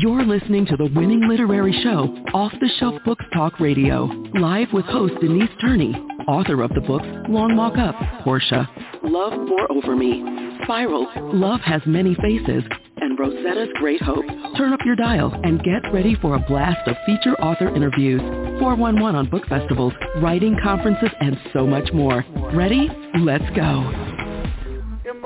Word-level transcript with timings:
You're 0.00 0.24
listening 0.24 0.64
to 0.64 0.78
the 0.78 0.90
winning 0.96 1.28
literary 1.28 1.78
show, 1.82 2.04
Off 2.32 2.52
the 2.58 2.70
Shelf 2.78 2.94
Books 3.04 3.24
Talk 3.34 3.60
Radio, 3.60 4.04
live 4.32 4.68
with 4.72 4.86
host 4.86 5.12
Denise 5.20 5.50
Turney, 5.60 5.92
author 6.26 6.62
of 6.62 6.70
the 6.72 6.80
books 6.80 7.04
Long 7.28 7.54
Walk 7.54 7.76
Up, 7.76 7.94
Portia, 8.24 8.66
Love 9.02 9.34
Pour 9.46 9.70
Over 9.70 9.94
Me, 9.94 10.24
Spiral, 10.62 11.06
Love 11.34 11.60
Has 11.60 11.82
Many 11.84 12.14
Faces, 12.14 12.64
and 12.96 13.18
Rosetta's 13.18 13.68
Great 13.74 14.00
Hope. 14.00 14.24
Turn 14.56 14.72
up 14.72 14.80
your 14.86 14.96
dial 14.96 15.38
and 15.44 15.62
get 15.62 15.82
ready 15.92 16.16
for 16.22 16.34
a 16.34 16.40
blast 16.48 16.88
of 16.88 16.96
feature 17.04 17.38
author 17.38 17.68
interviews, 17.68 18.22
411 18.58 19.14
on 19.16 19.28
book 19.28 19.46
festivals, 19.48 19.92
writing 20.22 20.56
conferences, 20.62 21.10
and 21.20 21.38
so 21.52 21.66
much 21.66 21.92
more. 21.92 22.24
Ready? 22.54 22.88
Let's 23.18 23.44
go. 23.54 24.19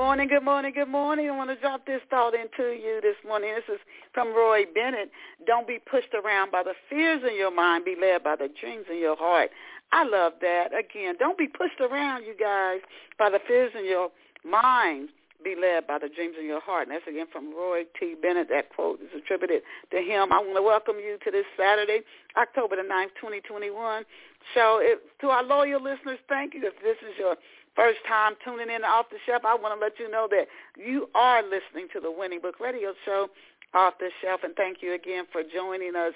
Good 0.05 0.09
morning, 0.09 0.27
good 0.27 0.43
morning, 0.43 0.73
good 0.75 0.87
morning. 0.87 1.29
I 1.31 1.35
want 1.35 1.49
to 1.49 1.55
drop 1.55 1.87
this 1.87 1.99
thought 2.11 2.35
into 2.35 2.77
you 2.77 2.99
this 3.01 3.15
morning. 3.25 3.55
This 3.55 3.75
is 3.77 3.81
from 4.13 4.35
Roy 4.35 4.61
Bennett. 4.71 5.09
Don't 5.47 5.67
be 5.67 5.79
pushed 5.79 6.13
around 6.13 6.51
by 6.51 6.61
the 6.61 6.75
fears 6.87 7.23
in 7.27 7.35
your 7.35 7.49
mind. 7.49 7.85
Be 7.85 7.95
led 7.99 8.23
by 8.23 8.35
the 8.35 8.47
dreams 8.61 8.85
in 8.87 8.99
your 8.99 9.17
heart. 9.17 9.49
I 9.91 10.03
love 10.03 10.33
that. 10.41 10.67
Again, 10.77 11.15
don't 11.17 11.39
be 11.39 11.47
pushed 11.47 11.81
around, 11.81 12.23
you 12.23 12.35
guys, 12.39 12.81
by 13.17 13.31
the 13.31 13.39
fears 13.47 13.71
in 13.75 13.83
your 13.83 14.11
mind. 14.47 15.09
Be 15.43 15.55
led 15.59 15.87
by 15.87 15.97
the 15.97 16.07
dreams 16.07 16.35
in 16.39 16.45
your 16.45 16.61
heart. 16.61 16.87
And 16.87 16.95
that's 16.95 17.07
again 17.07 17.25
from 17.33 17.51
Roy 17.55 17.85
T. 17.99 18.13
Bennett. 18.13 18.47
That 18.49 18.69
quote 18.69 19.01
is 19.01 19.09
attributed 19.17 19.63
to 19.89 19.97
him. 19.97 20.31
I 20.31 20.37
want 20.37 20.55
to 20.55 20.61
welcome 20.61 20.97
you 20.97 21.17
to 21.25 21.31
this 21.31 21.45
Saturday, 21.57 22.01
October 22.37 22.75
the 22.75 22.83
9th, 22.83 23.17
2021 23.19 24.05
show. 24.53 24.85
To 25.21 25.27
our 25.29 25.43
loyal 25.43 25.81
listeners, 25.81 26.19
thank 26.29 26.53
you. 26.53 26.61
If 26.63 26.75
this 26.83 26.97
is 27.01 27.17
your 27.17 27.37
first 27.75 27.99
time 28.07 28.33
tuning 28.43 28.73
in 28.73 28.81
to 28.81 28.87
Off 28.87 29.07
the 29.11 29.17
Shelf, 29.25 29.43
I 29.45 29.55
want 29.55 29.77
to 29.77 29.83
let 29.83 29.99
you 29.99 30.09
know 30.09 30.27
that 30.31 30.47
you 30.77 31.09
are 31.13 31.43
listening 31.43 31.87
to 31.93 31.99
the 31.99 32.11
Winning 32.11 32.41
Book 32.41 32.59
Radio 32.59 32.93
Show 33.03 33.27
Off 33.73 33.95
the 33.99 34.09
Shelf. 34.21 34.41
And 34.43 34.55
thank 34.55 34.81
you 34.81 34.93
again 34.93 35.25
for 35.31 35.43
joining 35.43 35.95
us 35.95 36.13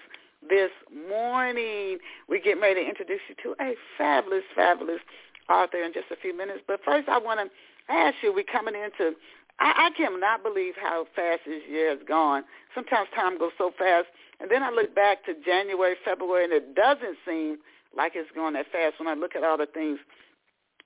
this 0.47 0.71
morning. 0.89 1.99
We're 2.27 2.41
getting 2.41 2.61
ready 2.61 2.83
to 2.83 2.89
introduce 2.89 3.19
you 3.27 3.35
to 3.43 3.55
a 3.61 3.75
fabulous, 3.97 4.43
fabulous 4.55 5.01
author 5.49 5.83
in 5.83 5.93
just 5.93 6.07
a 6.11 6.15
few 6.15 6.35
minutes. 6.35 6.61
But 6.65 6.79
first, 6.85 7.09
I 7.09 7.17
want 7.17 7.39
to 7.39 7.93
ask 7.93 8.15
you, 8.23 8.33
we're 8.33 8.43
coming 8.43 8.75
into, 8.75 9.15
I, 9.59 9.89
I 9.89 9.97
cannot 9.97 10.43
believe 10.43 10.75
how 10.81 11.05
fast 11.15 11.41
this 11.45 11.63
year 11.69 11.89
has 11.89 11.99
gone. 12.07 12.43
Sometimes 12.73 13.09
time 13.13 13.37
goes 13.37 13.51
so 13.57 13.71
fast. 13.77 14.07
And 14.39 14.49
then 14.49 14.63
I 14.63 14.69
look 14.69 14.95
back 14.95 15.25
to 15.25 15.33
January, 15.43 15.95
February, 16.05 16.45
and 16.45 16.53
it 16.53 16.75
doesn't 16.75 17.17
seem 17.27 17.57
like 17.97 18.13
it's 18.15 18.29
going 18.33 18.53
that 18.53 18.67
fast 18.71 18.95
when 18.99 19.07
I 19.09 19.15
look 19.15 19.35
at 19.35 19.43
all 19.43 19.57
the 19.57 19.65
things 19.65 19.99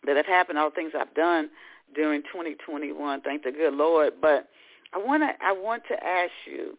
that 0.06 0.18
have 0.18 0.26
happened, 0.26 0.58
all 0.58 0.70
the 0.70 0.76
things 0.76 0.94
I've 0.98 1.14
done 1.14 1.50
during 1.96 2.22
2021. 2.24 3.22
Thank 3.22 3.44
the 3.44 3.52
good 3.52 3.74
Lord. 3.74 4.14
But 4.22 4.50
I 4.94 4.98
want 4.98 5.24
to 5.24 5.46
I 5.46 5.52
want 5.52 5.84
to 5.90 6.04
ask 6.04 6.32
you, 6.46 6.78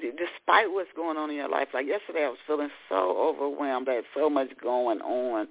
despite 0.00 0.70
what's 0.70 0.90
going 0.94 1.16
on 1.16 1.30
in 1.30 1.36
your 1.36 1.48
life, 1.48 1.68
like 1.74 1.86
yesterday, 1.86 2.24
I 2.24 2.28
was 2.28 2.38
feeling 2.46 2.70
so 2.88 3.16
overwhelmed. 3.18 3.88
Had 3.88 4.04
so 4.14 4.30
much 4.30 4.50
going 4.62 5.00
on. 5.00 5.48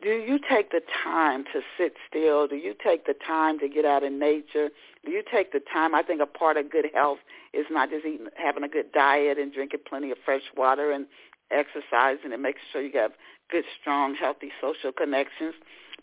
Do 0.00 0.10
you 0.10 0.38
take 0.48 0.70
the 0.70 0.80
time 1.02 1.42
to 1.52 1.60
sit 1.76 1.94
still? 2.08 2.46
Do 2.46 2.54
you 2.54 2.72
take 2.72 3.04
the 3.04 3.14
time 3.14 3.58
to 3.58 3.68
get 3.68 3.84
out 3.84 4.04
in 4.04 4.20
nature? 4.20 4.70
Do 5.04 5.10
you 5.10 5.24
take 5.28 5.52
the 5.52 5.60
time? 5.72 5.92
I 5.92 6.04
think 6.04 6.20
a 6.20 6.26
part 6.26 6.56
of 6.56 6.70
good 6.70 6.86
health 6.94 7.18
is 7.52 7.66
not 7.68 7.90
just 7.90 8.06
eating, 8.06 8.28
having 8.36 8.62
a 8.62 8.68
good 8.68 8.92
diet 8.92 9.38
and 9.38 9.52
drinking 9.52 9.80
plenty 9.88 10.12
of 10.12 10.18
fresh 10.24 10.42
water 10.56 10.92
and 10.92 11.06
exercising 11.50 12.32
and 12.32 12.40
making 12.40 12.62
sure 12.70 12.80
you 12.80 12.96
have 12.98 13.12
good, 13.52 13.64
strong, 13.80 14.14
healthy 14.14 14.50
social 14.60 14.90
connections. 14.90 15.54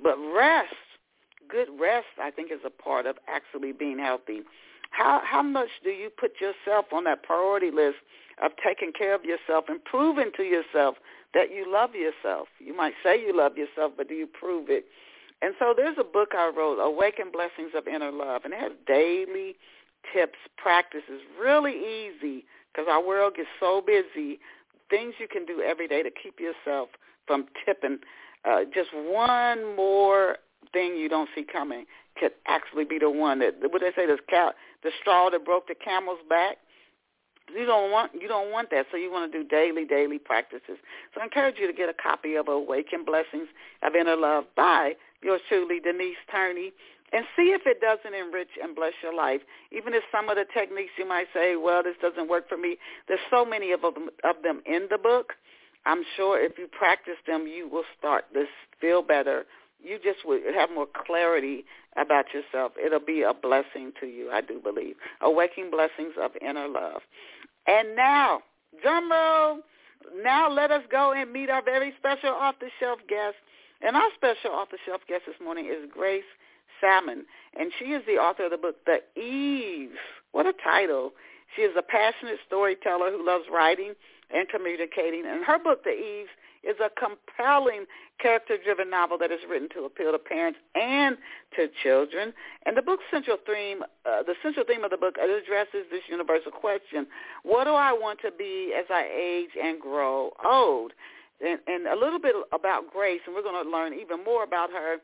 But 0.02 0.16
rest, 0.34 0.76
good 1.50 1.68
rest, 1.78 2.08
I 2.22 2.30
think 2.32 2.52
is 2.52 2.60
a 2.66 2.70
part 2.70 3.08
of 3.08 3.18
actually 3.28 3.74
being 3.74 3.98
healthy. 4.00 4.42
How 4.92 5.22
how 5.26 5.42
much 5.42 5.70
do 5.84 5.90
you 5.90 6.10
put 6.10 6.34
yourself 6.40 6.86
on 6.94 7.04
that 7.04 7.24
priority 7.24 7.72
list 7.72 7.98
of 8.42 8.52
taking 8.64 8.94
care 8.94 9.14
of 9.14 9.26
yourself 9.26 9.66
and 9.68 9.84
proving 9.84 10.32
to 10.38 10.44
yourself 10.44 10.96
that 11.34 11.52
you 11.54 11.66
love 11.72 11.92
yourself? 11.96 12.48
You 12.60 12.76
might 12.76 12.94
say 13.04 13.20
you 13.20 13.36
love 13.36 13.58
yourself, 13.58 13.94
but 13.98 14.08
do 14.08 14.16
you 14.16 14.28
prove 14.28 14.70
it? 14.70 14.86
And 15.42 15.54
so 15.58 15.74
there's 15.76 15.98
a 16.00 16.04
book 16.04 16.30
I 16.34 16.52
wrote, 16.56 16.80
Awaken 16.80 17.32
Blessings 17.32 17.72
of 17.76 17.88
Inner 17.88 18.12
Love, 18.12 18.42
and 18.46 18.54
it 18.54 18.60
has 18.60 18.74
daily 18.86 19.56
tips, 20.14 20.38
practices, 20.58 21.22
really 21.40 21.74
easy 21.74 22.46
because 22.72 22.88
our 22.90 23.06
world 23.06 23.36
gets 23.36 23.50
so 23.60 23.82
busy. 23.82 24.40
Things 24.90 25.14
you 25.20 25.28
can 25.28 25.46
do 25.46 25.62
every 25.62 25.88
day 25.88 26.04
to 26.04 26.10
keep 26.12 26.40
yourself 26.40 26.90
from 27.30 27.46
tipping. 27.64 28.00
Uh, 28.44 28.62
just 28.74 28.90
one 28.94 29.76
more 29.76 30.38
thing 30.74 30.98
you 30.98 31.08
don't 31.08 31.30
see 31.36 31.44
coming 31.44 31.86
could 32.20 32.32
actually 32.48 32.86
be 32.86 32.98
the 32.98 33.10
one 33.10 33.38
that 33.40 33.54
what 33.62 33.82
they 33.82 33.92
say 33.96 34.08
the 34.08 34.18
cow 34.28 34.52
the 34.84 34.90
straw 35.00 35.30
that 35.30 35.46
broke 35.46 35.68
the 35.68 35.76
camel's 35.76 36.20
back. 36.28 36.58
You 37.54 37.66
don't 37.66 37.92
want 37.92 38.12
you 38.20 38.28
don't 38.28 38.52
want 38.52 38.72
that, 38.72 38.88
so 38.90 38.98
you 38.98 39.12
want 39.12 39.32
to 39.32 39.44
do 39.44 39.48
daily, 39.48 39.86
daily 39.86 40.18
practices. 40.18 40.78
So 41.14 41.22
I 41.22 41.24
encourage 41.24 41.56
you 41.60 41.68
to 41.68 41.74
get 41.74 41.90
a 41.90 41.94
copy 41.94 42.36
of 42.36 42.48
Awaken 42.48 43.06
Blessings 43.06 43.48
of 43.84 43.96
Inner 43.96 44.16
Love 44.16 44.46
by 44.56 44.94
yours 45.22 45.42
truly, 45.50 45.80
Denise 45.80 46.18
Turney, 46.32 46.72
and 47.12 47.26
see 47.36 47.52
if 47.52 47.62
it 47.66 47.82
doesn't 47.82 48.14
enrich 48.18 48.50
and 48.62 48.76
bless 48.76 48.94
your 49.04 49.14
life. 49.14 49.42
Even 49.72 49.94
if 49.94 50.04
some 50.12 50.30
of 50.30 50.38
the 50.38 50.46
techniques 50.54 50.92
you 50.98 51.08
might 51.08 51.28
say, 51.34 51.56
well, 51.56 51.84
this 51.84 51.96
doesn't 52.02 52.30
work 52.30 52.48
for 52.48 52.58
me. 52.58 52.78
There's 53.08 53.20
so 53.30 53.44
many 53.44 53.72
of 53.72 53.82
them, 53.82 54.10
of 54.24 54.36
them 54.44 54.62
in 54.66 54.88
the 54.90 54.98
book 54.98 55.34
I'm 55.86 56.04
sure 56.16 56.40
if 56.40 56.58
you 56.58 56.68
practice 56.68 57.18
them, 57.26 57.48
you 57.48 57.68
will 57.68 57.84
start 57.98 58.26
to 58.34 58.46
feel 58.80 59.02
better. 59.02 59.46
You 59.82 59.98
just 60.04 60.26
will 60.26 60.40
have 60.54 60.70
more 60.72 60.88
clarity 61.06 61.66
about 61.96 62.26
yourself. 62.34 62.74
It'll 62.84 63.00
be 63.00 63.22
a 63.22 63.34
blessing 63.34 63.94
to 64.00 64.06
you, 64.06 64.30
I 64.32 64.42
do 64.42 64.60
believe. 64.60 64.96
Awakening 65.22 65.72
blessings 65.72 66.14
of 66.22 66.32
inner 66.42 66.68
love. 66.68 67.02
And 67.66 67.96
now, 67.96 68.42
drum 68.82 69.12
roll. 69.12 69.60
Now 70.24 70.52
let 70.52 70.72
us 70.72 70.84
go 70.92 71.14
and 71.14 71.32
meet 71.32 71.50
our 71.50 71.64
very 71.64 71.94
special 71.98 72.30
off-the-shelf 72.30 73.00
guest. 73.08 73.36
And 73.82 73.96
our 73.96 74.10
special 74.16 74.52
off-the-shelf 74.52 75.02
guest 75.08 75.24
this 75.28 75.36
morning 75.44 75.66
is 75.66 75.90
Grace 75.92 76.24
Sammon, 76.82 77.26
and 77.58 77.72
she 77.78 77.86
is 77.86 78.04
the 78.06 78.14
author 78.14 78.46
of 78.46 78.52
the 78.52 78.58
book 78.58 78.76
The 78.86 79.00
Eves. 79.20 79.98
What 80.32 80.46
a 80.46 80.54
title. 80.64 81.12
She 81.56 81.64
is 81.64 81.76
a 81.78 81.82
passionate 81.82 82.40
storyteller 82.46 83.12
who 83.12 83.26
loves 83.26 83.46
writing 83.52 83.94
and 84.34 84.48
communicating. 84.50 85.26
And 85.26 85.44
her 85.46 85.60
book, 85.60 85.84
The 85.84 85.92
Eves, 85.92 86.30
is 86.64 86.76
a 86.84 86.90
compelling 87.00 87.86
character-driven 88.22 88.90
novel 88.90 89.18
that 89.18 89.32
is 89.32 89.40
written 89.50 89.70
to 89.70 89.86
appeal 89.86 90.12
to 90.12 90.20
parents 90.20 90.60
and 90.76 91.18
to 91.56 91.70
children. 91.84 92.34
And 92.66 92.76
the 92.76 92.82
book's 92.82 93.06
central 93.12 93.38
theme, 93.46 93.84
uh, 94.06 94.24
the 94.24 94.36
central 94.44 94.66
theme 94.66 94.84
of 94.84 94.92
the 94.92 94.98
book 94.98 95.16
addresses 95.18 95.88
this 95.90 96.04
universal 96.10 96.52
question: 96.52 97.08
What 97.44 97.64
do 97.64 97.72
I 97.72 97.94
want 97.94 98.20
to 98.26 98.32
be 98.32 98.74
as 98.78 98.86
I 98.90 99.08
age 99.08 99.52
and 99.62 99.80
grow 99.80 100.32
old? 100.44 100.92
And, 101.40 101.60
and 101.68 101.88
a 101.88 101.96
little 101.96 102.20
bit 102.20 102.36
about 102.52 102.92
Grace, 102.92 103.22
and 103.26 103.34
we're 103.34 103.44
going 103.44 103.64
to 103.64 103.70
learn 103.70 103.94
even 103.94 104.26
more 104.26 104.44
about 104.44 104.70
her 104.72 104.98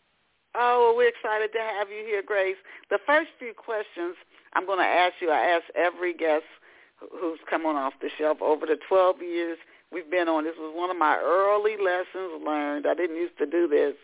Oh, 0.55 0.91
well, 0.91 0.97
we're 0.97 1.09
excited 1.09 1.51
to 1.53 1.59
have 1.59 1.89
you 1.91 2.05
here, 2.07 2.23
Grace. 2.25 2.57
The 2.91 3.01
first 3.07 3.31
few 3.41 3.55
questions 3.55 4.15
I'm 4.55 4.67
going 4.67 4.79
to 4.79 4.85
ask 4.85 5.15
you, 5.21 5.31
I 5.31 5.47
ask 5.47 5.65
every 5.75 6.15
guest 6.15 6.45
who's 6.99 7.41
come 7.51 7.67
on 7.67 7.75
off 7.75 7.95
the 8.01 8.09
shelf 8.19 8.41
over 8.41 8.67
the 8.67 8.79
12 8.89 9.21
years 9.21 9.59
we've 9.93 10.11
been 10.11 10.29
on. 10.29 10.45
This 10.45 10.55
was 10.59 10.73
one 10.75 10.91
of 10.91 10.97
my 10.97 11.17
early 11.17 11.77
lessons 11.77 12.43
learned. 12.45 12.87
I 12.87 12.95
didn't 12.95 13.17
used 13.17 13.39
to 13.39 13.47
do 13.47 13.69
this. 13.69 13.95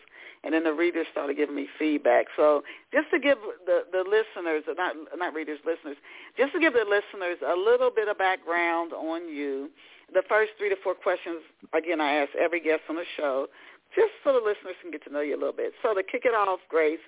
And 0.43 0.53
then 0.53 0.65
the 0.65 0.73
readers 0.73 1.07
started 1.09 1.37
giving 1.37 1.55
me 1.55 1.67
feedback. 1.79 2.25
So 2.35 2.63
just 2.91 3.09
to 3.11 3.19
give 3.19 3.37
the, 3.65 3.83
the 3.91 4.03
listeners, 4.03 4.63
not, 4.75 4.95
not 5.15 5.33
readers, 5.33 5.59
listeners, 5.65 5.95
just 6.37 6.51
to 6.51 6.59
give 6.59 6.73
the 6.73 6.83
listeners 6.83 7.37
a 7.47 7.55
little 7.55 7.89
bit 7.89 8.09
of 8.09 8.17
background 8.17 8.91
on 8.91 9.29
you, 9.29 9.69
the 10.13 10.23
first 10.27 10.51
three 10.57 10.67
to 10.67 10.75
four 10.83 10.95
questions, 10.95 11.39
again, 11.73 12.01
I 12.01 12.13
ask 12.15 12.31
every 12.35 12.59
guest 12.59 12.81
on 12.89 12.97
the 12.97 13.05
show 13.15 13.47
just 13.95 14.11
so 14.23 14.33
the 14.33 14.43
listeners 14.43 14.75
can 14.81 14.91
get 14.91 15.03
to 15.05 15.13
know 15.13 15.21
you 15.21 15.35
a 15.35 15.39
little 15.39 15.55
bit. 15.55 15.71
So 15.81 15.93
to 15.93 16.03
kick 16.03 16.23
it 16.25 16.35
off, 16.35 16.59
Grace, 16.67 16.99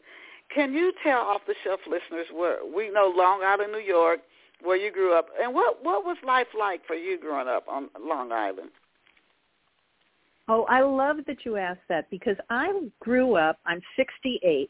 can 0.53 0.73
you 0.73 0.93
tell 1.03 1.19
off-the-shelf 1.19 1.81
listeners 1.87 2.27
where 2.31 2.59
we 2.63 2.89
know 2.89 3.11
Long 3.13 3.41
Island, 3.43 3.73
New 3.73 3.79
York, 3.79 4.19
where 4.63 4.77
you 4.77 4.91
grew 4.91 5.17
up, 5.17 5.27
and 5.41 5.53
what 5.53 5.83
what 5.83 6.05
was 6.05 6.17
life 6.25 6.47
like 6.57 6.85
for 6.85 6.95
you 6.95 7.19
growing 7.19 7.47
up 7.47 7.67
on 7.67 7.89
Long 7.99 8.31
Island? 8.31 8.69
Oh, 10.47 10.63
I 10.69 10.81
love 10.81 11.17
that 11.27 11.43
you 11.43 11.57
asked 11.57 11.87
that 11.89 12.09
because 12.11 12.37
I 12.49 12.71
grew 12.99 13.35
up. 13.35 13.57
I'm 13.65 13.81
68, 13.95 14.69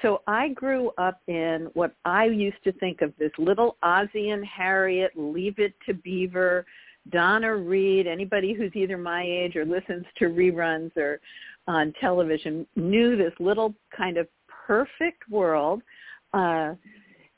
so 0.00 0.22
I 0.26 0.48
grew 0.48 0.90
up 0.98 1.20
in 1.28 1.70
what 1.74 1.94
I 2.04 2.24
used 2.24 2.62
to 2.64 2.72
think 2.72 3.02
of 3.02 3.12
this 3.18 3.30
little 3.38 3.76
Ozzie 3.82 4.30
and 4.30 4.44
Harriet, 4.44 5.12
Leave 5.14 5.58
It 5.58 5.74
to 5.86 5.94
Beaver, 5.94 6.66
Donna 7.10 7.54
Reed. 7.54 8.08
Anybody 8.08 8.52
who's 8.52 8.74
either 8.74 8.98
my 8.98 9.22
age 9.22 9.54
or 9.54 9.64
listens 9.64 10.04
to 10.18 10.26
reruns 10.26 10.96
or 10.96 11.20
on 11.68 11.92
television 12.00 12.66
knew 12.74 13.16
this 13.16 13.32
little 13.38 13.74
kind 13.96 14.16
of 14.16 14.26
perfect 14.66 15.28
world, 15.30 15.82
uh, 16.34 16.74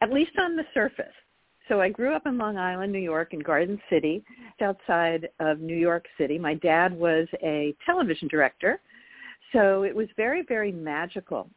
at 0.00 0.12
least 0.12 0.32
on 0.38 0.56
the 0.56 0.64
surface. 0.72 1.06
So 1.68 1.80
I 1.80 1.88
grew 1.88 2.14
up 2.14 2.26
in 2.26 2.36
Long 2.36 2.58
Island, 2.58 2.92
New 2.92 2.98
York, 2.98 3.32
in 3.32 3.40
Garden 3.40 3.80
City, 3.88 4.22
outside 4.60 5.28
of 5.40 5.60
New 5.60 5.76
York 5.76 6.06
City. 6.18 6.38
My 6.38 6.54
dad 6.54 6.92
was 6.92 7.26
a 7.42 7.74
television 7.86 8.28
director, 8.28 8.80
so 9.52 9.82
it 9.82 9.94
was 9.94 10.08
very, 10.16 10.42
very 10.42 10.72
magical. 10.72 11.48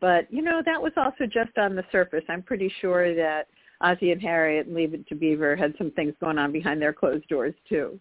But, 0.00 0.30
you 0.32 0.42
know, 0.42 0.62
that 0.66 0.82
was 0.82 0.92
also 0.96 1.24
just 1.24 1.56
on 1.56 1.74
the 1.74 1.84
surface. 1.90 2.24
I'm 2.28 2.42
pretty 2.42 2.70
sure 2.80 3.14
that 3.14 3.46
Ozzie 3.80 4.12
and 4.12 4.20
Harriet 4.20 4.66
and 4.66 4.74
Leave 4.74 4.94
It 4.94 5.06
to 5.08 5.14
Beaver 5.14 5.56
had 5.56 5.74
some 5.78 5.90
things 5.92 6.12
going 6.20 6.38
on 6.38 6.52
behind 6.52 6.82
their 6.82 6.92
closed 6.92 7.26
doors, 7.28 7.54
too. 7.68 7.98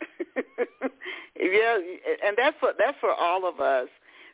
yeah, 1.38 1.78
and 2.26 2.36
that's 2.36 2.56
for 2.60 2.72
that's 2.78 2.96
for 3.00 3.12
all 3.12 3.48
of 3.48 3.60
us. 3.60 3.88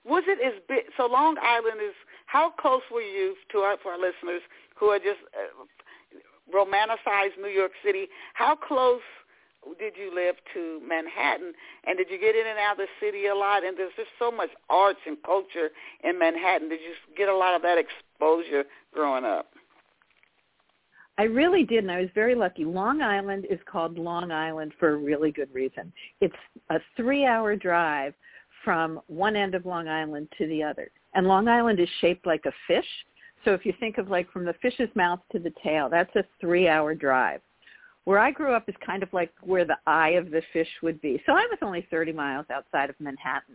Was 0.05 0.25
it 0.27 0.39
as 0.45 0.61
big? 0.69 0.85
So 0.97 1.07
Long 1.07 1.37
Island 1.41 1.81
is. 1.83 1.95
How 2.27 2.51
close 2.51 2.81
were 2.91 3.03
you 3.03 3.37
to 3.53 3.59
our 3.59 3.77
for 3.83 3.93
our 3.93 3.99
listeners 3.99 4.41
who 4.75 4.87
are 4.87 4.99
just 4.99 5.21
uh, 5.35 5.65
romanticized 6.55 7.41
New 7.41 7.49
York 7.49 7.73
City? 7.85 8.07
How 8.35 8.55
close 8.57 9.01
did 9.79 9.95
you 9.97 10.15
live 10.15 10.35
to 10.55 10.81
Manhattan? 10.87 11.53
And 11.85 11.97
did 11.97 12.09
you 12.11 12.19
get 12.19 12.35
in 12.35 12.47
and 12.47 12.59
out 12.59 12.73
of 12.73 12.79
the 12.79 12.87
city 13.01 13.27
a 13.27 13.35
lot? 13.35 13.65
And 13.65 13.79
there's 13.79 13.93
just 13.97 14.11
so 14.19 14.31
much 14.31 14.51
arts 14.69 15.01
and 15.07 15.17
culture 15.25 15.71
in 16.03 16.19
Manhattan. 16.19 16.69
Did 16.69 16.81
you 16.81 16.95
get 17.17 17.29
a 17.29 17.37
lot 17.37 17.55
of 17.55 17.63
that 17.63 17.79
exposure 17.79 18.65
growing 18.93 19.25
up? 19.25 19.51
I 21.19 21.25
really 21.25 21.65
did, 21.65 21.85
and 21.85 21.93
I 21.93 22.01
was 22.01 22.09
very 22.15 22.35
lucky. 22.35 22.65
Long 22.65 23.03
Island 23.03 23.47
is 23.51 23.61
called 23.71 23.99
Long 23.99 24.33
Island 24.33 24.73
for 24.81 24.95
a 24.95 24.97
really 24.97 25.31
good 25.31 25.53
reason. 25.55 25.93
It's 26.21 26.35
a 26.71 26.79
three-hour 26.97 27.57
drive 27.57 28.15
from 28.65 29.01
one 29.09 29.37
end 29.37 29.55
of 29.55 29.67
Long 29.67 29.89
Island 29.89 30.29
to 30.39 30.47
the 30.47 30.63
other. 30.63 30.91
And 31.15 31.27
Long 31.27 31.49
Island 31.49 31.81
is 31.81 31.89
shaped 32.01 32.27
like 32.27 32.45
a 32.47 32.53
fish. 32.67 32.87
So 33.45 33.53
if 33.53 33.65
you 33.67 33.73
think 33.81 33.99
of 33.99 34.09
like 34.09 34.31
from 34.31 34.45
the 34.45 34.55
fish's 34.63 34.89
mouth 34.95 35.21
to 35.33 35.39
the 35.39 35.53
tail, 35.63 35.89
that's 35.91 36.15
a 36.17 36.25
three-hour 36.41 36.95
drive. 36.95 37.41
Where 38.05 38.19
I 38.19 38.33
grew 38.33 38.53
up 38.53 38.69
is 38.69 38.75
kind 38.85 39.03
of 39.03 39.13
like 39.13 39.33
where 39.43 39.65
the 39.65 39.77
eye 39.87 40.11
of 40.11 40.31
the 40.31 40.43
fish 40.53 40.69
would 40.83 41.01
be. 41.01 41.23
So 41.25 41.33
I 41.33 41.47
was 41.51 41.59
only 41.63 41.87
30 41.91 42.13
miles 42.13 42.47
outside 42.53 42.91
of 42.91 42.97
Manhattan. 42.99 43.55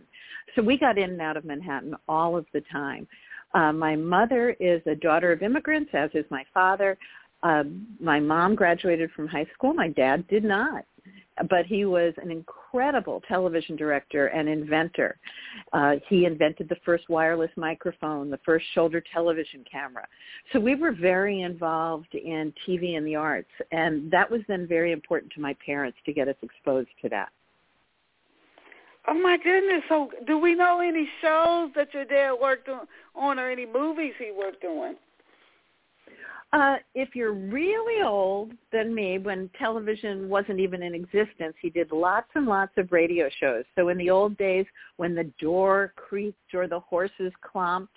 So 0.54 0.62
we 0.62 0.78
got 0.78 0.96
in 0.96 1.10
and 1.10 1.20
out 1.20 1.36
of 1.36 1.44
Manhattan 1.44 1.94
all 2.08 2.36
of 2.36 2.46
the 2.54 2.62
time. 2.72 3.06
Uh, 3.54 3.72
my 3.72 3.94
mother 3.94 4.56
is 4.58 4.80
a 4.86 4.94
daughter 4.94 5.32
of 5.32 5.42
immigrants, 5.42 5.90
as 5.92 6.10
is 6.14 6.24
my 6.30 6.44
father. 6.54 6.96
Uh, 7.42 7.64
my 8.00 8.18
mom 8.18 8.54
graduated 8.54 9.10
from 9.12 9.28
high 9.28 9.46
school. 9.54 9.74
My 9.74 9.88
dad 9.88 10.26
did 10.28 10.44
not 10.44 10.84
but 11.48 11.66
he 11.66 11.84
was 11.84 12.14
an 12.22 12.30
incredible 12.30 13.22
television 13.28 13.76
director 13.76 14.28
and 14.28 14.48
inventor. 14.48 15.18
Uh, 15.72 15.96
he 16.08 16.24
invented 16.24 16.68
the 16.68 16.76
first 16.84 17.08
wireless 17.08 17.50
microphone, 17.56 18.30
the 18.30 18.40
first 18.44 18.64
shoulder 18.74 19.02
television 19.12 19.64
camera. 19.70 20.06
So 20.52 20.60
we 20.60 20.74
were 20.74 20.92
very 20.92 21.42
involved 21.42 22.14
in 22.14 22.52
TV 22.66 22.96
and 22.96 23.06
the 23.06 23.16
arts, 23.16 23.50
and 23.72 24.10
that 24.10 24.30
was 24.30 24.40
then 24.48 24.66
very 24.66 24.92
important 24.92 25.32
to 25.34 25.40
my 25.40 25.54
parents 25.64 25.98
to 26.06 26.12
get 26.12 26.28
us 26.28 26.36
exposed 26.42 26.90
to 27.02 27.08
that. 27.10 27.30
Oh 29.10 29.14
my 29.14 29.38
goodness! 29.38 29.82
So, 29.88 30.10
do 30.26 30.36
we 30.38 30.54
know 30.54 30.80
any 30.80 31.08
shows 31.22 31.70
that 31.74 31.94
your 31.94 32.04
dad 32.04 32.34
worked 32.34 32.68
on, 32.68 32.86
or 33.14 33.50
any 33.50 33.64
movies 33.64 34.12
he 34.18 34.32
worked 34.32 34.64
on? 34.64 34.96
Uh, 36.52 36.76
if 36.94 37.14
you're 37.14 37.34
really 37.34 38.02
old 38.02 38.52
than 38.72 38.94
me, 38.94 39.18
when 39.18 39.50
television 39.58 40.30
wasn't 40.30 40.58
even 40.58 40.82
in 40.82 40.94
existence, 40.94 41.54
he 41.60 41.68
did 41.68 41.92
lots 41.92 42.28
and 42.34 42.46
lots 42.46 42.72
of 42.78 42.90
radio 42.90 43.28
shows. 43.38 43.64
So 43.76 43.90
in 43.90 43.98
the 43.98 44.08
old 44.08 44.36
days, 44.38 44.64
when 44.96 45.14
the 45.14 45.30
door 45.38 45.92
creaked 45.96 46.54
or 46.54 46.66
the 46.66 46.80
horses 46.80 47.32
clomped, 47.42 47.92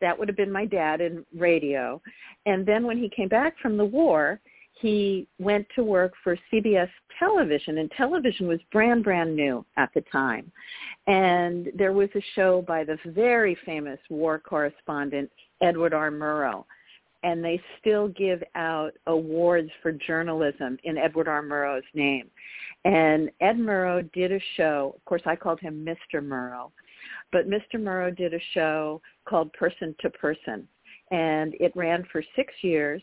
that 0.00 0.16
would 0.16 0.28
have 0.28 0.36
been 0.36 0.52
my 0.52 0.66
dad 0.66 1.00
in 1.00 1.24
radio. 1.36 2.00
And 2.44 2.64
then 2.64 2.86
when 2.86 2.98
he 2.98 3.08
came 3.08 3.28
back 3.28 3.58
from 3.60 3.76
the 3.76 3.84
war, 3.84 4.38
he 4.80 5.26
went 5.40 5.66
to 5.74 5.82
work 5.82 6.12
for 6.22 6.38
CBS 6.52 6.90
television, 7.18 7.78
and 7.78 7.90
television 7.92 8.46
was 8.46 8.60
brand, 8.70 9.02
brand 9.02 9.34
new 9.34 9.64
at 9.78 9.88
the 9.94 10.02
time. 10.12 10.52
And 11.06 11.70
there 11.74 11.94
was 11.94 12.10
a 12.14 12.20
show 12.34 12.62
by 12.68 12.84
the 12.84 12.98
very 13.06 13.56
famous 13.64 13.98
war 14.10 14.38
correspondent, 14.38 15.30
Edward 15.60 15.94
R. 15.94 16.10
Murrow 16.10 16.66
and 17.22 17.44
they 17.44 17.60
still 17.80 18.08
give 18.08 18.42
out 18.54 18.92
awards 19.06 19.70
for 19.82 19.92
journalism 19.92 20.78
in 20.84 20.98
Edward 20.98 21.28
R. 21.28 21.42
Murrow's 21.42 21.82
name. 21.94 22.30
And 22.84 23.30
Ed 23.40 23.56
Murrow 23.56 24.10
did 24.12 24.32
a 24.32 24.40
show. 24.56 24.92
Of 24.96 25.04
course, 25.04 25.22
I 25.26 25.34
called 25.34 25.60
him 25.60 25.84
Mr. 25.84 26.22
Murrow. 26.22 26.70
But 27.32 27.48
Mr. 27.48 27.74
Murrow 27.74 28.16
did 28.16 28.34
a 28.34 28.40
show 28.54 29.00
called 29.28 29.52
Person 29.54 29.94
to 30.00 30.10
Person. 30.10 30.68
And 31.10 31.54
it 31.58 31.72
ran 31.74 32.04
for 32.12 32.22
six 32.34 32.52
years 32.62 33.02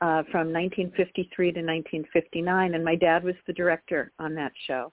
uh, 0.00 0.22
from 0.30 0.52
1953 0.52 1.52
to 1.52 1.60
1959. 1.60 2.74
And 2.74 2.84
my 2.84 2.94
dad 2.94 3.24
was 3.24 3.34
the 3.46 3.52
director 3.52 4.12
on 4.18 4.34
that 4.34 4.52
show. 4.66 4.92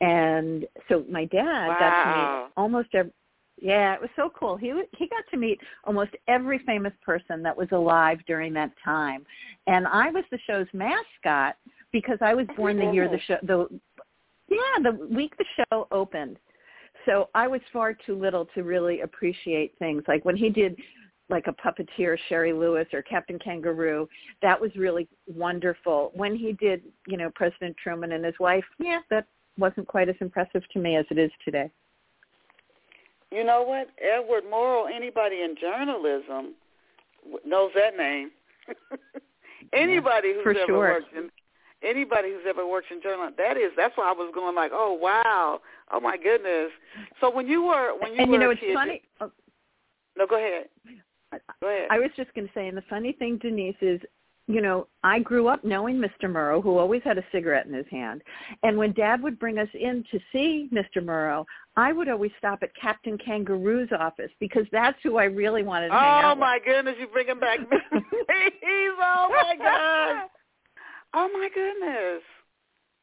And 0.00 0.66
so 0.88 1.04
my 1.10 1.24
dad 1.26 1.68
wow. 1.68 1.76
got 1.78 2.04
to 2.04 2.18
meet 2.18 2.52
almost 2.56 2.88
every, 2.94 3.12
yeah, 3.58 3.94
it 3.94 4.00
was 4.00 4.10
so 4.16 4.30
cool. 4.38 4.56
He 4.56 4.72
he 4.96 5.08
got 5.08 5.24
to 5.30 5.36
meet 5.36 5.58
almost 5.84 6.10
every 6.28 6.58
famous 6.60 6.92
person 7.04 7.42
that 7.42 7.56
was 7.56 7.68
alive 7.72 8.18
during 8.26 8.52
that 8.54 8.72
time, 8.84 9.24
and 9.66 9.86
I 9.86 10.10
was 10.10 10.24
the 10.30 10.38
show's 10.46 10.66
mascot 10.72 11.56
because 11.92 12.18
I 12.20 12.34
was 12.34 12.46
born 12.56 12.78
the 12.78 12.92
year 12.92 13.08
the 13.08 13.18
show 13.26 13.38
the 13.42 13.68
yeah 14.48 14.82
the 14.82 15.06
week 15.14 15.36
the 15.38 15.44
show 15.56 15.88
opened. 15.90 16.38
So 17.06 17.28
I 17.34 17.46
was 17.46 17.60
far 17.72 17.94
too 17.94 18.18
little 18.18 18.46
to 18.54 18.62
really 18.62 19.00
appreciate 19.00 19.78
things 19.78 20.02
like 20.08 20.24
when 20.24 20.36
he 20.36 20.50
did 20.50 20.76
like 21.28 21.46
a 21.46 21.52
puppeteer 21.52 22.16
Shari 22.28 22.52
Lewis 22.52 22.86
or 22.92 23.02
Captain 23.02 23.38
Kangaroo. 23.38 24.08
That 24.42 24.60
was 24.60 24.70
really 24.76 25.08
wonderful. 25.26 26.12
When 26.14 26.36
he 26.36 26.52
did, 26.52 26.82
you 27.06 27.16
know, 27.16 27.30
President 27.34 27.76
Truman 27.82 28.12
and 28.12 28.24
his 28.24 28.34
wife, 28.38 28.64
yeah, 28.78 29.00
that 29.10 29.26
wasn't 29.58 29.88
quite 29.88 30.08
as 30.08 30.14
impressive 30.20 30.62
to 30.72 30.78
me 30.78 30.96
as 30.96 31.04
it 31.10 31.18
is 31.18 31.30
today. 31.44 31.70
You 33.32 33.44
know 33.44 33.62
what? 33.62 33.88
Edward 34.00 34.44
Murrow, 34.44 34.86
anybody 34.92 35.42
in 35.42 35.56
journalism 35.60 36.54
knows 37.44 37.70
that 37.74 37.96
name. 37.96 38.30
anybody 39.72 40.32
who's 40.34 40.42
For 40.42 40.50
ever 40.50 40.66
sure. 40.66 40.78
worked 40.78 41.14
in 41.14 41.30
anybody 41.82 42.30
who's 42.30 42.44
ever 42.48 42.66
worked 42.66 42.90
in 42.90 43.02
journalism, 43.02 43.34
that 43.38 43.56
is 43.56 43.72
that's 43.76 43.96
why 43.96 44.08
I 44.08 44.12
was 44.12 44.30
going 44.34 44.54
like, 44.54 44.70
oh 44.72 44.92
wow, 44.92 45.60
oh 45.92 46.00
my 46.00 46.16
goodness. 46.16 46.70
So 47.20 47.34
when 47.34 47.46
you 47.46 47.64
were 47.64 47.94
when 47.98 48.14
you 48.14 48.20
and 48.20 48.30
were 48.30 48.34
you 48.34 48.40
know 48.40 48.48
a 48.48 48.52
it's 48.52 48.60
kid, 48.60 48.74
funny. 48.74 49.02
Oh, 49.20 49.30
no, 50.16 50.26
go 50.26 50.36
ahead. 50.36 50.66
Go 51.60 51.68
ahead. 51.68 51.88
I 51.90 51.98
was 51.98 52.10
just 52.16 52.32
going 52.34 52.46
to 52.46 52.52
say, 52.54 52.68
and 52.68 52.76
the 52.76 52.84
funny 52.88 53.12
thing, 53.12 53.38
Denise, 53.38 53.76
is 53.82 54.00
you 54.48 54.60
know, 54.60 54.86
I 55.02 55.18
grew 55.18 55.48
up 55.48 55.64
knowing 55.64 55.96
Mr. 55.96 56.30
Murrow, 56.30 56.62
who 56.62 56.78
always 56.78 57.02
had 57.02 57.18
a 57.18 57.24
cigarette 57.32 57.66
in 57.66 57.74
his 57.74 57.86
hand. 57.90 58.22
And 58.62 58.78
when 58.78 58.92
Dad 58.92 59.20
would 59.22 59.38
bring 59.38 59.58
us 59.58 59.68
in 59.74 60.04
to 60.12 60.20
see 60.32 60.68
Mr. 60.72 61.02
Murrow, 61.02 61.44
I 61.76 61.92
would 61.92 62.08
always 62.08 62.30
stop 62.38 62.60
at 62.62 62.70
Captain 62.80 63.18
Kangaroo's 63.18 63.90
office 63.98 64.30
because 64.38 64.64
that's 64.70 64.98
who 65.02 65.16
I 65.16 65.24
really 65.24 65.62
wanted 65.62 65.88
to 65.88 65.92
be. 65.92 65.96
oh 65.96 66.00
hang 66.00 66.24
out 66.24 66.36
oh, 66.36 66.40
my 66.40 66.58
goodness, 66.64 66.94
you 67.00 67.08
bring 67.08 67.26
him 67.26 67.40
back 67.40 67.58
oh 69.00 69.28
my 69.30 69.56
god. 69.58 70.28
Oh 71.14 71.28
my 71.32 71.48
goodness. 71.54 72.22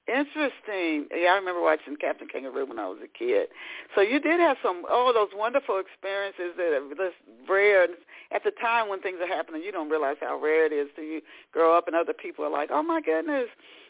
Interesting. 0.08 1.08
Yeah, 1.16 1.32
I 1.32 1.36
remember 1.36 1.62
watching 1.62 1.96
Captain 1.96 2.28
Kangaroo 2.28 2.66
when 2.66 2.78
I 2.78 2.88
was 2.88 3.00
a 3.04 3.08
kid. 3.18 3.48
So 3.96 4.02
you 4.02 4.20
did 4.20 4.40
have 4.40 4.58
some 4.62 4.84
oh 4.90 5.12
those 5.16 5.30
wonderful 5.38 5.80
experiences 5.80 6.58
that 6.58 6.74
are 6.74 6.90
just 6.90 7.16
rare. 7.50 7.88
At 8.34 8.44
the 8.44 8.52
time 8.52 8.90
when 8.90 9.00
things 9.00 9.20
are 9.22 9.28
happening, 9.28 9.62
you 9.63 9.72
don't 9.72 9.90
realize 9.90 10.18
how 10.20 10.40
rare 10.40 10.66
it 10.66 10.74
is 10.74 10.88
till 10.96 11.04
you 11.04 11.22
grow 11.52 11.78
up 11.78 11.88
and 11.88 11.96
other 11.96 12.13
people 12.13 12.44
are 12.44 12.50
like, 12.50 12.70
oh 12.72 12.82
my 12.82 13.00
goodness. 13.00 13.48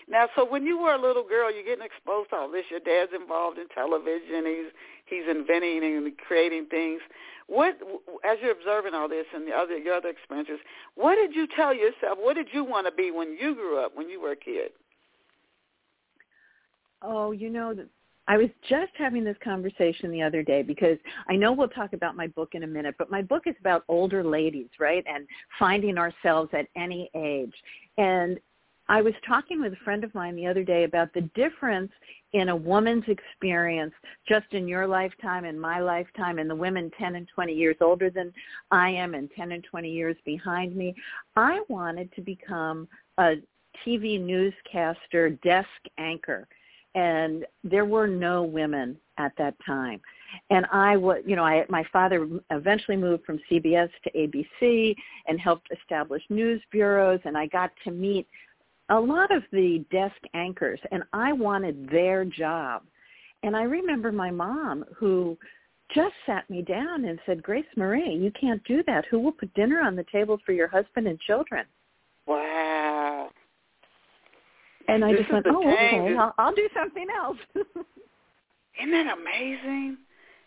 Now, 0.10 0.28
so 0.36 0.46
when 0.46 0.66
you 0.66 0.78
were 0.78 0.94
a 0.94 1.02
little 1.02 1.24
girl, 1.24 1.54
you're 1.54 1.64
getting 1.64 1.86
exposed 1.86 2.32
to 2.32 2.36
all 2.36 2.52
this. 2.52 2.66
Your 2.70 2.82
dad's 2.82 3.14
involved 3.16 3.58
in 3.58 3.70
television. 3.70 4.46
He's 4.46 4.72
he's 5.06 5.24
inventing 5.30 5.84
and 5.84 6.18
creating 6.18 6.66
things. 6.66 7.00
What, 7.48 7.78
as 8.26 8.38
you're 8.42 8.52
observing 8.52 8.94
all 8.94 9.08
this 9.08 9.26
and 9.34 9.48
the 9.48 9.54
other 9.54 9.78
your 9.78 9.96
other 9.96 10.10
experiences, 10.10 10.60
what 10.96 11.16
did 11.16 11.34
you 11.34 11.48
tell 11.48 11.74
yourself? 11.74 12.18
What 12.20 12.36
did 12.36 12.48
you 12.52 12.66
want 12.66 12.86
to 12.88 12.92
be 12.92 13.12
when 13.12 13.38
you 13.40 13.56
grew 13.56 13.80
up? 13.80 13.96
When 13.96 14.10
you 14.10 14.20
were 14.20 14.32
a 14.32 14.36
kid? 14.36 14.72
Oh, 17.02 17.32
you 17.32 17.50
know, 17.50 17.74
I 18.28 18.38
was 18.38 18.50
just 18.70 18.92
having 18.98 19.24
this 19.24 19.38
conversation 19.44 20.12
the 20.12 20.22
other 20.22 20.44
day 20.44 20.62
because 20.62 20.98
I 21.28 21.36
know 21.36 21.52
we'll 21.52 21.68
talk 21.68 21.94
about 21.94 22.16
my 22.16 22.28
book 22.28 22.50
in 22.54 22.64
a 22.64 22.68
minute, 22.68 22.96
but 22.98 23.12
my 23.12 23.22
book 23.22 23.44
is 23.46 23.56
about 23.60 23.84
older 23.90 24.24
ladies, 24.24 24.70
right? 24.80 25.04
And 25.08 25.28
finding 25.60 25.98
ourselves 25.98 26.50
at 26.54 26.68
any 26.76 27.10
age. 27.16 27.54
And 27.98 28.40
I 28.90 29.02
was 29.02 29.14
talking 29.28 29.62
with 29.62 29.74
a 29.74 29.84
friend 29.84 30.04
of 30.04 30.14
mine 30.14 30.36
the 30.36 30.48
other 30.48 30.64
day 30.64 30.84
about 30.84 31.14
the 31.14 31.30
difference 31.36 31.92
in 32.34 32.50
a 32.50 32.56
woman's 32.56 33.06
experience 33.08 33.94
just 34.28 34.48
in 34.52 34.68
your 34.68 34.88
lifetime 34.88 35.46
and 35.46 35.60
my 35.60 35.80
lifetime 35.80 36.38
and 36.38 36.50
the 36.50 36.56
women 36.56 36.92
10 36.98 37.16
and 37.16 37.28
20 37.34 37.54
years 37.54 37.78
older 37.80 38.10
than 38.10 38.34
I 38.72 38.90
am 38.90 39.14
and 39.14 39.30
10 39.38 39.54
and 39.54 39.64
20 39.64 39.90
years 39.90 40.18
behind 40.26 40.76
me. 40.76 40.96
I 41.36 41.62
wanted 41.70 42.12
to 42.14 42.22
become 42.22 42.88
a 43.18 43.36
TV 43.86 44.20
newscaster 44.20 45.30
desk 45.44 45.68
anchor 45.98 46.48
and 46.96 47.46
there 47.64 47.86
were 47.86 48.08
no 48.08 48.44
women 48.44 48.98
at 49.18 49.32
that 49.38 49.56
time. 49.66 50.00
And 50.50 50.66
I 50.72 50.98
was, 50.98 51.22
you 51.26 51.36
know, 51.36 51.44
I 51.44 51.66
my 51.70 51.84
father 51.94 52.28
eventually 52.50 52.98
moved 52.98 53.26
from 53.26 53.40
CBS 53.52 53.90
to 54.04 54.12
ABC 54.12 54.96
and 55.28 55.40
helped 55.40 55.70
establish 55.72 56.24
news 56.30 56.62
bureaus, 56.72 57.20
and 57.26 57.38
I 57.38 57.48
got 57.48 57.72
to 57.84 57.92
meet 57.92 58.28
a 58.90 59.00
lot 59.00 59.36
of 59.36 59.44
the 59.52 59.86
desk 59.92 60.16
anchors, 60.34 60.80
and 60.92 61.04
I 61.14 61.34
wanted 61.34 61.90
their 61.90 62.26
job. 62.26 62.84
And 63.44 63.56
I 63.56 63.64
remember 63.64 64.12
my 64.12 64.32
mom 64.32 64.86
who 64.96 65.38
just 65.94 66.14
sat 66.26 66.50
me 66.50 66.62
down 66.62 67.06
and 67.06 67.20
said, 67.26 67.44
Grace 67.44 67.66
Marie, 67.76 68.16
you 68.16 68.32
can't 68.40 68.64
do 68.64 68.84
that. 68.88 69.06
Who 69.12 69.20
will 69.20 69.32
put 69.32 69.54
dinner 69.54 69.82
on 69.82 69.96
the 69.96 70.06
table 70.12 70.40
for 70.46 70.54
your 70.54 70.68
husband 70.68 71.08
and 71.08 71.20
children? 71.20 71.66
Wow. 72.26 72.73
And 74.88 75.04
I 75.06 75.12
this 75.12 75.22
just 75.22 75.32
went, 75.32 75.46
oh, 75.48 75.60
okay, 75.60 76.16
I'll, 76.18 76.34
I'll 76.38 76.56
do 76.56 76.68
something 76.76 77.08
else. 77.16 77.38
Isn't 77.56 78.92
that 78.92 79.18
amazing? 79.18 79.98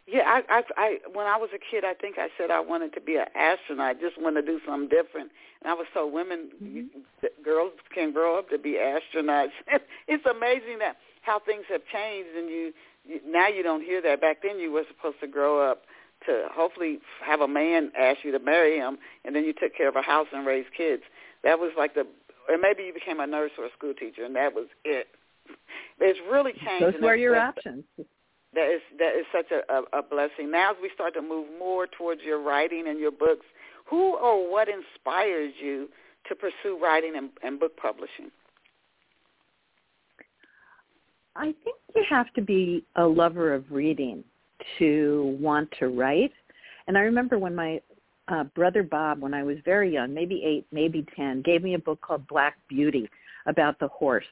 Yeah, 0.06 0.22
I, 0.24 0.42
I, 0.48 0.62
I, 0.76 0.98
when 1.12 1.26
I 1.26 1.36
was 1.36 1.50
a 1.54 1.58
kid, 1.58 1.84
I 1.84 1.94
think 1.94 2.16
I 2.18 2.28
said 2.38 2.50
I 2.50 2.60
wanted 2.60 2.94
to 2.94 3.00
be 3.00 3.16
an 3.16 3.26
astronaut. 3.34 3.86
I 3.86 3.94
just 3.94 4.20
wanted 4.20 4.42
to 4.42 4.46
do 4.46 4.60
something 4.64 4.88
different. 4.88 5.30
And 5.62 5.70
I 5.70 5.74
was 5.74 5.86
told 5.92 6.12
women, 6.12 6.50
mm-hmm. 6.62 7.26
girls 7.44 7.72
can 7.92 8.12
grow 8.12 8.38
up 8.38 8.48
to 8.50 8.58
be 8.58 8.78
astronauts. 8.78 9.50
it's 10.06 10.24
amazing 10.26 10.78
that 10.78 10.96
how 11.22 11.40
things 11.40 11.64
have 11.68 11.82
changed, 11.92 12.30
and 12.36 12.48
you, 12.48 12.72
you 13.04 13.20
now 13.26 13.48
you 13.48 13.64
don't 13.64 13.82
hear 13.82 14.00
that. 14.02 14.20
Back 14.20 14.38
then, 14.42 14.60
you 14.60 14.70
were 14.70 14.84
supposed 14.88 15.18
to 15.20 15.26
grow 15.26 15.68
up 15.68 15.82
to 16.26 16.46
hopefully 16.52 17.00
have 17.24 17.40
a 17.40 17.48
man 17.48 17.90
ask 17.98 18.18
you 18.22 18.30
to 18.30 18.38
marry 18.38 18.76
him, 18.76 18.98
and 19.24 19.34
then 19.34 19.44
you 19.44 19.52
took 19.52 19.74
care 19.76 19.88
of 19.88 19.96
a 19.96 20.02
house 20.02 20.28
and 20.32 20.46
raised 20.46 20.68
kids. 20.76 21.02
That 21.42 21.58
was 21.58 21.72
like 21.76 21.94
the 21.94 22.06
or 22.48 22.58
maybe 22.58 22.84
you 22.84 22.94
became 22.94 23.20
a 23.20 23.26
nurse 23.26 23.52
or 23.58 23.66
a 23.66 23.72
school 23.76 23.94
teacher, 23.94 24.24
and 24.24 24.34
that 24.36 24.54
was 24.54 24.66
it. 24.84 25.08
It's 25.98 26.18
really 26.30 26.52
changed. 26.52 26.96
Those 26.96 27.02
were 27.02 27.16
your 27.16 27.36
options. 27.36 27.84
That 28.52 28.68
is 28.70 28.82
that 28.98 29.16
is 29.16 29.24
such 29.32 29.50
a, 29.50 29.72
a, 29.72 30.00
a 30.00 30.02
blessing. 30.02 30.50
Now, 30.50 30.72
as 30.72 30.76
we 30.82 30.90
start 30.94 31.14
to 31.14 31.22
move 31.22 31.46
more 31.58 31.86
towards 31.86 32.20
your 32.22 32.42
writing 32.42 32.84
and 32.88 33.00
your 33.00 33.12
books, 33.12 33.46
who 33.86 34.16
or 34.16 34.50
what 34.50 34.68
inspires 34.68 35.54
you 35.58 35.88
to 36.28 36.34
pursue 36.34 36.78
writing 36.82 37.14
and, 37.16 37.30
and 37.42 37.58
book 37.58 37.76
publishing? 37.76 38.30
I 41.34 41.54
think 41.64 41.76
you 41.94 42.04
have 42.08 42.32
to 42.34 42.42
be 42.42 42.84
a 42.96 43.04
lover 43.04 43.54
of 43.54 43.64
reading 43.70 44.24
to 44.78 45.36
want 45.40 45.70
to 45.78 45.88
write. 45.88 46.32
And 46.88 46.96
I 46.96 47.00
remember 47.00 47.38
when 47.38 47.54
my 47.54 47.80
uh, 48.28 48.44
brother 48.44 48.82
Bob, 48.82 49.20
when 49.20 49.34
I 49.34 49.42
was 49.42 49.56
very 49.64 49.92
young, 49.92 50.12
maybe 50.12 50.42
eight, 50.44 50.66
maybe 50.72 51.06
ten, 51.14 51.42
gave 51.42 51.62
me 51.62 51.74
a 51.74 51.78
book 51.78 52.00
called 52.00 52.26
Black 52.26 52.56
Beauty 52.68 53.08
about 53.46 53.78
the 53.78 53.88
horse. 53.88 54.24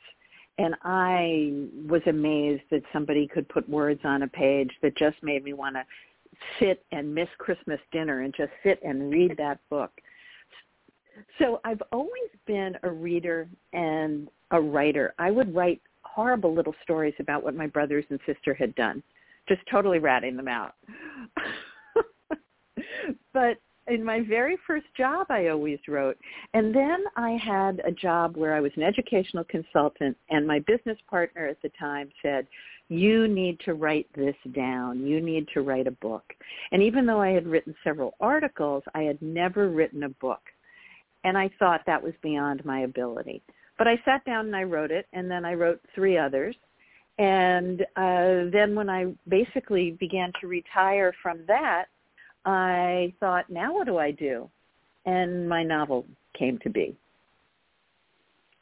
And 0.59 0.75
I 0.83 1.69
was 1.89 2.03
amazed 2.07 2.63
that 2.71 2.83
somebody 2.93 3.27
could 3.27 3.49
put 3.49 3.69
words 3.69 4.01
on 4.05 4.23
a 4.23 4.29
page 4.29 4.71
that 4.83 4.97
just 4.97 5.17
made 5.23 5.45
me 5.45 5.53
want 5.53 5.77
to 5.77 5.85
sit 6.59 6.85
and 6.93 7.15
miss 7.15 7.29
Christmas 7.39 7.81
dinner 7.93 8.23
and 8.23 8.35
just 8.37 8.53
sit 8.63 8.81
and 8.83 9.11
read 9.11 9.37
that 9.39 9.59
book. 9.69 9.91
So 11.39 11.61
I've 11.65 11.83
always 11.93 12.31
been 12.47 12.77
a 12.83 12.91
reader 12.91 13.49
and 13.73 14.29
a 14.51 14.61
writer. 14.61 15.15
I 15.19 15.31
would 15.31 15.55
write 15.55 15.81
horrible 16.03 16.55
little 16.55 16.75
stories 16.83 17.15
about 17.19 17.43
what 17.43 17.55
my 17.55 17.67
brothers 17.67 18.05
and 18.11 18.21
sister 18.27 18.55
had 18.55 18.75
done, 18.75 19.03
just 19.49 19.61
totally 19.71 19.99
ratting 19.99 20.37
them 20.37 20.49
out. 20.49 20.75
but 23.33 23.59
in 23.89 24.05
my 24.05 24.21
very 24.21 24.57
first 24.67 24.87
job 24.97 25.27
I 25.31 25.49
always 25.49 25.79
wrote. 25.89 26.19
And 26.53 26.75
then 26.75 27.05
I 27.17 27.33
had 27.33 27.81
a 27.85 27.93
job 27.93 28.37
where 28.37 28.55
I 28.55 28.61
was 28.61 28.73
an 28.77 28.83
educational 28.83 29.45
consultant 29.45 30.17
and 30.31 30.47
my 30.47 30.61
business 30.61 30.99
partner 31.09 31.47
at 31.47 31.61
the 31.63 31.71
time 31.79 32.11
said, 32.23 32.47
you 32.89 33.29
need 33.29 33.59
to 33.61 33.75
write 33.75 34.09
this 34.15 34.37
down. 34.55 35.07
You 35.07 35.21
need 35.21 35.49
to 35.55 35.63
write 35.63 35.87
a 35.87 35.93
book. 35.93 36.25
And 36.71 36.83
even 36.83 37.07
though 37.07 37.21
I 37.21 37.31
had 37.31 37.47
written 37.47 37.75
several 37.83 38.15
articles, 38.21 38.83
I 38.95 39.03
had 39.03 39.21
never 39.23 39.69
written 39.71 40.03
a 40.03 40.09
book. 40.09 40.43
And 41.25 41.39
I 41.39 41.51
thought 41.59 41.81
that 41.87 42.03
was 42.03 42.13
beyond 42.23 42.65
my 42.65 42.81
ability. 42.81 43.43
But 43.79 43.89
I 43.89 44.01
sat 44.05 44.25
down 44.25 44.47
and 44.47 44.57
I 44.57 44.65
wrote 44.65 44.91
it, 44.91 45.07
and 45.15 45.31
then 45.31 45.45
I 45.45 45.55
wrote 45.55 45.81
three 45.95 46.19
others. 46.19 46.55
And 47.19 47.83
uh, 47.97 48.51
then 48.53 48.75
when 48.75 48.91
I 48.91 49.15
basically 49.29 49.93
began 49.93 50.33
to 50.41 50.47
retire 50.47 51.15
from 51.23 51.41
that, 51.47 51.87
I 52.45 53.13
thought, 53.21 53.49
now 53.49 53.73
what 53.75 53.87
do 53.87 53.99
I 53.99 54.11
do? 54.11 54.51
And 55.07 55.49
my 55.49 55.63
novel 55.63 56.07
came 56.39 56.59
to 56.59 56.71
be. 56.71 56.97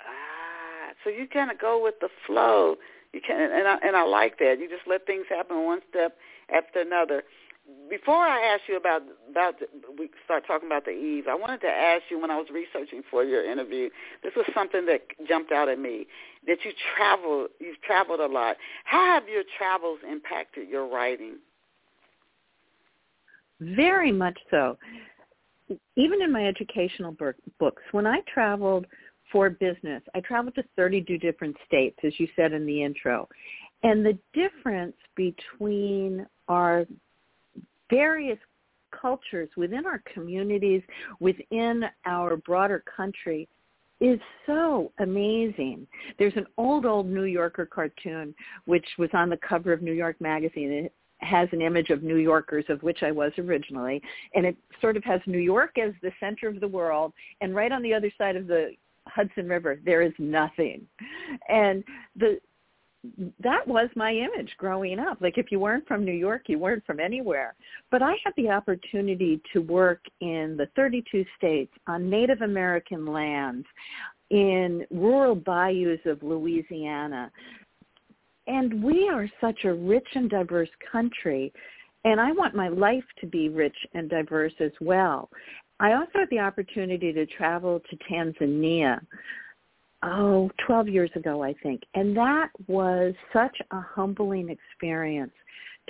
Ah, 0.01 0.93
so 1.05 1.11
you 1.11 1.27
kind 1.33 1.51
of 1.51 1.59
go 1.59 1.83
with 1.83 1.95
the 2.01 2.09
flow. 2.27 2.77
You 3.13 3.21
can, 3.27 3.51
and 3.53 3.69
I, 3.69 3.77
and 3.87 3.97
I 3.97 4.05
like 4.05 4.39
that. 4.39 4.57
You 4.59 4.69
just 4.69 4.87
let 4.87 5.07
things 5.07 5.27
happen 5.29 5.65
one 5.65 5.81
step 5.91 6.17
after 6.55 6.81
another. 6.81 7.23
Before 7.89 8.17
I 8.17 8.41
ask 8.41 8.63
you 8.69 8.77
about 8.77 9.03
about 9.31 9.55
we 9.97 10.11
start 10.25 10.45
talking 10.47 10.67
about 10.67 10.85
the 10.85 10.91
Eve, 10.91 11.29
I 11.29 11.35
wanted 11.35 11.61
to 11.61 11.69
ask 11.69 12.03
you 12.11 12.21
when 12.21 12.31
I 12.31 12.37
was 12.37 12.49
researching 12.53 13.03
for 13.09 13.23
your 13.23 13.45
interview. 13.49 13.89
This 14.23 14.33
was 14.35 14.47
something 14.53 14.87
that 14.87 15.03
jumped 15.29 15.53
out 15.53 15.69
at 15.69 15.79
me. 15.79 16.07
That 16.47 16.59
you 16.65 16.73
travel, 16.97 17.47
you've 17.61 17.81
traveled 17.83 18.19
a 18.19 18.27
lot. 18.27 18.57
How 18.85 19.15
have 19.15 19.29
your 19.29 19.45
travels 19.57 20.01
impacted 20.11 20.69
your 20.69 20.89
writing? 20.89 21.37
Very 23.77 24.13
much 24.13 24.39
so. 24.51 24.77
Even 25.97 26.23
in 26.23 26.33
my 26.33 26.47
educational 26.47 27.17
books, 27.59 27.83
when 27.93 28.07
I 28.07 28.21
traveled 28.33 28.87
for 29.31 29.49
business, 29.49 30.03
I 30.15 30.21
traveled 30.21 30.55
to 30.57 30.65
32 30.77 31.19
different 31.19 31.57
states, 31.67 31.97
as 32.05 32.13
you 32.19 32.29
said 32.37 32.53
in 32.53 32.67
the 32.67 32.83
intro. 32.83 33.29
And 33.83 34.05
the 34.05 34.19
difference 34.35 34.97
between 35.17 36.27
our 36.49 36.87
various 37.91 38.39
cultures 39.01 39.49
within 39.57 39.87
our 39.87 40.03
communities, 40.13 40.83
within 41.21 41.85
our 42.05 42.37
broader 42.37 42.85
country, 42.97 43.49
is 44.01 44.19
so 44.47 44.93
amazing. 44.99 45.87
There's 46.19 46.37
an 46.37 46.47
old, 46.59 46.85
old 46.85 47.07
New 47.07 47.25
Yorker 47.25 47.67
cartoon 47.67 48.35
which 48.65 48.87
was 48.99 49.11
on 49.15 49.31
the 49.31 49.39
cover 49.49 49.73
of 49.73 49.81
New 49.81 49.93
York 49.93 50.21
Magazine 50.21 50.91
has 51.23 51.49
an 51.53 51.63
image 51.63 51.91
of 51.91 52.03
New 52.03 52.17
Yorkers, 52.17 52.65
of 52.69 52.83
which 52.83 53.03
I 53.03 53.11
was 53.11 53.33
originally, 53.39 54.03
and 54.35 54.45
it 54.45 54.57
sort 54.81 54.97
of 54.97 55.05
has 55.05 55.21
New 55.27 55.39
York 55.39 55.79
as 55.79 55.93
the 56.03 56.13
center 56.21 56.49
of 56.49 56.61
the 56.61 56.69
world, 56.69 57.13
and 57.41 57.55
right 57.55 57.73
on 57.73 57.83
the 57.83 57.95
other 57.95 58.11
side 58.19 58.37
of 58.37 58.47
the 58.47 58.73
Hudson 59.07 59.49
River, 59.49 59.79
there 59.85 60.03
is 60.03 60.13
nothing. 60.19 60.87
And 61.49 61.85
the 62.17 62.39
that 63.41 63.67
was 63.67 63.89
my 63.97 64.13
image 64.13 64.55
growing 64.59 65.01
up. 65.01 65.21
Like 65.21 65.37
if 65.37 65.51
you 65.51 65.59
weren't 65.59 65.87
from 65.89 66.05
New 66.05 66.13
York, 66.13 66.43
you 66.47 66.59
weren't 66.59 66.87
from 66.87 67.01
anywhere. 67.01 67.55
But 67.91 68.01
I 68.01 68.15
had 68.25 68.33
the 68.37 68.49
opportunity 68.49 69.41
to 69.53 69.59
work 69.61 70.01
in 70.21 70.57
the 70.57 70.69
32 70.77 71.25
states 71.37 71.73
on 71.89 72.09
Native 72.09 72.43
American 72.43 73.07
lands, 73.07 73.67
in 74.31 74.87
rural 74.91 75.35
bayous 75.35 76.01
of 76.07 76.23
Louisiana, 76.23 77.31
and 78.53 78.83
we 78.85 79.09
are 79.09 79.29
such 79.41 79.65
a 79.65 79.73
rich 79.73 80.07
and 80.15 80.29
diverse 80.29 80.69
country, 80.91 81.53
and 82.05 82.21
I 82.21 82.33
want 82.33 82.55
my 82.55 82.69
life 82.69 83.05
to 83.21 83.27
be 83.27 83.49
rich 83.49 83.77
and 83.95 84.11
diverse 84.11 84.53
as 84.61 84.73
well. 84.81 85.31
I 85.81 85.95
also 85.95 86.11
had 86.15 86.29
the 86.31 86.39
opportunity 86.41 87.13
to 87.13 87.25
travel 87.27 87.81
to 87.89 87.97
Tanzania 88.11 89.01
oh, 90.03 90.51
12 90.67 90.89
years 90.89 91.11
ago, 91.15 91.43
I 91.43 91.55
think. 91.63 91.83
And 91.95 92.17
that 92.17 92.51
was 92.67 93.15
such 93.33 93.57
a 93.71 93.81
humbling 93.81 94.49
experience 94.51 95.33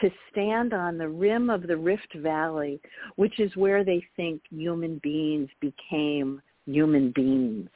to 0.01 0.11
stand 0.31 0.73
on 0.73 0.99
the 0.99 1.09
rim 1.09 1.51
of 1.51 1.67
the 1.67 1.77
Rift 1.77 2.15
Valley, 2.17 2.81
which 3.17 3.41
is 3.41 3.55
where 3.57 3.85
they 3.85 4.05
think 4.17 4.41
human 4.51 5.01
beings 5.03 5.49
became 5.61 6.41
human 6.67 7.13
beings. 7.15 7.69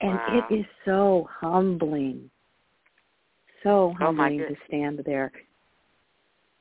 And 0.00 0.14
wow. 0.14 0.46
it 0.50 0.54
is 0.54 0.66
so 0.84 1.28
humbling. 1.40 2.30
So 3.62 3.70
Oh, 3.70 3.94
humbling 3.98 4.38
to 4.38 4.56
stand 4.66 5.00
there. 5.04 5.32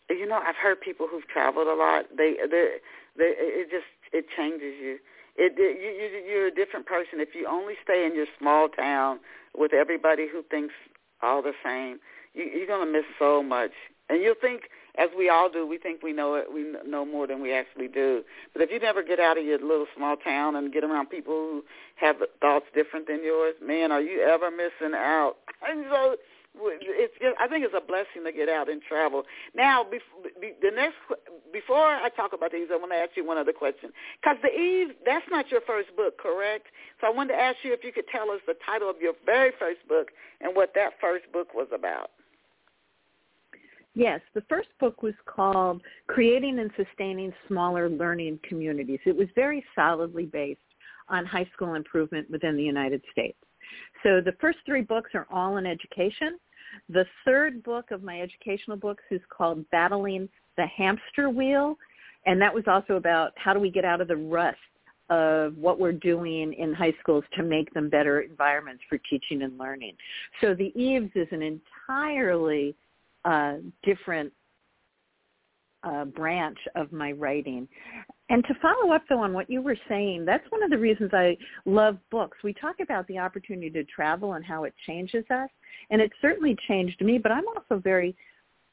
You 0.09 0.27
know, 0.27 0.39
I've 0.45 0.55
heard 0.55 0.81
people 0.81 1.07
who've 1.09 1.27
traveled 1.27 1.67
a 1.67 1.75
lot. 1.75 2.05
They, 2.15 2.35
they, 2.49 2.77
they 3.17 3.33
it 3.37 3.69
just 3.69 3.85
it 4.11 4.25
changes 4.35 4.73
you. 4.81 4.97
It, 5.37 5.53
it 5.57 5.79
you, 5.79 5.89
you 5.89 6.33
you're 6.33 6.47
a 6.47 6.51
different 6.51 6.85
person 6.85 7.19
if 7.19 7.29
you 7.35 7.47
only 7.47 7.75
stay 7.83 8.05
in 8.05 8.15
your 8.15 8.25
small 8.39 8.69
town 8.69 9.19
with 9.55 9.73
everybody 9.73 10.27
who 10.31 10.43
thinks 10.49 10.73
all 11.21 11.41
the 11.41 11.53
same. 11.63 11.99
You, 12.33 12.45
you're 12.45 12.67
gonna 12.67 12.91
miss 12.91 13.05
so 13.19 13.43
much, 13.43 13.71
and 14.09 14.21
you'll 14.21 14.35
think, 14.41 14.63
as 14.97 15.09
we 15.15 15.29
all 15.29 15.49
do, 15.49 15.65
we 15.65 15.77
think 15.77 16.01
we 16.01 16.11
know 16.11 16.35
it, 16.35 16.51
we 16.51 16.65
know 16.85 17.05
more 17.05 17.27
than 17.27 17.41
we 17.41 17.53
actually 17.53 17.87
do. 17.87 18.23
But 18.53 18.63
if 18.63 18.71
you 18.71 18.79
never 18.79 19.03
get 19.03 19.19
out 19.19 19.37
of 19.37 19.45
your 19.45 19.59
little 19.59 19.87
small 19.95 20.17
town 20.17 20.55
and 20.55 20.73
get 20.73 20.83
around 20.83 21.07
people 21.07 21.33
who 21.33 21.63
have 21.95 22.17
thoughts 22.41 22.65
different 22.73 23.07
than 23.07 23.23
yours, 23.23 23.55
man, 23.63 23.91
are 23.91 24.01
you 24.01 24.21
ever 24.21 24.49
missing 24.51 24.95
out? 24.95 25.35
And 25.61 25.83
so 25.91 26.15
it's 26.55 27.13
just, 27.21 27.35
I 27.39 27.47
think 27.47 27.63
it's 27.63 27.73
a 27.77 27.85
blessing 27.85 28.23
to 28.25 28.31
get 28.31 28.49
out 28.49 28.69
and 28.69 28.81
travel. 28.81 29.23
Now, 29.55 29.83
bef- 29.83 30.41
be, 30.41 30.53
the 30.61 30.71
next 30.75 30.95
before 31.53 31.77
I 31.77 32.09
talk 32.09 32.33
about 32.33 32.51
these, 32.51 32.67
I 32.71 32.77
want 32.77 32.91
to 32.91 32.97
ask 32.97 33.11
you 33.15 33.25
one 33.25 33.37
other 33.37 33.53
question. 33.53 33.91
Because 34.21 34.37
the 34.41 34.49
Eve, 34.49 34.89
that's 35.05 35.25
not 35.29 35.49
your 35.51 35.61
first 35.61 35.95
book, 35.95 36.17
correct? 36.17 36.67
So 37.01 37.07
I 37.07 37.09
wanted 37.11 37.33
to 37.33 37.39
ask 37.39 37.57
you 37.63 37.73
if 37.73 37.83
you 37.83 37.91
could 37.91 38.07
tell 38.11 38.29
us 38.31 38.41
the 38.47 38.55
title 38.65 38.89
of 38.89 38.97
your 39.01 39.13
very 39.25 39.51
first 39.59 39.87
book 39.87 40.09
and 40.41 40.55
what 40.55 40.71
that 40.75 40.93
first 40.99 41.31
book 41.31 41.53
was 41.53 41.67
about. 41.73 42.11
Yes, 43.95 44.21
the 44.33 44.43
first 44.47 44.69
book 44.79 45.01
was 45.01 45.15
called 45.25 45.81
Creating 46.07 46.59
and 46.59 46.71
Sustaining 46.77 47.33
Smaller 47.47 47.89
Learning 47.89 48.39
Communities. 48.47 48.99
It 49.05 49.15
was 49.15 49.27
very 49.35 49.65
solidly 49.75 50.25
based 50.25 50.59
on 51.09 51.25
high 51.25 51.49
school 51.53 51.73
improvement 51.73 52.29
within 52.29 52.55
the 52.55 52.63
United 52.63 53.01
States. 53.11 53.37
So 54.03 54.21
the 54.21 54.33
first 54.39 54.59
three 54.65 54.81
books 54.81 55.11
are 55.13 55.27
all 55.31 55.57
in 55.57 55.65
education. 55.65 56.37
The 56.89 57.05
third 57.25 57.63
book 57.63 57.91
of 57.91 58.03
my 58.03 58.21
educational 58.21 58.77
books 58.77 59.03
is 59.11 59.21
called 59.29 59.69
Battling 59.71 60.29
the 60.57 60.67
Hamster 60.67 61.29
Wheel, 61.29 61.77
and 62.25 62.41
that 62.41 62.53
was 62.53 62.63
also 62.67 62.95
about 62.95 63.31
how 63.37 63.53
do 63.53 63.59
we 63.59 63.71
get 63.71 63.85
out 63.85 64.01
of 64.01 64.07
the 64.07 64.15
rust 64.15 64.57
of 65.09 65.57
what 65.57 65.79
we're 65.79 65.91
doing 65.91 66.53
in 66.53 66.73
high 66.73 66.93
schools 66.99 67.23
to 67.35 67.43
make 67.43 67.73
them 67.73 67.89
better 67.89 68.21
environments 68.21 68.83
for 68.87 68.99
teaching 69.09 69.41
and 69.41 69.57
learning. 69.57 69.95
So 70.39 70.53
the 70.53 70.71
Eves 70.79 71.09
is 71.15 71.27
an 71.31 71.41
entirely 71.41 72.75
uh, 73.25 73.55
different 73.83 74.31
uh, 75.83 76.05
branch 76.05 76.57
of 76.75 76.91
my 76.91 77.11
writing. 77.13 77.67
And 78.29 78.43
to 78.45 78.53
follow 78.61 78.93
up 78.93 79.03
though 79.09 79.19
on 79.19 79.33
what 79.33 79.49
you 79.49 79.61
were 79.61 79.77
saying, 79.87 80.25
that's 80.25 80.49
one 80.49 80.63
of 80.63 80.69
the 80.69 80.77
reasons 80.77 81.09
I 81.13 81.35
love 81.65 81.97
books. 82.11 82.37
We 82.43 82.53
talk 82.53 82.75
about 82.79 83.07
the 83.07 83.17
opportunity 83.17 83.69
to 83.71 83.83
travel 83.85 84.33
and 84.33 84.45
how 84.45 84.63
it 84.65 84.73
changes 84.85 85.25
us, 85.31 85.49
and 85.89 86.01
it 86.01 86.11
certainly 86.21 86.55
changed 86.67 87.01
me, 87.01 87.17
but 87.17 87.31
I'm 87.31 87.47
also 87.47 87.81
very 87.81 88.15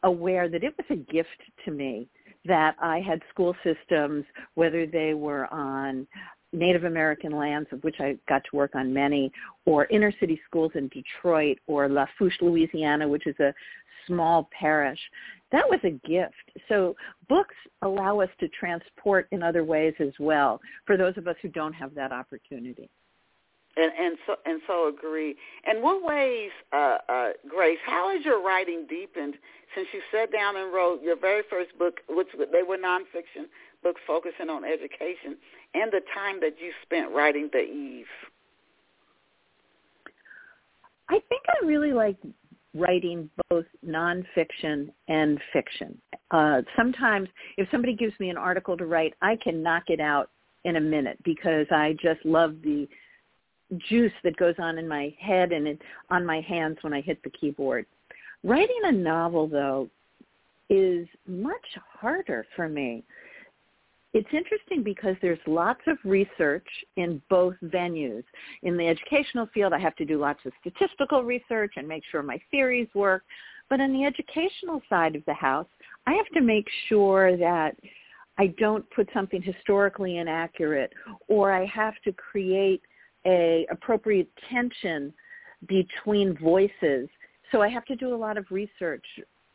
aware 0.03 0.49
that 0.49 0.63
it 0.63 0.75
was 0.77 0.87
a 0.91 1.13
gift 1.13 1.29
to 1.65 1.71
me 1.71 2.07
that 2.45 2.77
I 2.81 3.01
had 3.01 3.21
school 3.31 3.57
systems, 3.65 4.25
whether 4.55 4.87
they 4.87 5.15
were 5.15 5.53
on 5.53 6.07
Native 6.53 6.85
American 6.85 7.33
lands, 7.33 7.69
of 7.73 7.83
which 7.83 7.97
I 7.99 8.17
got 8.29 8.43
to 8.51 8.57
work 8.57 8.75
on 8.75 8.93
many, 8.93 9.33
or 9.65 9.87
inner 9.87 10.13
city 10.21 10.41
schools 10.47 10.73
in 10.75 10.89
Detroit, 10.89 11.59
or 11.67 11.89
Lafourche, 11.89 12.41
Louisiana, 12.41 13.09
which 13.09 13.27
is 13.27 13.35
a 13.41 13.53
small 14.07 14.49
parish. 14.59 15.01
That 15.53 15.69
was 15.69 15.81
a 15.85 15.91
gift. 16.07 16.35
So 16.69 16.97
books 17.29 17.55
allow 17.83 18.21
us 18.21 18.31
to 18.41 18.49
transport 18.49 19.29
in 19.31 19.43
other 19.43 19.65
ways 19.65 19.95
as 20.01 20.13
well 20.19 20.61
for 20.87 20.97
those 20.97 21.17
of 21.17 21.29
us 21.29 21.37
who 21.43 21.49
don't 21.49 21.73
have 21.73 21.95
that 21.95 22.13
opportunity. 22.13 22.91
And 23.79 23.93
and 23.99 24.17
so 24.27 24.37
and 24.47 24.61
so 24.67 24.89
agree. 24.89 25.37
And 25.67 25.83
what 25.83 26.03
ways, 26.03 26.51
uh, 26.73 26.97
uh, 27.09 27.29
Grace? 27.47 27.79
How 27.85 28.11
has 28.11 28.25
your 28.25 28.43
writing 28.43 28.87
deepened 28.89 29.35
since 29.75 29.87
you 29.93 30.01
sat 30.11 30.33
down 30.33 30.57
and 30.57 30.73
wrote 30.73 31.03
your 31.03 31.17
very 31.17 31.43
first 31.51 31.79
book, 31.79 32.01
which 32.09 32.29
they 32.53 32.63
were 32.63 32.79
nonfiction 32.79 33.45
books 33.83 34.01
focusing 34.07 34.49
on 34.49 34.65
education, 34.65 35.37
and 35.75 35.93
the 35.93 36.01
time 36.15 36.41
that 36.41 36.55
you 36.59 36.73
spent 36.83 37.11
writing 37.13 37.51
the 37.53 37.61
Eve? 37.61 38.07
I 41.11 41.21
think 41.29 41.43
I 41.47 41.67
really 41.67 41.93
like 41.93 42.17
writing 42.77 43.31
both 43.49 43.65
nonfiction 43.87 44.91
and 45.09 45.41
fiction. 45.53 46.01
Uh, 46.31 46.63
sometimes 46.77 47.29
if 47.57 47.69
somebody 47.71 47.95
gives 47.95 48.19
me 48.19 48.31
an 48.31 48.37
article 48.37 48.77
to 48.77 48.87
write, 48.87 49.15
I 49.23 49.37
can 49.37 49.63
knock 49.63 49.85
it 49.89 50.01
out 50.01 50.31
in 50.65 50.77
a 50.77 50.81
minute 50.81 51.19
because 51.25 51.67
I 51.71 51.97
just 52.03 52.25
love 52.25 52.57
the 52.63 52.89
juice 53.89 54.13
that 54.25 54.37
goes 54.37 54.55
on 54.59 54.79
in 54.79 54.87
my 54.87 55.15
head 55.21 55.53
and 55.53 55.67
in, 55.67 55.79
on 56.11 56.25
my 56.25 56.41
hands 56.41 56.79
when 56.83 56.93
I 56.93 57.01
hit 57.01 57.23
the 57.23 57.31
keyboard. 57.31 57.87
Writing 58.45 58.81
a 58.85 58.93
novel, 58.93 59.49
though, 59.49 59.89
is 60.69 61.07
much 61.27 61.55
harder 61.77 62.47
for 62.55 62.69
me. 62.69 63.05
It's 64.17 64.33
interesting 64.33 64.83
because 64.83 65.15
there's 65.21 65.39
lots 65.47 65.83
of 65.87 65.99
research 66.03 66.67
in 66.97 67.21
both 67.29 67.55
venues. 67.63 68.25
In 68.63 68.79
the 68.79 68.89
educational 68.89 69.47
field, 69.53 69.75
I 69.75 69.79
have 69.79 69.95
to 69.97 70.07
do 70.07 70.19
lots 70.19 70.41
of 70.47 70.55
statistical 70.59 71.23
research 71.23 71.75
and 71.77 71.87
make 71.87 72.03
sure 72.11 72.23
my 72.23 72.41
theories 72.51 72.89
work. 72.95 73.25
But 73.69 73.83
on 73.83 73.93
the 73.93 74.07
educational 74.07 74.81
side 74.89 75.17
of 75.17 75.25
the 75.27 75.35
house, 75.35 75.67
I 76.07 76.15
have 76.15 76.29
to 76.33 76.41
make 76.41 76.67
sure 76.89 77.37
that 77.37 77.77
I 78.39 78.47
don't 78.59 78.89
put 78.91 79.07
something 79.13 79.43
historically 79.43 80.17
inaccurate 80.17 80.95
or 81.29 81.53
I 81.53 81.67
have 81.67 81.97
to 82.05 82.13
create 82.13 82.81
a 83.27 83.67
appropriate 83.71 84.31
tension 84.49 85.13
between 85.69 86.39
voices. 86.39 87.11
So 87.53 87.61
I 87.61 87.69
have 87.69 87.85
to 87.85 87.97
do 87.97 88.15
a 88.15 88.17
lot 88.17 88.39
of 88.39 88.47
research 88.51 89.05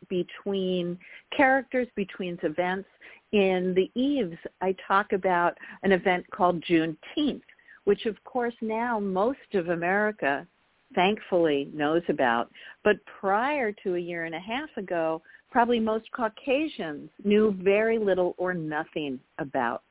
between 0.08 0.98
characters, 1.36 1.88
between 1.96 2.38
events. 2.42 2.88
In 3.32 3.72
the 3.74 3.90
Eves, 3.98 4.36
I 4.60 4.76
talk 4.86 5.12
about 5.12 5.56
an 5.82 5.92
event 5.92 6.26
called 6.30 6.62
Juneteenth, 6.62 7.42
which 7.84 8.04
of 8.06 8.22
course 8.24 8.54
now 8.60 9.00
most 9.00 9.54
of 9.54 9.68
America 9.68 10.46
thankfully 10.94 11.70
knows 11.72 12.02
about. 12.08 12.50
But 12.84 12.96
prior 13.20 13.72
to 13.82 13.94
a 13.94 13.98
year 13.98 14.24
and 14.24 14.34
a 14.34 14.40
half 14.40 14.68
ago, 14.76 15.22
probably 15.50 15.80
most 15.80 16.10
Caucasians 16.12 17.10
knew 17.24 17.56
very 17.62 17.98
little 17.98 18.34
or 18.36 18.52
nothing 18.52 19.18
about. 19.38 19.82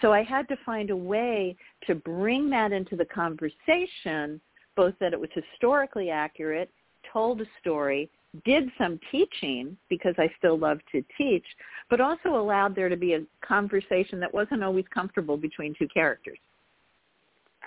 So 0.00 0.12
I 0.12 0.22
had 0.22 0.48
to 0.48 0.56
find 0.66 0.90
a 0.90 0.96
way 0.96 1.56
to 1.86 1.94
bring 1.94 2.50
that 2.50 2.72
into 2.72 2.96
the 2.96 3.04
conversation, 3.04 4.40
both 4.76 4.94
that 4.98 5.12
it 5.12 5.20
was 5.20 5.30
historically 5.32 6.10
accurate, 6.10 6.70
told 7.12 7.40
a 7.40 7.46
story, 7.60 8.10
did 8.44 8.70
some 8.78 9.00
teaching 9.10 9.76
because 9.88 10.14
I 10.18 10.30
still 10.38 10.58
love 10.58 10.78
to 10.92 11.02
teach, 11.18 11.44
but 11.88 12.00
also 12.00 12.36
allowed 12.36 12.76
there 12.76 12.88
to 12.88 12.96
be 12.96 13.14
a 13.14 13.22
conversation 13.44 14.20
that 14.20 14.32
wasn't 14.32 14.62
always 14.62 14.84
comfortable 14.92 15.36
between 15.36 15.74
two 15.78 15.88
characters. 15.88 16.38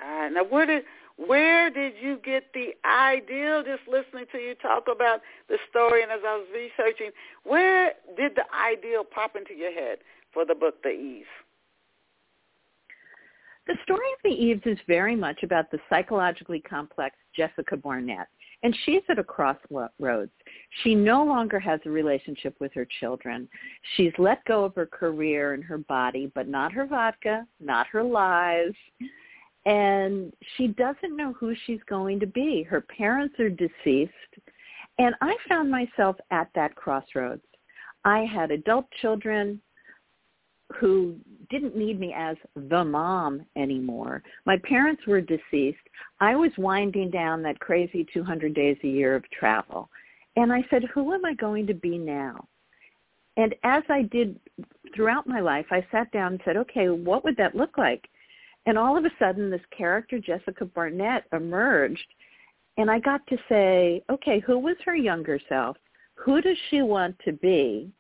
Uh, 0.02 0.30
now, 0.30 0.44
where 0.44 0.66
did 0.66 0.84
where 1.16 1.70
did 1.70 1.94
you 2.02 2.20
get 2.26 2.46
the 2.54 2.74
idea? 2.88 3.64
Just 3.66 3.88
listening 3.88 4.26
to 4.32 4.40
you 4.40 4.56
talk 4.56 4.86
about 4.94 5.22
the 5.48 5.58
story, 5.70 6.02
and 6.02 6.12
as 6.12 6.22
I 6.26 6.38
was 6.38 6.48
researching, 6.54 7.12
where 7.44 7.94
did 8.18 8.36
the 8.36 8.46
idea 8.56 9.04
pop 9.04 9.36
into 9.36 9.54
your 9.54 9.72
head 9.72 10.00
for 10.34 10.44
the 10.44 10.56
book, 10.56 10.82
The 10.82 10.90
Eve? 10.90 11.26
The 13.68 13.78
story 13.84 14.08
of 14.12 14.20
the 14.24 14.30
Eves 14.30 14.62
is 14.66 14.78
very 14.88 15.16
much 15.16 15.44
about 15.44 15.72
the 15.72 15.80
psychologically 15.90 16.60
complex 16.60 17.16
Jessica 17.36 17.78
Barnett. 17.78 18.28
And 18.62 18.76
she's 18.86 19.02
at 19.08 19.20
a 19.20 19.24
crossroads. 19.24 20.32
She 20.82 20.96
no 20.96 21.24
longer 21.24 21.60
has 21.60 21.80
a 21.86 21.90
relationship 21.90 22.56
with 22.60 22.74
her 22.74 22.88
children. 23.00 23.48
She's 23.96 24.14
let 24.18 24.44
go 24.46 24.64
of 24.64 24.76
her 24.76 24.86
career 24.86 25.54
and 25.54 25.64
her 25.64 25.78
body, 25.78 26.32
but 26.34 26.48
not 26.48 26.72
her 26.72 26.86
vodka, 26.86 27.46
not 27.60 27.88
her 27.88 28.04
lies. 28.04 28.74
And 29.66 30.34
she 30.58 30.68
doesn't 30.68 31.16
know 31.16 31.34
who 31.34 31.54
she's 31.66 31.80
going 31.88 32.20
to 32.20 32.28
be. 32.28 32.64
Her 32.64 32.82
parents 32.82 33.40
are 33.40 33.50
deceased. 33.50 34.12
And 34.98 35.16
I 35.22 35.36
found 35.48 35.70
myself 35.72 36.16
at 36.32 36.50
that 36.56 36.76
crossroads. 36.76 37.44
I 38.06 38.26
had 38.26 38.52
adult 38.52 38.86
children 39.02 39.62
who 40.80 41.16
didn't 41.50 41.78
need 41.78 42.00
me 42.00 42.14
as 42.18 42.36
the 42.56 42.84
mom 42.84 43.46
anymore. 43.56 44.24
My 44.46 44.58
parents 44.64 45.06
were 45.06 45.22
deceased. 45.22 45.78
I 46.20 46.36
was 46.36 46.52
winding 46.58 47.12
down 47.12 47.44
that 47.44 47.60
crazy 47.60 48.06
200 48.14 48.54
days 48.54 48.78
a 48.84 48.88
year 48.88 49.16
of 49.16 49.24
travel. 49.30 49.90
And 50.36 50.52
I 50.52 50.66
said, 50.70 50.84
who 50.94 51.14
am 51.14 51.26
I 51.26 51.34
going 51.34 51.68
to 51.68 51.74
be 51.74 51.98
now? 51.98 52.48
And 53.38 53.56
as 53.64 53.84
I 53.90 54.04
did 54.04 54.40
throughout 54.96 55.28
my 55.28 55.40
life, 55.40 55.66
I 55.72 55.86
sat 55.92 56.12
down 56.12 56.34
and 56.34 56.42
said, 56.46 56.58
okay, 56.58 56.90
what 56.90 57.24
would 57.24 57.38
that 57.38 57.56
look 57.56 57.78
like? 57.78 58.08
And 58.66 58.78
all 58.78 58.98
of 58.98 59.06
a 59.06 59.12
sudden, 59.20 59.50
this 59.50 59.62
character, 59.76 60.20
Jessica 60.20 60.66
Barnett, 60.66 61.26
emerged. 61.34 62.06
And 62.78 62.90
I 62.90 63.00
got 63.00 63.26
to 63.28 63.38
say, 63.50 64.04
okay, 64.10 64.40
who 64.40 64.58
was 64.60 64.78
her 64.86 64.96
younger 64.96 65.40
self? 65.50 65.78
Who 66.16 66.42
does 66.42 66.58
she 66.70 66.82
want 66.82 67.16
to 67.26 67.34
be? 67.34 67.92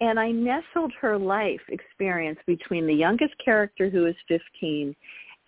And 0.00 0.18
I 0.18 0.30
nestled 0.30 0.92
her 1.00 1.18
life 1.18 1.60
experience 1.68 2.38
between 2.46 2.86
the 2.86 2.94
youngest 2.94 3.34
character 3.44 3.90
who 3.90 4.06
is 4.06 4.14
15 4.28 4.94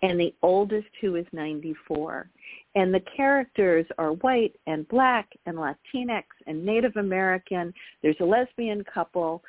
and 0.01 0.19
the 0.19 0.33
oldest 0.41 0.89
who 0.99 1.15
is 1.15 1.25
94. 1.31 2.29
And 2.75 2.93
the 2.93 3.01
characters 3.15 3.85
are 3.97 4.13
white 4.13 4.55
and 4.65 4.87
black 4.87 5.27
and 5.45 5.57
Latinx 5.57 6.23
and 6.47 6.65
Native 6.65 6.95
American. 6.95 7.73
There's 8.01 8.15
a 8.21 8.25
lesbian 8.25 8.83
couple 8.85 9.43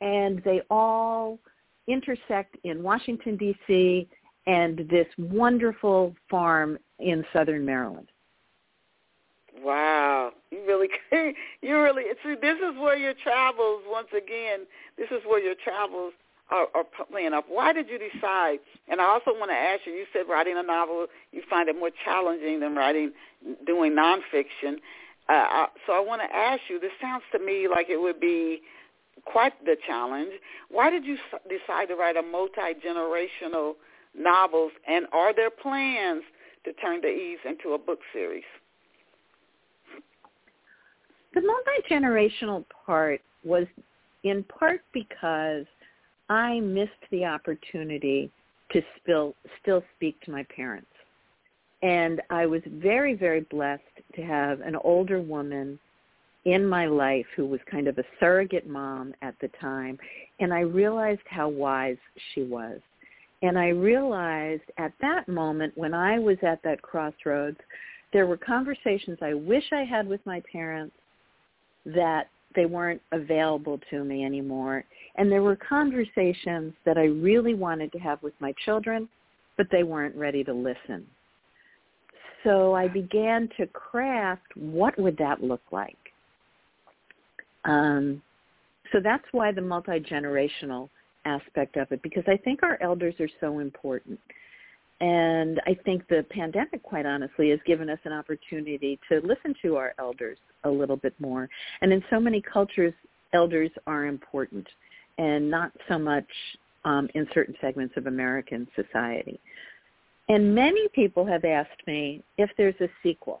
and 0.00 0.42
they 0.44 0.60
all 0.70 1.38
intersect 1.86 2.56
in 2.64 2.82
Washington, 2.82 3.36
D.C. 3.36 4.08
and 4.46 4.78
this 4.90 5.06
wonderful 5.18 6.14
farm 6.30 6.78
in 6.98 7.24
southern 7.32 7.64
Maryland. 7.64 8.08
Wow, 9.62 10.32
you 10.50 10.64
really, 10.66 10.88
you 11.62 11.80
really. 11.80 12.04
See, 12.22 12.34
this 12.40 12.58
is 12.58 12.78
where 12.78 12.96
your 12.96 13.14
travels. 13.14 13.82
Once 13.88 14.08
again, 14.16 14.66
this 14.96 15.08
is 15.10 15.20
where 15.26 15.42
your 15.42 15.56
travels 15.64 16.12
are, 16.50 16.66
are 16.74 16.84
playing 17.10 17.32
up. 17.32 17.44
Why 17.48 17.72
did 17.72 17.88
you 17.88 17.98
decide? 17.98 18.58
And 18.88 19.00
I 19.00 19.06
also 19.06 19.32
want 19.32 19.50
to 19.50 19.56
ask 19.56 19.82
you. 19.86 19.92
You 19.92 20.06
said 20.12 20.22
writing 20.28 20.54
a 20.56 20.62
novel 20.62 21.06
you 21.32 21.42
find 21.48 21.68
it 21.68 21.78
more 21.78 21.90
challenging 22.04 22.60
than 22.60 22.74
writing, 22.74 23.12
doing 23.66 23.92
nonfiction. 23.92 24.76
Uh, 25.28 25.66
so 25.86 25.92
I 25.92 26.00
want 26.00 26.22
to 26.22 26.36
ask 26.36 26.62
you. 26.68 26.80
This 26.80 26.92
sounds 27.00 27.22
to 27.32 27.38
me 27.38 27.68
like 27.68 27.88
it 27.90 28.00
would 28.00 28.20
be 28.20 28.60
quite 29.24 29.52
the 29.64 29.76
challenge. 29.86 30.32
Why 30.70 30.90
did 30.90 31.04
you 31.04 31.16
decide 31.48 31.88
to 31.88 31.96
write 31.96 32.16
a 32.16 32.22
multi-generational 32.22 33.74
novels, 34.16 34.72
and 34.86 35.06
are 35.12 35.34
there 35.34 35.50
plans 35.50 36.22
to 36.64 36.72
turn 36.74 37.00
the 37.00 37.08
Eves 37.08 37.40
into 37.44 37.74
a 37.74 37.78
book 37.78 37.98
series? 38.12 38.44
The 41.34 41.42
multi-generational 41.42 42.64
part 42.86 43.20
was 43.44 43.66
in 44.24 44.44
part 44.44 44.80
because 44.92 45.66
I 46.28 46.60
missed 46.60 46.92
the 47.10 47.24
opportunity 47.24 48.30
to 48.72 48.82
still, 49.02 49.34
still 49.62 49.82
speak 49.96 50.20
to 50.22 50.30
my 50.30 50.44
parents. 50.54 50.86
And 51.82 52.20
I 52.30 52.46
was 52.46 52.62
very, 52.66 53.14
very 53.14 53.42
blessed 53.42 53.82
to 54.16 54.22
have 54.22 54.60
an 54.60 54.76
older 54.76 55.20
woman 55.20 55.78
in 56.44 56.66
my 56.66 56.86
life 56.86 57.26
who 57.36 57.46
was 57.46 57.60
kind 57.70 57.88
of 57.88 57.98
a 57.98 58.04
surrogate 58.18 58.68
mom 58.68 59.14
at 59.22 59.34
the 59.40 59.48
time, 59.60 59.98
and 60.40 60.52
I 60.52 60.60
realized 60.60 61.20
how 61.26 61.48
wise 61.48 61.98
she 62.32 62.42
was. 62.42 62.80
And 63.42 63.58
I 63.58 63.68
realized 63.68 64.62
at 64.78 64.92
that 65.00 65.28
moment 65.28 65.76
when 65.76 65.94
I 65.94 66.18
was 66.18 66.38
at 66.42 66.62
that 66.64 66.82
crossroads, 66.82 67.58
there 68.12 68.26
were 68.26 68.36
conversations 68.36 69.18
I 69.20 69.34
wish 69.34 69.64
I 69.72 69.84
had 69.84 70.08
with 70.08 70.24
my 70.24 70.42
parents 70.50 70.94
that 71.84 72.28
they 72.56 72.66
weren't 72.66 73.02
available 73.12 73.78
to 73.90 74.02
me 74.02 74.24
anymore. 74.24 74.84
And 75.18 75.30
there 75.30 75.42
were 75.42 75.56
conversations 75.56 76.72
that 76.86 76.96
I 76.96 77.04
really 77.04 77.54
wanted 77.54 77.90
to 77.92 77.98
have 77.98 78.22
with 78.22 78.34
my 78.38 78.54
children, 78.64 79.08
but 79.56 79.66
they 79.70 79.82
weren't 79.82 80.14
ready 80.14 80.44
to 80.44 80.54
listen. 80.54 81.04
So 82.44 82.72
I 82.72 82.86
began 82.86 83.48
to 83.58 83.66
craft 83.66 84.46
what 84.54 84.96
would 84.96 85.18
that 85.18 85.42
look 85.42 85.60
like? 85.72 85.98
Um, 87.64 88.22
so 88.92 89.00
that's 89.02 89.24
why 89.32 89.50
the 89.50 89.60
multi-generational 89.60 90.88
aspect 91.24 91.76
of 91.76 91.90
it, 91.90 92.00
because 92.02 92.24
I 92.28 92.36
think 92.36 92.62
our 92.62 92.78
elders 92.80 93.14
are 93.18 93.28
so 93.40 93.58
important. 93.58 94.20
And 95.00 95.60
I 95.66 95.76
think 95.84 96.06
the 96.08 96.24
pandemic, 96.30 96.82
quite 96.84 97.06
honestly, 97.06 97.50
has 97.50 97.58
given 97.66 97.90
us 97.90 97.98
an 98.04 98.12
opportunity 98.12 98.98
to 99.10 99.20
listen 99.24 99.54
to 99.62 99.76
our 99.76 99.94
elders 99.98 100.38
a 100.62 100.70
little 100.70 100.96
bit 100.96 101.14
more. 101.18 101.48
And 101.82 101.92
in 101.92 102.02
so 102.08 102.20
many 102.20 102.40
cultures, 102.40 102.94
elders 103.32 103.70
are 103.86 104.06
important 104.06 104.66
and 105.18 105.50
not 105.50 105.72
so 105.88 105.98
much 105.98 106.26
um, 106.84 107.08
in 107.14 107.26
certain 107.34 107.54
segments 107.60 107.94
of 107.96 108.06
American 108.06 108.66
society. 108.74 109.38
And 110.28 110.54
many 110.54 110.88
people 110.94 111.26
have 111.26 111.44
asked 111.44 111.86
me 111.86 112.22
if 112.36 112.50
there's 112.56 112.74
a 112.80 112.88
sequel. 113.02 113.40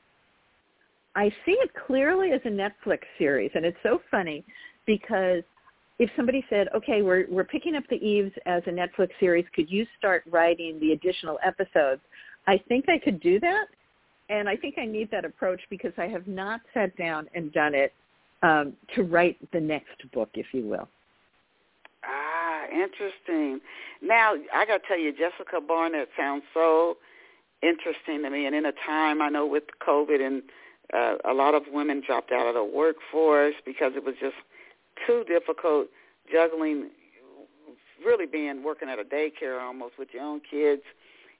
I 1.14 1.30
see 1.44 1.52
it 1.52 1.70
clearly 1.86 2.32
as 2.32 2.40
a 2.44 2.48
Netflix 2.48 3.00
series, 3.18 3.50
and 3.54 3.64
it's 3.64 3.76
so 3.82 4.00
funny 4.10 4.44
because 4.86 5.42
if 5.98 6.08
somebody 6.16 6.44
said, 6.48 6.68
"Okay, 6.74 7.02
we're 7.02 7.26
we're 7.28 7.44
picking 7.44 7.74
up 7.74 7.84
the 7.90 7.96
Eves 7.96 8.32
as 8.46 8.62
a 8.66 8.70
Netflix 8.70 9.10
series, 9.18 9.44
could 9.52 9.70
you 9.70 9.86
start 9.98 10.22
writing 10.30 10.78
the 10.80 10.92
additional 10.92 11.38
episodes?" 11.44 12.00
I 12.46 12.58
think 12.68 12.88
I 12.88 12.98
could 12.98 13.20
do 13.20 13.40
that, 13.40 13.66
and 14.30 14.48
I 14.48 14.56
think 14.56 14.76
I 14.78 14.86
need 14.86 15.10
that 15.10 15.24
approach 15.24 15.60
because 15.70 15.92
I 15.98 16.06
have 16.06 16.26
not 16.26 16.60
sat 16.72 16.96
down 16.96 17.28
and 17.34 17.52
done 17.52 17.74
it 17.74 17.92
um, 18.42 18.74
to 18.94 19.02
write 19.02 19.36
the 19.52 19.60
next 19.60 20.10
book, 20.12 20.30
if 20.34 20.46
you 20.52 20.62
will. 20.62 20.88
Interesting. 22.70 23.60
Now 24.02 24.34
I 24.54 24.66
got 24.66 24.82
to 24.82 24.88
tell 24.88 24.98
you, 24.98 25.12
Jessica 25.12 25.60
Barnett 25.66 26.08
sounds 26.16 26.44
so 26.54 26.96
interesting 27.62 28.22
to 28.22 28.30
me, 28.30 28.46
and 28.46 28.54
in 28.54 28.66
a 28.66 28.72
time 28.86 29.20
I 29.20 29.28
know 29.28 29.46
with 29.46 29.64
COVID 29.86 30.24
and 30.24 30.42
uh, 30.94 31.16
a 31.30 31.34
lot 31.34 31.54
of 31.54 31.64
women 31.70 32.02
dropped 32.06 32.32
out 32.32 32.46
of 32.46 32.54
the 32.54 32.64
workforce 32.64 33.54
because 33.66 33.92
it 33.94 34.04
was 34.04 34.14
just 34.20 34.36
too 35.06 35.24
difficult 35.28 35.88
juggling 36.32 36.90
really 38.04 38.26
being 38.26 38.62
working 38.62 38.88
at 38.88 38.98
a 38.98 39.04
daycare 39.04 39.60
almost 39.60 39.94
with 39.98 40.08
your 40.12 40.22
own 40.22 40.40
kids 40.48 40.82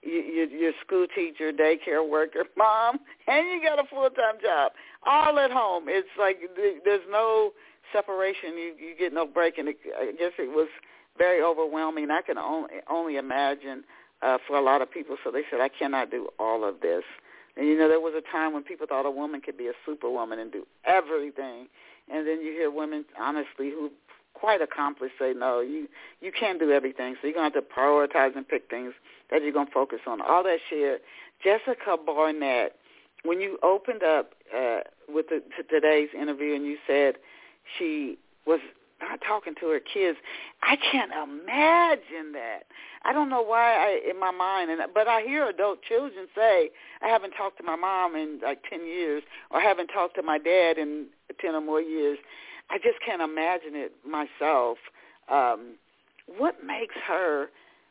you, 0.02 0.48
you, 0.50 0.72
school 0.84 1.06
teacher, 1.14 1.52
daycare 1.52 2.08
worker, 2.08 2.44
mom, 2.56 2.98
and 3.26 3.46
you 3.48 3.60
got 3.62 3.78
a 3.78 3.88
full-time 3.88 4.40
job, 4.42 4.72
all 5.04 5.38
at 5.38 5.50
home. 5.50 5.84
It's 5.88 6.08
like 6.18 6.38
there's 6.84 7.02
no 7.10 7.52
separation. 7.92 8.50
You 8.56 8.74
you 8.78 8.94
get 8.98 9.12
no 9.12 9.26
break, 9.26 9.58
and 9.58 9.68
it, 9.68 9.78
I 9.98 10.12
guess 10.12 10.32
it 10.38 10.50
was 10.50 10.68
very 11.18 11.42
overwhelming. 11.42 12.10
I 12.10 12.22
can 12.22 12.38
only 12.38 12.70
only 12.88 13.16
imagine 13.16 13.84
uh, 14.22 14.38
for 14.46 14.56
a 14.56 14.62
lot 14.62 14.82
of 14.82 14.90
people. 14.90 15.16
So 15.22 15.30
they 15.30 15.42
said, 15.50 15.60
I 15.60 15.68
cannot 15.68 16.10
do 16.10 16.28
all 16.38 16.64
of 16.68 16.80
this. 16.80 17.04
And 17.56 17.66
you 17.66 17.76
know, 17.76 17.88
there 17.88 18.00
was 18.00 18.14
a 18.16 18.32
time 18.32 18.52
when 18.52 18.62
people 18.62 18.86
thought 18.86 19.04
a 19.04 19.10
woman 19.10 19.40
could 19.40 19.58
be 19.58 19.66
a 19.66 19.72
superwoman 19.84 20.38
and 20.38 20.52
do 20.52 20.66
everything, 20.84 21.66
and 22.10 22.26
then 22.26 22.40
you 22.40 22.52
hear 22.52 22.70
women, 22.70 23.04
honestly, 23.18 23.70
who 23.70 23.90
quite 24.34 24.62
accomplished 24.62 25.14
say, 25.18 25.32
no, 25.36 25.60
you 25.60 25.88
you 26.20 26.30
can't 26.32 26.60
do 26.60 26.70
everything. 26.70 27.16
So 27.20 27.26
you're 27.26 27.34
gonna 27.34 27.50
have 27.52 27.54
to 27.54 27.62
prioritize 27.62 28.36
and 28.36 28.46
pick 28.46 28.70
things 28.70 28.94
that 29.30 29.42
you're 29.42 29.52
gonna 29.52 29.70
focus 29.72 30.00
on. 30.06 30.20
All 30.20 30.44
that 30.44 30.58
shared. 30.70 31.00
Jessica 31.42 31.96
Barnett, 32.04 32.76
when 33.24 33.40
you 33.40 33.58
opened 33.62 34.02
up 34.02 34.32
uh, 34.56 34.80
with 35.08 35.26
the, 35.28 35.42
today's 35.68 36.08
interview 36.18 36.54
and 36.54 36.64
you 36.64 36.76
said 36.86 37.16
she 37.78 38.18
was 38.46 38.60
not 39.00 39.20
talking 39.26 39.54
to 39.60 39.68
her 39.68 39.80
kids. 39.80 40.18
I 40.62 40.76
can't 40.76 41.12
imagine 41.12 42.32
that. 42.32 42.64
I 43.04 43.12
don't 43.12 43.28
know 43.28 43.42
why 43.42 43.74
I 43.74 44.10
in 44.10 44.18
my 44.18 44.30
mind 44.30 44.70
and 44.70 44.80
but 44.94 45.08
I 45.08 45.22
hear 45.22 45.48
adult 45.48 45.82
children 45.82 46.26
say, 46.34 46.70
I 47.02 47.08
haven't 47.08 47.32
talked 47.32 47.58
to 47.58 47.64
my 47.64 47.76
mom 47.76 48.16
in 48.16 48.40
like 48.42 48.62
10 48.68 48.86
years 48.86 49.22
or 49.50 49.60
I 49.60 49.64
haven't 49.64 49.88
talked 49.88 50.16
to 50.16 50.22
my 50.22 50.38
dad 50.38 50.78
in 50.78 51.06
10 51.40 51.54
or 51.54 51.60
more 51.60 51.80
years. 51.80 52.18
I 52.70 52.78
just 52.78 52.98
can't 53.04 53.22
imagine 53.22 53.74
it 53.74 53.92
myself. 54.06 54.78
Um 55.28 55.74
what 56.36 56.56
makes 56.64 56.94
her 57.06 57.48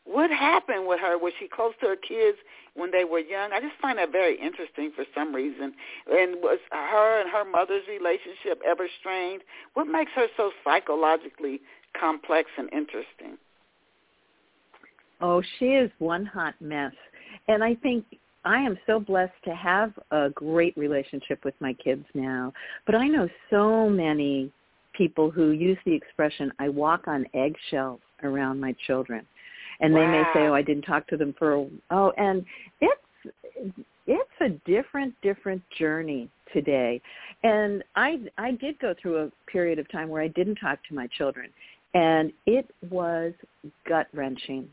what 0.08 0.32
happened 0.32 0.88
with 0.88 1.00
her? 1.00 1.18
Was 1.18 1.34
she 1.40 1.48
close 1.48 1.74
to 1.82 1.88
her 1.88 1.96
kids 1.96 2.38
when 2.76 2.92
they 2.92 3.04
were 3.04 3.20
young? 3.20 3.52
I 3.52 3.60
just 3.60 3.76
find 3.82 3.98
that 3.98 4.12
very 4.12 4.40
interesting 4.40 4.92
for 4.96 5.06
some 5.14 5.36
reason. 5.36 5.74
And 6.10 6.36
was 6.42 6.60
her 6.72 7.22
and 7.22 7.30
her 7.30 7.44
mother's 7.44 7.84
relationship 7.90 8.62
ever 8.66 8.88
strained? 9.00 9.42
What 9.74 9.88
makes 9.88 10.12
her 10.16 10.28
so 10.38 10.52
psychologically 10.64 11.60
complex 12.00 12.50
and 12.58 12.72
interesting? 12.72 13.38
Oh, 15.20 15.42
she 15.60 15.66
is 15.66 15.92
one 16.00 16.26
hot 16.26 16.54
mess. 16.62 16.94
And 17.48 17.64
I 17.64 17.76
think 17.76 18.06
I 18.46 18.60
am 18.60 18.78
so 18.88 19.00
blessed 19.00 19.34
to 19.44 19.56
have 19.56 19.92
a 20.12 20.30
great 20.30 20.78
relationship 20.78 21.44
with 21.44 21.56
my 21.60 21.74
kids 21.74 22.06
now. 22.14 22.54
But 22.86 22.96
I 22.96 23.08
know 23.08 23.28
so 23.50 23.90
many 23.90 24.52
people 24.94 25.30
who 25.30 25.52
use 25.52 25.78
the 25.86 25.94
expression, 25.94 26.52
I 26.60 26.70
walk 26.70 27.08
on 27.08 27.26
eggshells 27.34 28.00
around 28.24 28.60
my 28.60 28.74
children 28.86 29.26
and 29.80 29.94
wow. 29.94 30.00
they 30.00 30.08
may 30.08 30.24
say, 30.34 30.48
"Oh, 30.48 30.54
I 30.54 30.62
didn't 30.62 30.84
talk 30.84 31.08
to 31.08 31.18
them 31.18 31.34
for 31.38 31.56
a 31.56 31.68
oh," 31.92 32.12
and 32.18 32.46
it's 32.82 33.34
it's 34.08 34.42
a 34.42 34.50
different 34.70 35.14
different 35.22 35.62
journey 35.78 36.30
today. 36.54 37.02
And 37.44 37.84
I 37.96 38.20
I 38.38 38.52
did 38.52 38.80
go 38.80 38.94
through 39.02 39.18
a 39.18 39.52
period 39.52 39.80
of 39.80 39.90
time 39.92 40.10
where 40.10 40.22
I 40.22 40.30
didn't 40.30 40.56
talk 40.56 40.80
to 40.90 40.96
my 40.96 41.08
children, 41.18 41.50
and 41.94 42.32
it 42.46 42.70
was 42.90 43.34
gut 43.88 44.08
wrenching, 44.14 44.68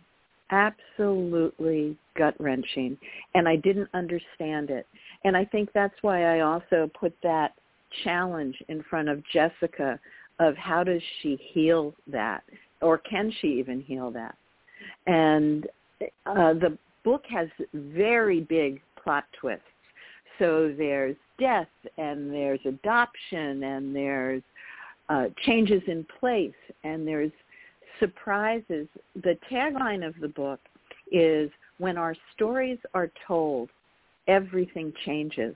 absolutely 0.50 1.96
gut 2.16 2.34
wrenching, 2.38 2.96
and 3.34 3.48
I 3.48 3.56
didn't 3.56 3.88
understand 3.94 4.70
it. 4.70 4.86
And 5.24 5.36
I 5.36 5.44
think 5.44 5.70
that's 5.72 5.94
why 6.02 6.36
I 6.36 6.40
also 6.40 6.90
put 6.98 7.14
that 7.22 7.54
challenge 8.02 8.56
in 8.68 8.82
front 8.90 9.08
of 9.08 9.22
Jessica 9.32 9.98
of 10.40 10.56
how 10.56 10.82
does 10.82 11.00
she 11.22 11.38
heal 11.52 11.94
that 12.08 12.42
or 12.80 12.98
can 12.98 13.32
she 13.40 13.46
even 13.46 13.80
heal 13.80 14.10
that 14.10 14.36
and 15.06 15.66
uh, 16.26 16.54
the 16.54 16.76
book 17.04 17.22
has 17.28 17.48
very 17.74 18.40
big 18.40 18.80
plot 19.02 19.24
twists. 19.38 19.62
So 20.38 20.74
there's 20.76 21.16
death 21.38 21.68
and 21.98 22.32
there's 22.32 22.60
adoption 22.64 23.62
and 23.62 23.94
there's 23.94 24.42
uh, 25.08 25.26
changes 25.44 25.82
in 25.86 26.06
place 26.18 26.52
and 26.82 27.06
there's 27.06 27.32
surprises. 28.00 28.88
The 29.14 29.38
tagline 29.50 30.06
of 30.06 30.14
the 30.20 30.28
book 30.28 30.60
is 31.12 31.50
when 31.78 31.98
our 31.98 32.16
stories 32.34 32.78
are 32.94 33.10
told, 33.26 33.68
everything 34.26 34.92
changes. 35.04 35.54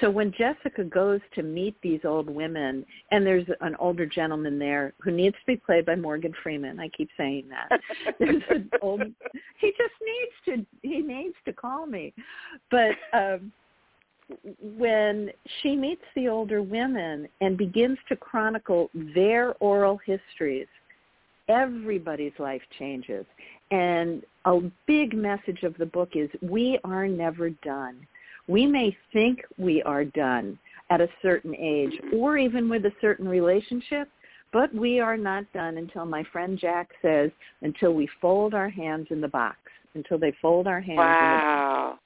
So 0.00 0.10
when 0.10 0.32
Jessica 0.32 0.84
goes 0.84 1.20
to 1.34 1.42
meet 1.42 1.74
these 1.82 2.00
old 2.04 2.28
women, 2.28 2.84
and 3.10 3.26
there's 3.26 3.46
an 3.60 3.76
older 3.78 4.06
gentleman 4.06 4.58
there 4.58 4.92
who 5.00 5.10
needs 5.10 5.36
to 5.36 5.46
be 5.46 5.56
played 5.56 5.86
by 5.86 5.96
Morgan 5.96 6.34
Freeman. 6.42 6.78
I 6.80 6.88
keep 6.88 7.08
saying 7.16 7.48
that. 7.48 7.80
there's 8.18 8.42
an 8.50 8.70
old. 8.82 9.02
He 9.60 9.70
just 9.70 9.94
needs 10.02 10.60
to. 10.60 10.66
He 10.82 11.00
needs 11.02 11.36
to 11.44 11.52
call 11.52 11.86
me, 11.86 12.12
but. 12.70 12.92
um 13.12 13.52
when 14.62 15.30
she 15.60 15.74
meets 15.74 16.04
the 16.14 16.28
older 16.28 16.62
women 16.62 17.28
and 17.40 17.58
begins 17.58 17.98
to 18.08 18.14
chronicle 18.14 18.88
their 18.94 19.54
oral 19.54 19.98
histories, 20.06 20.68
everybody's 21.48 22.32
life 22.38 22.62
changes. 22.78 23.26
And 23.70 24.22
a 24.44 24.60
big 24.86 25.14
message 25.14 25.62
of 25.62 25.76
the 25.78 25.86
book 25.86 26.10
is 26.14 26.28
we 26.42 26.78
are 26.84 27.06
never 27.06 27.50
done. 27.50 28.06
We 28.48 28.66
may 28.66 28.96
think 29.12 29.42
we 29.58 29.82
are 29.82 30.04
done 30.04 30.58
at 30.90 31.00
a 31.00 31.08
certain 31.22 31.54
age 31.54 31.92
or 32.12 32.36
even 32.36 32.68
with 32.68 32.84
a 32.84 32.92
certain 33.00 33.28
relationship, 33.28 34.08
but 34.52 34.74
we 34.74 34.98
are 34.98 35.16
not 35.16 35.44
done 35.52 35.76
until 35.78 36.04
my 36.04 36.24
friend 36.32 36.58
Jack 36.58 36.90
says, 37.00 37.30
until 37.62 37.94
we 37.94 38.08
fold 38.20 38.54
our 38.54 38.68
hands 38.68 39.06
in 39.10 39.20
the 39.20 39.28
box, 39.28 39.58
until 39.94 40.18
they 40.18 40.34
fold 40.42 40.66
our 40.66 40.80
hands 40.80 40.98
wow. 40.98 41.12
in 41.18 41.36
the 41.36 41.90
box. 41.92 42.00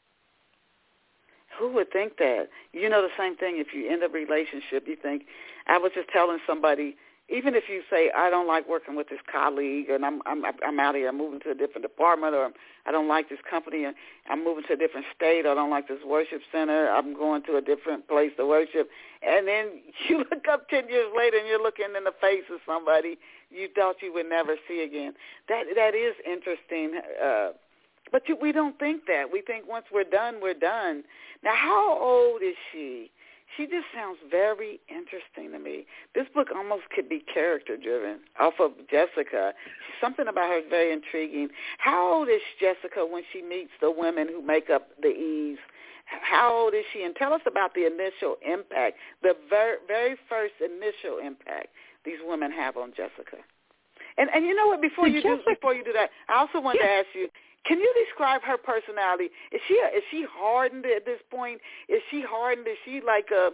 Who 1.59 1.73
would 1.75 1.93
think 1.93 2.19
that? 2.19 2.49
You 2.73 2.91
know 2.91 3.01
the 3.01 3.09
same 3.17 3.37
thing 3.37 3.57
if 3.59 3.69
you 3.73 3.91
end 3.91 4.03
a 4.03 4.09
relationship, 4.09 4.87
you 4.87 4.97
think 5.01 5.23
I 5.67 5.79
was 5.79 5.93
just 5.95 6.09
telling 6.11 6.39
somebody 6.47 6.97
even 7.29 7.55
if 7.55 7.65
you 7.69 7.83
say 7.91 8.11
I 8.15 8.29
don't 8.29 8.47
like 8.47 8.69
working 8.69 8.97
with 8.97 9.09
this 9.09 9.21
colleague 9.31 9.89
and 9.89 10.05
I'm 10.05 10.21
I'm 10.27 10.45
I'm 10.45 10.81
out 10.81 10.95
of 10.95 11.01
here, 11.01 11.09
I'm 11.09 11.19
moving 11.19 11.41
to 11.41 11.51
a 11.51 11.55
different 11.55 11.83
department, 11.83 12.35
or 12.35 12.51
I 12.87 12.93
don't 12.93 13.09
like 13.09 13.29
this 13.29 13.39
company 13.49 13.85
and 13.85 13.95
I'm 14.29 14.45
moving 14.45 14.65
to 14.69 14.75
a 14.75 14.77
different 14.77 15.07
state, 15.15 15.47
or 15.47 15.53
I 15.53 15.55
don't 15.55 15.71
like 15.71 15.89
this 15.89 16.05
worship 16.07 16.43
center, 16.53 16.91
I'm 16.91 17.15
going 17.15 17.43
to 17.45 17.57
a 17.57 17.63
different 17.63 18.09
place 18.09 18.33
to 18.37 18.47
worship, 18.47 18.91
and 19.27 19.49
then 19.49 19.81
you 20.09 20.19
look 20.19 20.47
up 20.51 20.69
ten 20.69 20.89
years 20.89 21.11
later 21.17 21.39
and 21.39 21.49
you're 21.49 21.63
looking 21.63 21.87
in 21.97 22.05
the 22.05 22.15
face 22.21 22.45
of 22.53 22.61
somebody 22.67 23.19
you 23.51 23.69
thought 23.75 23.97
you 24.03 24.13
would 24.13 24.29
never 24.29 24.57
see 24.69 24.83
again. 24.83 25.15
That 25.49 25.65
that 25.77 25.95
is 25.95 26.15
interesting. 26.27 27.01
Uh, 27.23 27.51
but 28.13 28.29
you, 28.29 28.37
we 28.41 28.53
don't 28.53 28.79
think 28.79 29.07
that. 29.07 29.33
We 29.33 29.41
think 29.41 29.69
once 29.69 29.87
we're 29.93 30.05
done, 30.05 30.37
we're 30.41 30.55
done. 30.55 31.05
Now, 31.43 31.55
how 31.55 31.99
old 32.01 32.43
is 32.43 32.55
she? 32.73 33.11
She 33.57 33.67
just 33.67 33.87
sounds 33.95 34.19
very 34.31 34.81
interesting 34.89 35.53
to 35.53 35.59
me. 35.59 35.87
This 36.15 36.27
book 36.35 36.49
almost 36.55 36.85
could 36.95 37.09
be 37.09 37.21
character 37.21 37.77
driven 37.77 38.21
off 38.39 38.55
of 38.61 38.73
Jessica. 38.91 39.55
Something 40.01 40.29
about 40.29 40.49
her 40.49 40.59
is 40.59 40.65
very 40.69 40.93
intriguing. 40.93 41.49
How 41.79 42.13
old 42.13 42.29
is 42.29 42.41
Jessica 42.61 43.07
when 43.07 43.23
she 43.33 43.43
meets 43.43 43.71
the 43.81 43.91
women 43.91 44.29
who 44.29 44.43
make 44.43 44.71
up 44.71 44.89
the 45.01 45.09
E's? 45.09 45.59
How 46.07 46.55
old 46.55 46.75
is 46.75 46.85
she? 46.93 47.03
And 47.03 47.15
tell 47.17 47.33
us 47.33 47.41
about 47.47 47.75
the 47.75 47.87
initial 47.87 48.37
impact, 48.47 48.99
the 49.23 49.35
very, 49.49 49.77
very 49.89 50.17
first 50.29 50.55
initial 50.61 51.19
impact 51.19 51.69
these 52.05 52.19
women 52.25 52.53
have 52.53 52.77
on 52.77 52.93
Jessica. 52.95 53.39
And 54.17 54.31
and 54.31 54.45
you 54.45 54.55
know 54.55 54.69
what? 54.69 54.81
Before 54.81 55.09
you 55.09 55.23
do 55.23 55.39
before 55.47 55.75
you 55.75 55.83
do 55.83 55.93
that, 55.93 56.11
I 56.29 56.39
also 56.39 56.61
want 56.61 56.79
yeah. 56.81 56.87
to 56.87 56.93
ask 56.93 57.07
you: 57.15 57.29
can 57.67 57.81
you 57.81 57.93
describe 58.07 58.43
her 58.43 58.57
personality? 58.57 59.31
Is 59.53 59.61
she 59.69 59.75
is 59.75 60.03
she 60.11 60.27
hardened 60.31 60.87
at 60.87 61.05
this 61.05 61.21
point? 61.31 61.61
Is 61.89 62.03
she 62.11 62.23
hardened? 62.23 62.67
Is 62.69 62.77
she 62.85 63.01
like 63.05 63.31
a 63.31 63.51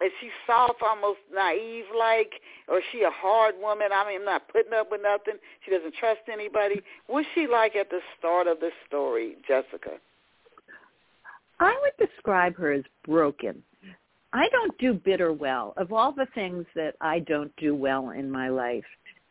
is 0.00 0.12
she 0.20 0.30
soft, 0.46 0.80
almost 0.80 1.18
naive 1.34 1.86
like, 1.96 2.34
or 2.68 2.78
is 2.78 2.84
she 2.92 3.02
a 3.02 3.10
hard 3.10 3.56
woman? 3.60 3.88
I 3.92 4.06
mean, 4.06 4.20
I'm 4.20 4.24
not 4.24 4.48
putting 4.48 4.72
up 4.72 4.92
with 4.92 5.00
nothing. 5.02 5.40
She 5.64 5.72
doesn't 5.72 5.94
trust 5.94 6.20
anybody. 6.32 6.82
What's 7.08 7.26
she 7.34 7.48
like 7.48 7.74
at 7.74 7.90
the 7.90 7.98
start 8.16 8.46
of 8.46 8.60
the 8.60 8.70
story, 8.86 9.36
Jessica? 9.46 9.98
I 11.58 11.76
would 11.82 12.08
describe 12.08 12.54
her 12.56 12.72
as 12.72 12.84
broken. 13.04 13.60
I 14.32 14.48
don't 14.50 14.76
do 14.78 14.94
bitter 14.94 15.32
well. 15.32 15.74
Of 15.76 15.92
all 15.92 16.12
the 16.12 16.28
things 16.34 16.64
that 16.76 16.94
I 17.00 17.18
don't 17.20 17.54
do 17.56 17.74
well 17.74 18.10
in 18.10 18.30
my 18.30 18.50
life, 18.50 18.84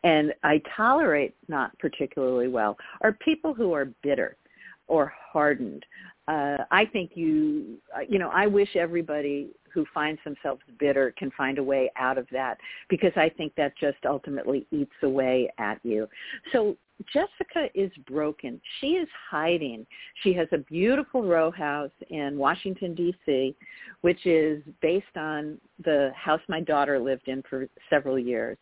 and 0.08 0.32
I 0.42 0.62
tolerate 0.74 1.34
not 1.48 1.78
particularly 1.78 2.48
well 2.48 2.78
are 3.02 3.12
people 3.12 3.52
who 3.52 3.74
are 3.74 3.88
bitter 4.02 4.38
or 4.86 5.12
hardened. 5.32 5.84
Uh, 6.28 6.58
I 6.70 6.86
think 6.86 7.10
you, 7.14 7.76
uh, 7.94 8.00
you 8.08 8.18
know, 8.18 8.30
I 8.32 8.46
wish 8.46 8.74
everybody 8.74 9.50
who 9.70 9.84
finds 9.92 10.18
themselves 10.24 10.62
bitter 10.78 11.12
can 11.18 11.30
find 11.32 11.58
a 11.58 11.62
way 11.62 11.90
out 11.96 12.16
of 12.16 12.26
that 12.32 12.56
because 12.88 13.12
I 13.16 13.28
think 13.28 13.54
that 13.56 13.76
just 13.78 13.98
ultimately 14.06 14.66
eats 14.70 14.94
away 15.02 15.50
at 15.58 15.78
you. 15.82 16.08
So 16.52 16.74
Jessica 17.12 17.68
is 17.74 17.92
broken. 18.06 18.58
She 18.80 18.92
is 18.92 19.08
hiding. 19.30 19.86
She 20.22 20.32
has 20.32 20.48
a 20.52 20.58
beautiful 20.58 21.22
row 21.22 21.50
house 21.50 21.92
in 22.08 22.38
Washington, 22.38 22.94
D.C., 22.94 23.54
which 24.00 24.24
is 24.24 24.62
based 24.80 25.16
on 25.16 25.58
the 25.84 26.12
house 26.16 26.40
my 26.48 26.62
daughter 26.62 26.98
lived 26.98 27.28
in 27.28 27.42
for 27.48 27.68
several 27.90 28.18
years 28.18 28.56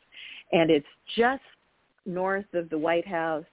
and 0.52 0.70
it's 0.70 0.87
just 1.16 1.42
north 2.04 2.46
of 2.54 2.70
the 2.70 2.78
White 2.78 3.06
House. 3.06 3.44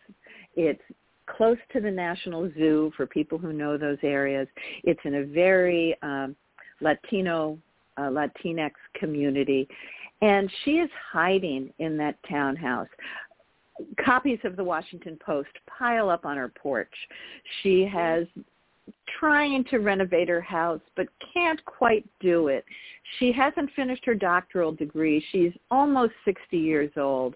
It's 0.55 0.81
close 1.25 1.57
to 1.73 1.81
the 1.81 1.91
National 1.91 2.51
Zoo 2.57 2.91
for 2.95 3.05
people 3.05 3.37
who 3.37 3.53
know 3.53 3.77
those 3.77 3.97
areas. 4.03 4.47
It's 4.83 4.99
in 5.05 5.15
a 5.15 5.23
very 5.23 5.97
um, 6.01 6.35
Latino, 6.81 7.57
uh, 7.97 8.09
Latinx 8.09 8.71
community. 8.95 9.67
And 10.21 10.49
she 10.63 10.71
is 10.71 10.89
hiding 11.11 11.73
in 11.79 11.97
that 11.97 12.17
townhouse. 12.29 12.87
Copies 14.03 14.39
of 14.43 14.55
the 14.55 14.63
Washington 14.63 15.17
Post 15.25 15.49
pile 15.67 16.09
up 16.09 16.25
on 16.25 16.37
her 16.37 16.49
porch. 16.49 16.93
She 17.61 17.85
has 17.91 18.25
trying 19.19 19.63
to 19.65 19.79
renovate 19.79 20.29
her 20.29 20.41
house 20.41 20.81
but 20.95 21.07
can't 21.33 21.63
quite 21.65 22.05
do 22.19 22.47
it. 22.47 22.65
She 23.19 23.31
hasn't 23.31 23.71
finished 23.75 24.05
her 24.05 24.15
doctoral 24.15 24.71
degree. 24.71 25.23
She's 25.31 25.53
almost 25.71 26.13
60 26.25 26.57
years 26.57 26.91
old 26.97 27.35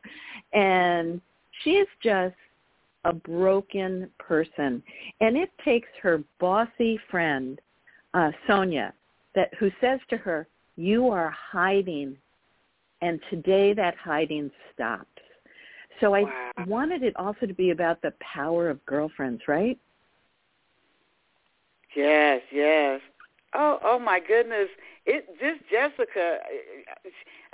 and 0.53 1.21
she 1.63 1.71
is 1.71 1.87
just 2.03 2.35
a 3.05 3.13
broken 3.13 4.09
person. 4.19 4.83
And 5.21 5.37
it 5.37 5.49
takes 5.63 5.87
her 6.01 6.23
bossy 6.39 6.99
friend, 7.09 7.59
uh, 8.13 8.31
Sonia, 8.47 8.93
that 9.35 9.53
who 9.59 9.69
says 9.79 9.99
to 10.09 10.17
her, 10.17 10.47
you 10.75 11.09
are 11.09 11.29
hiding 11.29 12.17
and 13.01 13.19
today 13.29 13.73
that 13.73 13.95
hiding 13.95 14.51
stops. 14.73 15.05
So 15.99 16.13
I 16.13 16.23
wow. 16.23 16.51
wanted 16.67 17.03
it 17.03 17.15
also 17.15 17.45
to 17.45 17.53
be 17.53 17.71
about 17.71 18.01
the 18.01 18.13
power 18.19 18.69
of 18.69 18.83
girlfriends, 18.85 19.41
right? 19.47 19.77
Yes, 21.97 22.41
yes. 22.51 23.01
Oh, 23.55 23.79
oh 23.83 23.97
my 23.97 24.19
goodness! 24.19 24.69
It 25.07 25.25
just 25.39 25.67
Jessica. 25.71 26.37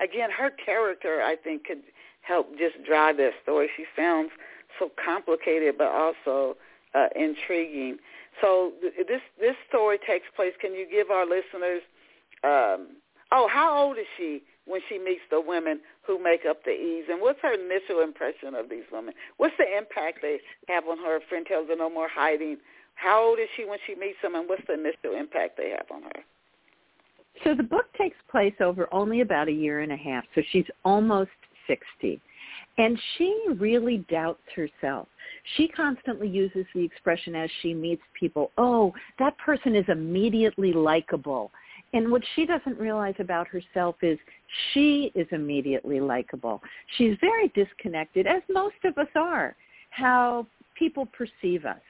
Again, 0.04 0.30
her 0.32 0.50
character, 0.50 1.22
I 1.22 1.38
think, 1.38 1.64
could 1.66 1.84
help 2.22 2.58
just 2.58 2.84
drive 2.86 3.16
that 3.18 3.32
story. 3.42 3.70
She 3.78 3.86
sounds 3.96 4.32
so 4.78 4.92
complicated, 5.04 5.76
but 5.78 5.88
also 5.88 6.58
uh, 6.94 7.08
intriguing. 7.16 8.00
So 8.42 8.74
th- 8.82 9.08
this 9.08 9.22
this 9.40 9.56
story 9.70 9.98
takes 10.06 10.26
place. 10.36 10.52
Can 10.60 10.74
you 10.74 10.86
give 10.92 11.10
our 11.10 11.26
listeners? 11.26 11.82
Um, 12.44 12.98
oh, 13.32 13.48
how 13.50 13.78
old 13.78 13.98
is 13.98 14.08
she 14.18 14.42
when 14.66 14.82
she 14.90 15.00
meets 15.00 15.22
the 15.32 15.40
women 15.40 15.80
who 16.06 16.22
make 16.22 16.42
up 16.46 16.66
the 16.66 16.72
Eves, 16.72 17.08
and 17.10 17.22
what's 17.22 17.40
her 17.44 17.54
initial 17.54 18.02
impression 18.02 18.56
of 18.56 18.70
these 18.70 18.84
women? 18.92 19.14
What's 19.38 19.56
the 19.58 19.78
impact 19.78 20.20
they 20.22 20.40
have 20.68 20.86
on 20.86 20.98
her? 20.98 21.22
Friend 21.30 21.46
tells 21.46 21.70
her 21.70 21.78
no 21.78 21.90
more 21.90 22.10
hiding 22.10 22.58
how 22.96 23.24
old 23.24 23.40
is 23.40 23.48
she 23.56 23.66
when 23.66 23.80
she 23.86 23.96
meets 23.96 24.18
them, 24.22 24.36
and 24.36 24.48
what's 24.48 24.64
the 24.68 24.74
initial 24.74 25.20
impact 25.20 25.58
they 25.58 25.70
have 25.72 25.86
on 25.92 26.04
her? 26.04 26.24
So 27.44 27.56
the 27.56 27.64
book 27.64 27.86
takes 27.98 28.16
place 28.30 28.54
over 28.60 28.88
only 28.94 29.22
about 29.22 29.48
a 29.48 29.52
year 29.52 29.82
and 29.82 29.92
a 29.92 29.98
half, 29.98 30.24
so 30.36 30.42
she's 30.52 30.66
almost 30.86 31.32
60. 31.68 32.22
And 32.78 33.00
she 33.18 33.46
really 33.60 34.06
doubts 34.10 34.42
herself. 34.56 35.08
She 35.56 35.68
constantly 35.68 36.28
uses 36.28 36.66
the 36.74 36.84
expression 36.84 37.36
as 37.36 37.50
she 37.62 37.74
meets 37.74 38.02
people, 38.20 38.52
oh, 38.58 38.94
that 39.20 39.38
person 39.38 39.76
is 39.76 39.86
immediately 39.90 40.74
likable. 40.74 41.52
And 41.94 42.12
what 42.12 42.24
she 42.36 42.46
doesn't 42.46 42.80
realize 42.80 43.14
about 43.20 43.48
herself 43.48 43.96
is 44.02 44.18
she 44.74 45.12
is 45.14 45.28
immediately 45.32 46.00
likable. 46.00 46.62
She's 46.98 47.16
very 47.22 47.50
disconnected, 47.50 48.26
as 48.26 48.42
most 48.50 48.76
of 48.84 48.98
us 48.98 49.08
are, 49.16 49.56
how 49.92 50.48
people 50.76 51.06
perceive 51.06 51.66
us. 51.66 51.82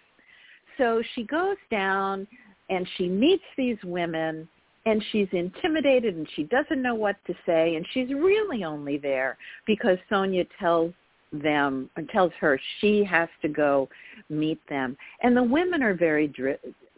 So 0.77 1.01
she 1.15 1.23
goes 1.23 1.57
down 1.69 2.27
and 2.69 2.87
she 2.97 3.07
meets 3.07 3.43
these 3.57 3.77
women 3.83 4.47
and 4.85 5.03
she's 5.11 5.27
intimidated 5.31 6.15
and 6.15 6.27
she 6.35 6.43
doesn't 6.43 6.81
know 6.81 6.95
what 6.95 7.15
to 7.27 7.33
say 7.45 7.75
and 7.75 7.85
she's 7.93 8.09
really 8.09 8.63
only 8.63 8.97
there 8.97 9.37
because 9.65 9.97
Sonia 10.09 10.45
tells 10.59 10.93
them 11.31 11.89
and 11.95 12.07
tells 12.09 12.31
her 12.39 12.59
she 12.79 13.03
has 13.03 13.29
to 13.41 13.47
go 13.47 13.89
meet 14.29 14.59
them 14.69 14.95
and 15.21 15.35
the 15.35 15.43
women 15.43 15.81
are 15.81 15.95
very 15.95 16.27
dri- 16.27 16.57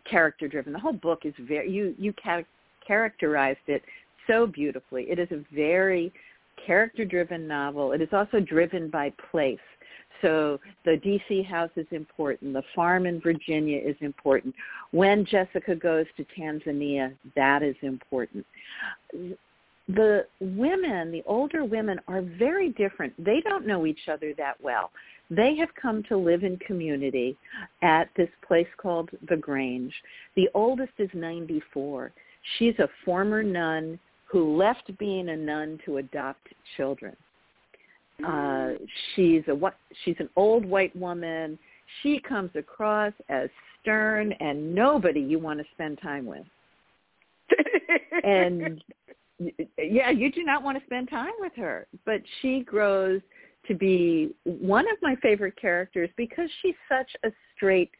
character 0.10 0.48
driven 0.48 0.74
the 0.74 0.80
whole 0.80 0.94
book 0.94 1.22
is 1.24 1.34
very 1.48 1.72
you 1.72 1.96
you 1.98 2.14
ca- 2.22 2.44
characterized 2.86 3.60
it 3.68 3.82
so 4.28 4.48
beautifully. 4.48 5.04
It 5.10 5.20
is 5.20 5.30
a 5.32 5.44
very 5.54 6.12
character-driven 6.66 7.48
novel. 7.48 7.92
It 7.92 8.02
is 8.02 8.10
also 8.12 8.40
driven 8.40 8.90
by 8.90 9.14
place. 9.32 9.60
So 10.22 10.60
the 10.86 10.98
DC 10.98 11.46
house 11.46 11.72
is 11.76 11.88
important. 11.92 12.54
The 12.54 12.64
farm 12.76 13.06
in 13.06 13.20
Virginia 13.22 13.80
is 13.80 13.96
important. 14.02 14.56
When 14.92 15.26
Jessica 15.26 15.76
goes 15.76 16.06
to 16.18 16.26
Tanzania, 16.38 17.14
that 17.36 17.64
is 17.64 17.76
important. 17.82 18.46
The 19.88 20.26
women, 20.40 21.12
the 21.12 21.24
older 21.28 21.64
women, 21.64 22.00
are 22.08 22.22
very 22.22 22.70
different. 22.70 23.14
They 23.24 23.42
don't 23.42 23.68
know 23.68 23.86
each 23.86 24.08
other 24.12 24.34
that 24.38 24.60
well. 24.62 24.92
They 25.30 25.56
have 25.58 25.70
come 25.80 26.04
to 26.04 26.18
live 26.18 26.44
in 26.44 26.58
community 26.58 27.38
at 27.82 28.10
this 28.16 28.30
place 28.48 28.68
called 28.78 29.10
The 29.30 29.38
Grange. 29.38 29.94
The 30.36 30.50
oldest 30.54 30.94
is 30.98 31.10
94. 31.14 32.12
She's 32.58 32.78
a 32.80 32.90
former 33.04 33.44
nun 33.44 34.00
who 34.26 34.56
left 34.56 34.96
being 34.98 35.30
a 35.30 35.38
nun 35.38 35.80
to 35.86 35.98
adopt 35.98 36.48
children. 36.78 37.16
Uh, 38.26 38.72
she's 39.16 39.44
a 39.48 39.56
what? 39.56 39.76
She's 40.04 40.16
an 40.20 40.30
old 40.36 40.66
white 40.66 40.96
woman. 40.96 41.58
She 42.02 42.20
comes 42.20 42.52
across 42.56 43.14
as 43.30 43.50
stern 43.82 44.32
and 44.40 44.74
nobody 44.74 45.20
you 45.20 45.40
want 45.40 45.60
to 45.60 45.66
spend 45.74 46.00
time 46.02 46.26
with. 46.26 46.46
and 48.24 48.84
yeah, 49.78 50.10
you 50.10 50.32
do 50.32 50.44
not 50.44 50.64
want 50.64 50.80
to 50.80 50.86
spend 50.86 51.10
time 51.10 51.34
with 51.40 51.54
her. 51.56 51.88
But 52.06 52.22
she 52.42 52.62
grows 52.62 53.22
to 53.68 53.74
be 53.74 54.34
one 54.44 54.86
of 54.90 54.98
my 55.02 55.16
favorite 55.18 55.60
characters 55.60 56.10
because 56.18 56.50
she's 56.62 56.76
such 56.90 57.10
a 57.24 57.30
straight 57.56 57.92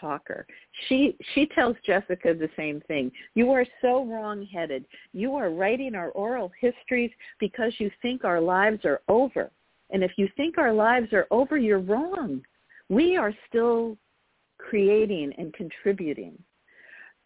talker. 0.00 0.46
She 0.88 1.16
she 1.34 1.46
tells 1.46 1.76
Jessica 1.84 2.34
the 2.34 2.50
same 2.56 2.80
thing. 2.86 3.10
You 3.34 3.50
are 3.50 3.66
so 3.80 4.04
wrong-headed. 4.04 4.84
You 5.12 5.34
are 5.36 5.50
writing 5.50 5.94
our 5.94 6.10
oral 6.10 6.50
histories 6.60 7.10
because 7.38 7.72
you 7.78 7.90
think 8.02 8.24
our 8.24 8.40
lives 8.40 8.84
are 8.84 9.00
over. 9.08 9.50
And 9.92 10.04
if 10.04 10.12
you 10.16 10.28
think 10.36 10.58
our 10.58 10.72
lives 10.72 11.12
are 11.12 11.26
over, 11.30 11.56
you're 11.56 11.80
wrong. 11.80 12.42
We 12.88 13.16
are 13.16 13.34
still 13.48 13.96
creating 14.58 15.32
and 15.38 15.52
contributing. 15.54 16.38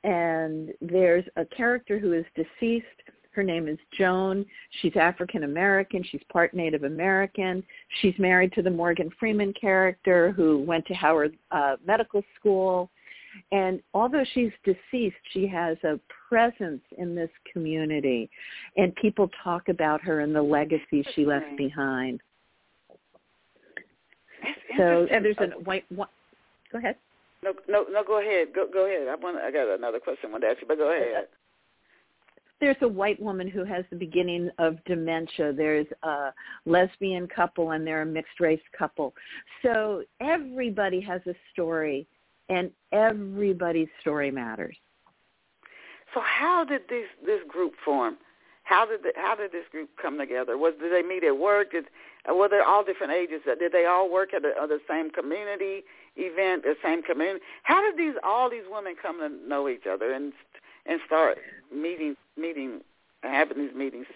And 0.02 0.72
there's 0.80 1.24
a 1.36 1.44
character 1.46 1.98
who 1.98 2.12
is 2.12 2.24
deceased 2.34 2.86
her 3.34 3.42
name 3.42 3.66
is 3.68 3.78
Joan. 3.98 4.46
She's 4.80 4.94
African 4.96 5.44
American. 5.44 6.04
She's 6.10 6.22
part 6.32 6.54
Native 6.54 6.84
American. 6.84 7.64
She's 8.00 8.14
married 8.18 8.52
to 8.52 8.62
the 8.62 8.70
Morgan 8.70 9.10
Freeman 9.18 9.52
character 9.60 10.32
who 10.32 10.60
went 10.60 10.86
to 10.86 10.94
Howard 10.94 11.36
uh, 11.50 11.76
Medical 11.84 12.22
School. 12.38 12.90
And 13.50 13.82
although 13.92 14.24
she's 14.34 14.52
deceased, 14.64 15.16
she 15.32 15.48
has 15.48 15.76
a 15.82 15.98
presence 16.28 16.82
in 16.96 17.16
this 17.16 17.30
community. 17.52 18.30
And 18.76 18.94
people 18.94 19.28
talk 19.42 19.68
about 19.68 20.00
her 20.02 20.20
and 20.20 20.34
the 20.34 20.42
legacy 20.42 21.04
she 21.14 21.26
left 21.26 21.56
behind. 21.56 22.20
So 24.76 25.06
and 25.10 25.24
there's 25.24 25.36
a 25.38 25.58
white. 25.60 25.84
One, 25.90 26.08
go 26.72 26.78
ahead. 26.78 26.96
No, 27.42 27.52
no, 27.68 27.84
no. 27.90 28.02
Go 28.04 28.20
ahead. 28.20 28.48
Go, 28.54 28.66
go 28.72 28.86
ahead. 28.86 29.08
I 29.08 29.14
want. 29.14 29.36
I 29.38 29.50
got 29.50 29.68
another 29.68 30.00
question 30.00 30.30
I 30.30 30.32
want 30.32 30.42
to 30.44 30.48
ask 30.48 30.60
you, 30.60 30.68
but 30.68 30.78
go 30.78 30.88
uh, 30.88 30.92
uh, 30.92 30.96
ahead 30.96 31.28
there's 32.64 32.76
a 32.80 32.88
white 32.88 33.20
woman 33.20 33.46
who 33.48 33.64
has 33.64 33.84
the 33.90 33.96
beginning 33.96 34.48
of 34.58 34.82
dementia. 34.84 35.52
There's 35.52 35.86
a 36.02 36.32
lesbian 36.64 37.28
couple 37.28 37.72
and 37.72 37.86
they're 37.86 38.02
a 38.02 38.06
mixed 38.06 38.40
race 38.40 38.60
couple. 38.76 39.12
So 39.62 40.02
everybody 40.20 41.00
has 41.02 41.20
a 41.26 41.34
story 41.52 42.06
and 42.48 42.70
everybody's 42.92 43.88
story 44.00 44.30
matters. 44.30 44.76
So 46.14 46.20
how 46.24 46.64
did 46.64 46.82
this 46.88 47.06
this 47.26 47.40
group 47.48 47.72
form? 47.84 48.16
How 48.62 48.86
did 48.86 49.02
the, 49.02 49.12
how 49.16 49.34
did 49.34 49.52
this 49.52 49.64
group 49.70 49.90
come 50.00 50.16
together? 50.16 50.56
Was 50.56 50.72
did 50.80 50.92
they 50.92 51.06
meet 51.06 51.24
at 51.24 51.36
work? 51.36 51.72
Did 51.72 51.86
Uh, 52.28 52.34
were 52.34 52.48
they're 52.48 52.64
all 52.64 52.84
different 52.84 53.12
ages? 53.12 53.40
Uh, 53.50 53.54
did 53.54 53.72
they 53.72 53.86
all 53.86 54.10
work 54.10 54.34
at 54.34 54.42
the, 54.42 54.52
at 54.60 54.68
the 54.68 54.80
same 54.88 55.10
community 55.10 55.84
event, 56.16 56.62
the 56.62 56.74
same 56.82 57.02
community? 57.02 57.40
How 57.62 57.82
did 57.82 57.98
these 57.98 58.14
all 58.24 58.50
these 58.50 58.64
women 58.70 58.94
come 59.00 59.18
to 59.20 59.28
know 59.28 59.68
each 59.68 59.86
other 59.90 60.12
and 60.12 60.32
and 60.86 61.00
start 61.06 61.38
meeting 61.72 62.16
meeting 62.36 62.80
having 63.22 63.58
these 63.58 63.74
meetings 63.74 64.06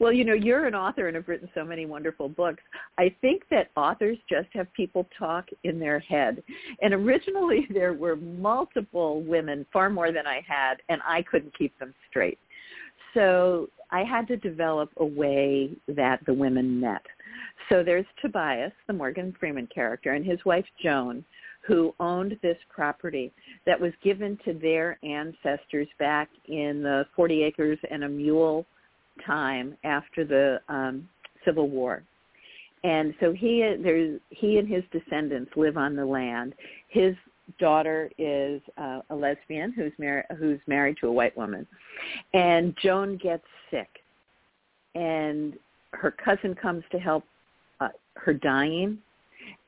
well, 0.00 0.12
you 0.12 0.24
know, 0.24 0.34
you're 0.34 0.66
an 0.66 0.74
author 0.74 1.06
and 1.06 1.16
have 1.16 1.28
written 1.28 1.48
so 1.54 1.64
many 1.64 1.86
wonderful 1.86 2.28
books. 2.28 2.62
I 2.98 3.14
think 3.20 3.44
that 3.50 3.70
authors 3.76 4.18
just 4.28 4.48
have 4.52 4.72
people 4.74 5.06
talk 5.18 5.48
in 5.64 5.78
their 5.78 6.00
head. 6.00 6.42
And 6.82 6.92
originally 6.92 7.66
there 7.72 7.94
were 7.94 8.16
multiple 8.16 9.22
women, 9.22 9.64
far 9.72 9.88
more 9.88 10.12
than 10.12 10.26
I 10.26 10.42
had, 10.46 10.76
and 10.88 11.00
I 11.06 11.22
couldn't 11.22 11.56
keep 11.56 11.78
them 11.78 11.94
straight. 12.10 12.38
So 13.14 13.68
I 13.90 14.04
had 14.04 14.28
to 14.28 14.36
develop 14.36 14.90
a 14.98 15.04
way 15.04 15.70
that 15.88 16.20
the 16.26 16.34
women 16.34 16.80
met. 16.80 17.02
So 17.68 17.82
there's 17.82 18.06
Tobias, 18.22 18.72
the 18.86 18.92
Morgan 18.92 19.34
Freeman 19.38 19.68
character, 19.72 20.12
and 20.12 20.24
his 20.24 20.38
wife 20.44 20.64
Joan, 20.82 21.24
who 21.66 21.94
owned 22.00 22.38
this 22.42 22.56
property 22.74 23.32
that 23.66 23.78
was 23.78 23.92
given 24.02 24.38
to 24.44 24.54
their 24.54 24.98
ancestors 25.02 25.88
back 25.98 26.28
in 26.46 26.82
the 26.82 27.04
40 27.14 27.42
acres 27.42 27.78
and 27.90 28.04
a 28.04 28.08
mule 28.08 28.64
time 29.26 29.76
after 29.84 30.24
the 30.24 30.60
um, 30.72 31.08
Civil 31.44 31.68
War. 31.68 32.02
And 32.84 33.12
so 33.20 33.32
he 33.32 33.74
there's 33.82 34.20
he 34.30 34.58
and 34.58 34.68
his 34.68 34.84
descendants 34.92 35.50
live 35.56 35.76
on 35.76 35.96
the 35.96 36.06
land. 36.06 36.54
His 36.88 37.14
daughter 37.58 38.10
is 38.18 38.60
uh, 38.76 39.00
a 39.10 39.14
lesbian 39.14 39.72
who's 39.72 39.92
married 39.98 40.26
who's 40.38 40.60
married 40.68 40.96
to 41.00 41.08
a 41.08 41.12
white 41.12 41.36
woman, 41.36 41.66
and 42.34 42.76
Joan 42.80 43.16
gets 43.16 43.44
sick, 43.70 43.88
and 44.94 45.54
her 45.92 46.12
cousin 46.12 46.54
comes 46.54 46.84
to 46.92 46.98
help 46.98 47.24
her 48.24 48.32
dying, 48.34 48.98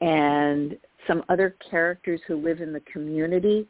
and 0.01 0.77
some 1.07 1.23
other 1.29 1.57
characters 1.71 2.21
who 2.27 2.37
live 2.37 2.61
in 2.61 2.73
the 2.73 2.81
community 2.81 3.67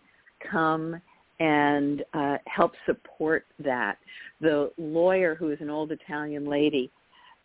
come 0.50 1.00
and 1.38 2.04
uh, 2.12 2.36
help 2.46 2.72
support 2.86 3.46
that. 3.58 3.96
The 4.40 4.70
lawyer, 4.78 5.34
who 5.34 5.50
is 5.50 5.58
an 5.60 5.70
old 5.70 5.90
Italian 5.92 6.46
lady, 6.46 6.90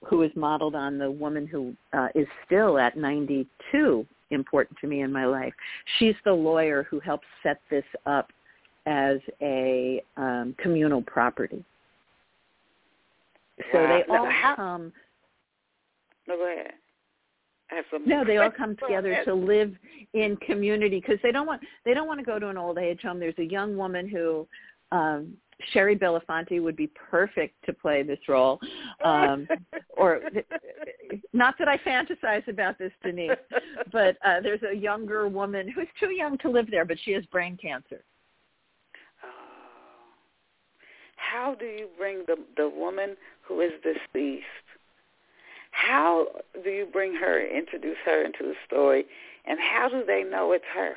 who 0.04 0.22
is 0.24 0.32
modeled 0.36 0.76
on 0.76 0.98
the 0.98 1.10
woman 1.10 1.48
who 1.48 1.74
uh, 1.94 2.10
is 2.14 2.28
still 2.46 2.78
at 2.78 2.98
92 2.98 4.06
important 4.32 4.78
to 4.80 4.88
me 4.88 5.02
in 5.02 5.12
my 5.12 5.26
life. 5.26 5.54
She's 5.98 6.16
the 6.26 6.34
lawyer 6.34 6.86
who 6.90 7.00
helps 7.00 7.26
set 7.42 7.60
this 7.70 7.86
up 8.06 8.30
as 8.86 9.18
a 9.42 10.04
um, 10.18 10.56
communal 10.58 11.02
property. 11.02 11.64
So 13.72 13.80
wow. 13.80 13.88
they 13.88 14.14
all 14.14 14.30
how, 14.30 14.56
come. 14.56 14.94
No, 16.28 16.38
go 16.38 16.52
ahead 16.52 16.74
no, 18.06 18.24
they 18.24 18.38
all 18.38 18.52
come 18.52 18.76
together 18.76 19.22
to 19.26 19.34
live 19.34 19.74
in 20.14 20.38
community 20.38 21.00
because 21.00 21.20
they 21.24 21.32
don't 21.32 21.48
want 21.48 21.62
they 21.84 21.94
don't 21.94 22.08
want 22.08 22.20
to 22.20 22.26
go 22.26 22.40
to 22.40 22.50
an 22.50 22.58
old 22.58 22.78
age 22.78 23.02
home. 23.02 23.20
There's 23.20 23.38
a 23.38 23.46
young 23.46 23.76
woman 23.76 24.08
who 24.08 24.48
um 24.92 25.36
Shari 25.72 25.98
Belafonte 25.98 26.62
would 26.62 26.76
be 26.76 26.88
perfect 26.88 27.56
to 27.66 27.74
play 27.74 28.04
this 28.04 28.20
role. 28.28 28.60
Um, 29.04 29.48
or 29.98 30.22
not 31.34 31.56
that 31.60 31.68
I 31.68 31.78
fantasize 31.78 32.48
about 32.48 32.78
this, 32.78 32.92
Denise, 33.04 33.32
but 33.92 34.18
uh, 34.26 34.42
there's 34.42 34.62
a 34.70 34.76
younger 34.76 35.28
woman 35.28 35.70
who's 35.70 35.88
too 36.00 36.12
young 36.12 36.38
to 36.40 36.50
live 36.50 36.70
there, 36.70 36.86
but 36.86 36.98
she 37.04 37.12
has 37.14 37.26
brain 37.28 37.58
cancer. 37.62 38.04
Oh. 39.24 39.28
How 41.16 41.56
do 41.56 41.66
you 41.66 41.88
bring 41.98 42.24
the 42.28 42.36
the 42.58 42.70
woman 42.70 43.16
who 43.42 43.62
is 43.62 43.72
deceased 43.82 44.46
how 45.76 46.28
do 46.64 46.70
you 46.70 46.88
bring 46.92 47.14
her, 47.16 47.46
introduce 47.46 47.98
her 48.06 48.24
into 48.24 48.44
the 48.44 48.54
story, 48.66 49.06
and 49.46 49.60
how 49.60 49.90
do 49.90 50.04
they 50.06 50.24
know 50.24 50.54
it's 50.54 50.64
her? 50.74 50.94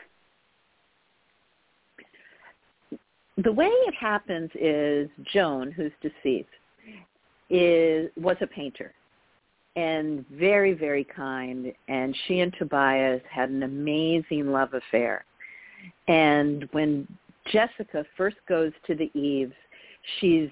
The 3.43 3.53
way 3.53 3.67
it 3.67 3.95
happens 3.95 4.51
is 4.55 5.09
Joan, 5.33 5.73
who's 5.73 5.93
deceased, 6.01 6.49
is 7.51 8.11
was 8.17 8.37
a 8.41 8.47
painter 8.47 8.95
and 9.75 10.25
very, 10.33 10.75
very 10.75 11.05
kind. 11.05 11.73
And 11.89 12.17
she 12.27 12.41
and 12.41 12.55
Tobias 12.59 13.23
had 13.31 13.51
an 13.51 13.65
amazing 13.65 14.51
love 14.51 14.75
affair. 14.75 15.25
And 16.07 16.69
when 16.73 17.07
Jessica 17.53 18.05
first 18.17 18.37
goes 18.49 18.73
to 18.87 18.95
the 18.95 19.11
Eves, 19.19 19.55
she's 20.19 20.51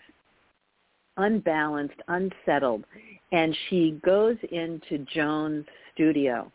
unbalanced, 1.16 2.00
unsettled, 2.08 2.84
and 3.32 3.56
she 3.68 4.00
goes 4.04 4.36
into 4.52 5.04
Joan's 5.12 5.66
studio 5.94 6.50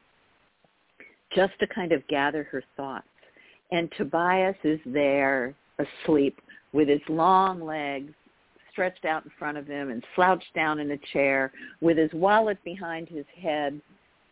just 1.36 1.54
to 1.60 1.68
kind 1.68 1.92
of 1.92 2.08
gather 2.08 2.44
her 2.44 2.64
thoughts. 2.78 3.06
And 3.72 3.92
Tobias 3.98 4.56
is 4.64 4.80
there 4.86 5.56
asleep 5.80 6.40
with 6.74 6.88
his 6.88 7.02
long 7.08 7.62
legs 7.62 8.14
stretched 8.72 9.06
out 9.06 9.26
in 9.26 9.32
front 9.38 9.58
of 9.58 9.68
him 9.68 9.90
and 9.92 10.04
slouched 10.16 10.54
down 10.56 10.80
in 10.80 10.92
a 10.92 10.98
chair 11.14 11.52
with 11.82 11.98
his 11.98 12.12
wallet 12.14 12.58
behind 12.64 13.08
his 13.10 13.26
head 13.42 13.80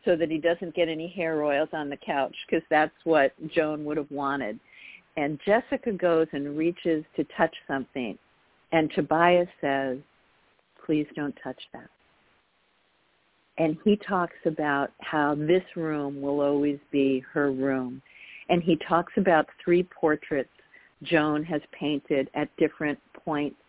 so 0.06 0.16
that 0.16 0.32
he 0.32 0.38
doesn't 0.38 0.76
get 0.76 0.88
any 0.88 1.08
hair 1.10 1.44
oils 1.44 1.70
on 1.74 1.90
the 1.90 1.98
couch 1.98 2.36
because 2.48 2.66
that's 2.70 2.94
what 3.04 3.34
Joan 3.54 3.84
would 3.86 3.98
have 3.98 4.12
wanted. 4.12 4.60
And 5.18 5.40
Jessica 5.46 5.92
goes 5.92 6.28
and 6.32 6.58
reaches 6.58 7.04
to 7.18 7.26
touch 7.36 7.54
something 7.68 8.18
And 8.72 8.92
Tobias 8.96 9.50
says, 9.60 9.98
please 10.86 11.08
don't 11.16 11.36
touch 11.44 11.60
that. 11.74 11.90
And 13.60 13.78
he 13.84 13.97
talks 13.97 14.38
about 14.45 14.91
how 15.01 15.36
this 15.36 15.64
room 15.76 16.22
will 16.22 16.39
always 16.39 16.80
be 16.91 17.24
her 17.34 17.51
room. 17.51 18.01
And 18.47 18.64
he 18.64 18.78
talks 18.88 19.14
about 19.18 19.47
three 19.64 19.84
portraits 19.84 20.49
Joan 21.03 21.43
has 21.43 21.62
painted 21.72 22.30
at 22.34 22.55
different 22.57 22.99
points 23.14 23.60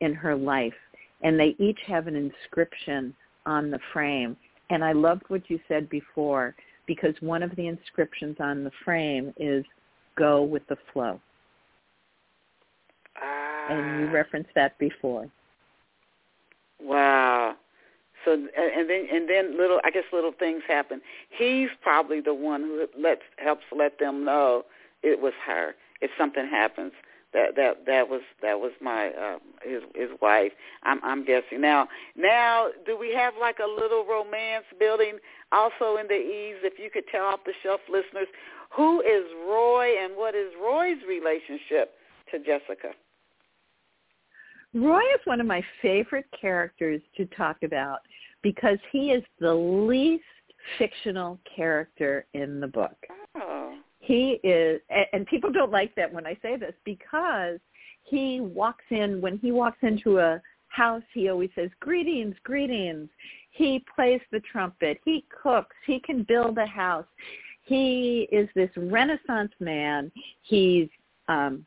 in 0.00 0.12
her 0.14 0.36
life. 0.36 0.74
And 1.22 1.38
they 1.38 1.56
each 1.58 1.78
have 1.86 2.06
an 2.06 2.14
inscription 2.14 3.14
on 3.46 3.70
the 3.70 3.80
frame. 3.92 4.36
And 4.70 4.84
I 4.84 4.92
loved 4.92 5.22
what 5.28 5.48
you 5.48 5.58
said 5.66 5.88
before 5.88 6.54
because 6.86 7.14
one 7.20 7.42
of 7.42 7.54
the 7.56 7.66
inscriptions 7.66 8.36
on 8.40 8.64
the 8.64 8.70
frame 8.84 9.32
is 9.36 9.64
go 10.16 10.42
with 10.42 10.66
the 10.68 10.76
flow. 10.92 11.20
And 13.70 14.00
you 14.00 14.08
ah. 14.08 14.12
referenced 14.12 14.50
that 14.54 14.78
before. 14.78 15.28
Wow. 16.80 17.56
So 18.28 18.34
and 18.34 18.90
then 18.90 19.06
and 19.10 19.28
then 19.28 19.56
little 19.56 19.80
I 19.84 19.90
guess 19.90 20.04
little 20.12 20.32
things 20.38 20.62
happen. 20.68 21.00
He's 21.30 21.68
probably 21.82 22.20
the 22.20 22.34
one 22.34 22.62
who 22.62 22.86
lets 23.00 23.22
helps 23.38 23.64
let 23.74 23.98
them 23.98 24.24
know 24.24 24.64
it 25.02 25.20
was 25.20 25.32
her 25.46 25.74
if 26.00 26.10
something 26.18 26.46
happens. 26.46 26.92
That 27.32 27.56
that 27.56 27.86
that 27.86 28.08
was 28.08 28.20
that 28.42 28.60
was 28.60 28.72
my 28.82 29.08
uh, 29.08 29.38
his 29.62 29.82
his 29.94 30.10
wife. 30.20 30.52
I'm 30.82 31.02
I'm 31.02 31.24
guessing 31.24 31.60
now. 31.60 31.88
Now, 32.16 32.68
do 32.86 32.98
we 32.98 33.14
have 33.14 33.34
like 33.40 33.58
a 33.60 33.66
little 33.66 34.04
romance 34.04 34.64
building 34.78 35.18
also 35.52 35.96
in 35.98 36.06
the 36.06 36.14
Eves? 36.14 36.60
If 36.62 36.78
you 36.78 36.90
could 36.90 37.04
tell 37.10 37.24
off 37.24 37.40
the 37.44 37.54
shelf 37.62 37.80
listeners, 37.88 38.28
who 38.76 39.00
is 39.00 39.24
Roy 39.46 39.94
and 40.02 40.16
what 40.16 40.34
is 40.34 40.52
Roy's 40.60 40.98
relationship 41.08 41.94
to 42.30 42.38
Jessica? 42.38 42.92
Roy 44.74 45.00
is 45.00 45.20
one 45.24 45.40
of 45.40 45.46
my 45.46 45.62
favorite 45.80 46.26
characters 46.38 47.00
to 47.16 47.24
talk 47.26 47.62
about 47.62 48.00
because 48.42 48.78
he 48.92 49.10
is 49.10 49.22
the 49.40 49.54
least 49.54 50.24
fictional 50.78 51.38
character 51.56 52.26
in 52.34 52.60
the 52.60 52.66
book. 52.66 52.96
Oh. 53.36 53.74
He 54.00 54.40
is, 54.42 54.80
and 55.12 55.26
people 55.26 55.52
don't 55.52 55.72
like 55.72 55.94
that 55.96 56.12
when 56.12 56.26
I 56.26 56.36
say 56.40 56.56
this 56.56 56.74
because 56.84 57.58
he 58.04 58.40
walks 58.40 58.84
in, 58.90 59.20
when 59.20 59.38
he 59.38 59.52
walks 59.52 59.78
into 59.82 60.18
a 60.18 60.40
house, 60.68 61.02
he 61.12 61.28
always 61.28 61.50
says, 61.54 61.70
greetings, 61.80 62.34
greetings. 62.42 63.08
He 63.50 63.84
plays 63.94 64.20
the 64.30 64.40
trumpet. 64.40 64.98
He 65.04 65.24
cooks. 65.42 65.74
He 65.86 66.00
can 66.00 66.22
build 66.22 66.58
a 66.58 66.66
house. 66.66 67.06
He 67.64 68.28
is 68.32 68.48
this 68.54 68.70
renaissance 68.76 69.52
man. 69.60 70.10
He's 70.42 70.88
um, 71.28 71.66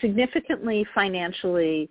significantly 0.00 0.86
financially 0.94 1.88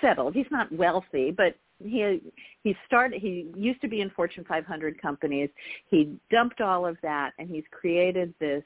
settled. 0.00 0.34
He's 0.34 0.50
not 0.50 0.70
wealthy, 0.72 1.30
but 1.30 1.54
he 1.82 2.20
he 2.62 2.76
started 2.86 3.20
he 3.20 3.46
used 3.56 3.80
to 3.80 3.88
be 3.88 4.00
in 4.00 4.10
Fortune 4.10 4.44
500 4.48 5.00
companies. 5.00 5.50
He 5.88 6.16
dumped 6.30 6.60
all 6.60 6.86
of 6.86 6.96
that 7.02 7.32
and 7.38 7.48
he's 7.48 7.64
created 7.70 8.34
this 8.40 8.62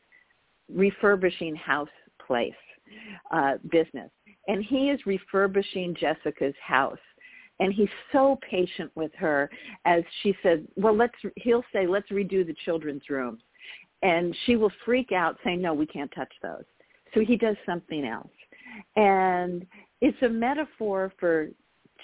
refurbishing 0.72 1.54
house 1.54 1.88
place 2.26 2.52
uh, 3.30 3.54
business. 3.70 4.10
And 4.48 4.64
he 4.64 4.90
is 4.90 5.00
refurbishing 5.06 5.96
Jessica's 5.98 6.54
house. 6.62 6.98
And 7.60 7.72
he's 7.72 7.88
so 8.12 8.38
patient 8.48 8.90
with 8.94 9.12
her 9.16 9.48
as 9.84 10.02
she 10.22 10.34
says, 10.42 10.60
well, 10.76 10.96
let's, 10.96 11.14
he'll 11.36 11.64
say, 11.72 11.86
let's 11.86 12.08
redo 12.10 12.44
the 12.44 12.54
children's 12.64 13.08
rooms. 13.08 13.40
And 14.02 14.36
she 14.44 14.56
will 14.56 14.72
freak 14.84 15.12
out 15.12 15.38
saying, 15.44 15.62
no, 15.62 15.72
we 15.72 15.86
can't 15.86 16.12
touch 16.14 16.32
those. 16.42 16.64
So 17.14 17.20
he 17.20 17.36
does 17.36 17.56
something 17.64 18.04
else. 18.04 18.28
And 18.96 19.64
it's 20.00 20.20
a 20.22 20.28
metaphor 20.28 21.12
for 21.18 21.48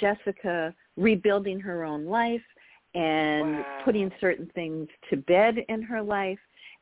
Jessica 0.01 0.73
rebuilding 0.97 1.61
her 1.61 1.85
own 1.85 2.07
life 2.07 2.43
and 2.95 3.59
wow. 3.59 3.79
putting 3.85 4.11
certain 4.21 4.51
things 4.55 4.89
to 5.11 5.17
bed 5.17 5.57
in 5.69 5.83
her 5.83 6.03
life. 6.03 6.39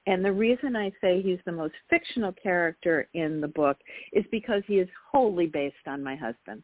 And 0.07 0.25
the 0.25 0.33
reason 0.33 0.75
I 0.75 0.91
say 1.03 1.21
he's 1.21 1.41
the 1.45 1.53
most 1.53 1.75
fictional 1.91 2.33
character 2.33 3.09
in 3.13 3.41
the 3.41 3.49
book 3.49 3.77
is 4.13 4.25
because 4.31 4.63
he 4.67 4.79
is 4.79 4.89
wholly 5.11 5.47
based 5.47 5.87
on 5.87 6.03
my 6.03 6.17
husband. 6.17 6.63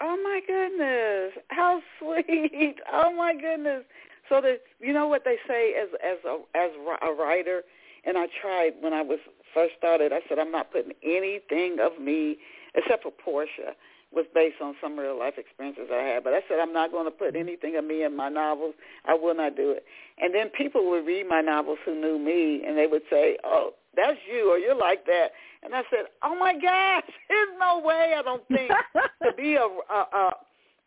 Oh 0.00 0.16
my 0.22 0.40
goodness! 0.46 1.44
How 1.48 1.80
sweet! 1.98 2.76
Oh 2.92 3.12
my 3.14 3.34
goodness! 3.34 3.84
So 4.28 4.40
that 4.40 4.60
you 4.80 4.92
know 4.92 5.08
what 5.08 5.24
they 5.24 5.36
say 5.48 5.74
as 5.74 5.88
as 6.04 6.18
a 6.24 6.38
as 6.56 6.70
a 7.02 7.12
writer, 7.12 7.62
and 8.04 8.16
I 8.16 8.26
tried 8.40 8.72
when 8.80 8.92
I 8.92 9.02
was 9.02 9.18
first 9.54 9.74
started. 9.78 10.12
I 10.12 10.20
said 10.28 10.38
I'm 10.38 10.52
not 10.52 10.72
putting 10.72 10.92
anything 11.02 11.78
of 11.80 12.00
me 12.00 12.38
except 12.74 13.02
for 13.02 13.10
Portia 13.12 13.74
was 14.12 14.24
based 14.34 14.56
on 14.62 14.74
some 14.80 14.98
real 14.98 15.18
life 15.18 15.34
experiences 15.36 15.88
I 15.92 16.02
had. 16.02 16.24
But 16.24 16.32
I 16.32 16.40
said 16.48 16.58
I'm 16.60 16.72
not 16.72 16.90
going 16.90 17.04
to 17.04 17.10
put 17.10 17.34
mm-hmm. 17.34 17.48
anything 17.48 17.76
of 17.76 17.84
me 17.84 18.04
in 18.04 18.16
my 18.16 18.28
novels. 18.28 18.74
I 19.04 19.14
will 19.14 19.34
not 19.34 19.56
do 19.56 19.70
it. 19.70 19.84
And 20.18 20.34
then 20.34 20.48
people 20.48 20.88
would 20.90 21.06
read 21.06 21.28
my 21.28 21.40
novels 21.40 21.78
who 21.84 21.94
knew 21.94 22.18
me, 22.18 22.64
and 22.66 22.76
they 22.76 22.86
would 22.86 23.02
say, 23.10 23.36
"Oh, 23.44 23.74
that's 23.94 24.18
you," 24.30 24.50
or 24.50 24.58
"You're 24.58 24.74
like 24.74 25.04
that." 25.06 25.32
And 25.62 25.74
I 25.74 25.82
said, 25.90 26.06
"Oh 26.22 26.36
my 26.36 26.54
gosh, 26.54 27.04
there's 27.28 27.48
no 27.58 27.80
way. 27.80 28.14
I 28.16 28.22
don't 28.22 28.46
think 28.48 28.70
to 29.22 29.32
be 29.36 29.56
a, 29.56 29.64
a, 29.64 30.16
a 30.16 30.30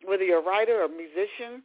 whether 0.04 0.24
you're 0.24 0.40
a 0.40 0.44
writer 0.44 0.80
or 0.80 0.84
a 0.84 0.88
musician." 0.88 1.62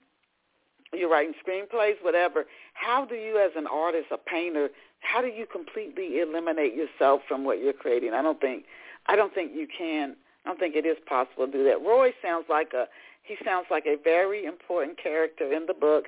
You're 0.93 1.09
writing 1.09 1.33
screenplays, 1.45 1.95
whatever. 2.01 2.45
How 2.73 3.03
do 3.03 3.15
you, 3.15 3.37
as 3.37 3.51
an 3.57 3.67
artist, 3.67 4.05
a 4.09 4.17
painter, 4.17 4.69
how 5.01 5.21
do 5.21 5.27
you 5.27 5.45
completely 5.45 6.21
eliminate 6.21 6.75
yourself 6.75 7.21
from 7.27 7.43
what 7.43 7.59
you're 7.59 7.73
creating? 7.73 8.13
I 8.13 8.21
don't 8.21 8.39
think, 8.39 8.63
I 9.07 9.17
don't 9.17 9.35
think 9.35 9.51
you 9.53 9.67
can 9.67 10.15
I 10.47 10.51
don't 10.51 10.59
think 10.59 10.75
it 10.77 10.85
is 10.85 10.95
possible 11.05 11.45
to 11.45 11.51
do 11.51 11.63
that. 11.65 11.81
Roy 11.81 12.13
sounds 12.21 12.45
like 12.49 12.71
a 12.73 12.87
he 13.23 13.35
sounds 13.43 13.67
like 13.69 13.85
a 13.85 13.97
very 14.01 14.45
important 14.45 14.97
character 14.97 15.51
in 15.51 15.65
the 15.65 15.73
book, 15.73 16.05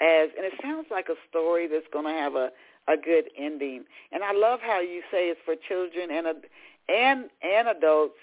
as 0.00 0.30
and 0.34 0.46
it 0.46 0.54
sounds 0.62 0.86
like 0.90 1.10
a 1.10 1.16
story 1.28 1.68
that's 1.68 1.86
going 1.92 2.06
to 2.06 2.10
have 2.10 2.34
a 2.36 2.48
a 2.88 2.96
good 2.96 3.24
ending. 3.36 3.84
And 4.12 4.24
I 4.24 4.32
love 4.32 4.60
how 4.62 4.80
you 4.80 5.02
say 5.10 5.28
it's 5.28 5.40
for 5.44 5.56
children 5.68 6.08
and 6.10 6.26
and 6.88 7.28
and 7.42 7.68
adults. 7.68 8.14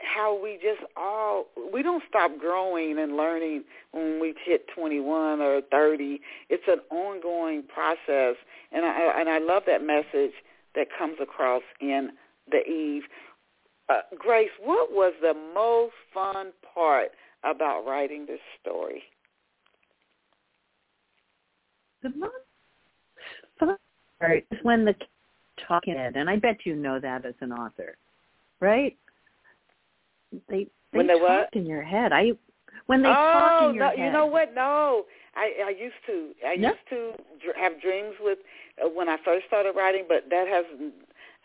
How 0.00 0.36
we 0.42 0.54
just 0.54 0.82
all 0.96 1.46
we 1.72 1.84
don't 1.84 2.02
stop 2.08 2.32
growing 2.36 2.98
and 2.98 3.16
learning 3.16 3.62
when 3.92 4.20
we 4.20 4.34
hit 4.44 4.66
21 4.74 5.40
or 5.40 5.60
30. 5.70 6.20
It's 6.50 6.64
an 6.66 6.80
ongoing 6.90 7.62
process, 7.62 8.34
and 8.72 8.84
I 8.84 9.20
and 9.20 9.28
I 9.28 9.38
love 9.38 9.62
that 9.68 9.86
message 9.86 10.34
that 10.74 10.88
comes 10.98 11.18
across 11.22 11.62
in 11.80 12.10
the 12.50 12.68
Eve. 12.68 13.04
Uh, 13.88 14.00
Grace, 14.18 14.50
what 14.62 14.90
was 14.90 15.12
the 15.20 15.34
most 15.54 15.94
fun 16.12 16.52
part 16.74 17.08
about 17.44 17.86
writing 17.86 18.26
this 18.26 18.40
story? 18.60 19.02
The 22.02 22.10
most 22.16 22.32
fun 23.58 23.76
part 24.20 24.44
is 24.50 24.58
when 24.62 24.84
the 24.84 24.94
talking, 25.66 25.94
it, 25.94 26.16
and 26.16 26.28
I 26.28 26.36
bet 26.36 26.58
you 26.64 26.74
know 26.74 26.98
that 27.00 27.24
as 27.24 27.34
an 27.40 27.52
author, 27.52 27.96
right? 28.60 28.96
They 30.48 30.66
they 30.92 30.98
when 30.98 31.06
talk 31.06 31.20
what? 31.20 31.48
in 31.52 31.66
your 31.66 31.82
head. 31.82 32.12
I 32.12 32.32
when 32.86 33.02
they 33.02 33.08
oh, 33.08 33.12
talk 33.12 33.68
in 33.70 33.74
your 33.76 33.84
no, 33.84 33.90
head. 33.90 33.98
you 33.98 34.12
know 34.12 34.26
what? 34.26 34.54
No, 34.54 35.04
I 35.34 35.52
I 35.66 35.70
used 35.70 35.94
to 36.06 36.32
I 36.46 36.56
no? 36.56 36.68
used 36.68 36.88
to 36.90 37.12
have 37.58 37.80
dreams 37.80 38.14
with 38.20 38.38
uh, 38.84 38.88
when 38.88 39.08
I 39.08 39.16
first 39.24 39.46
started 39.46 39.74
writing, 39.76 40.04
but 40.08 40.24
that 40.30 40.48
has 40.48 40.64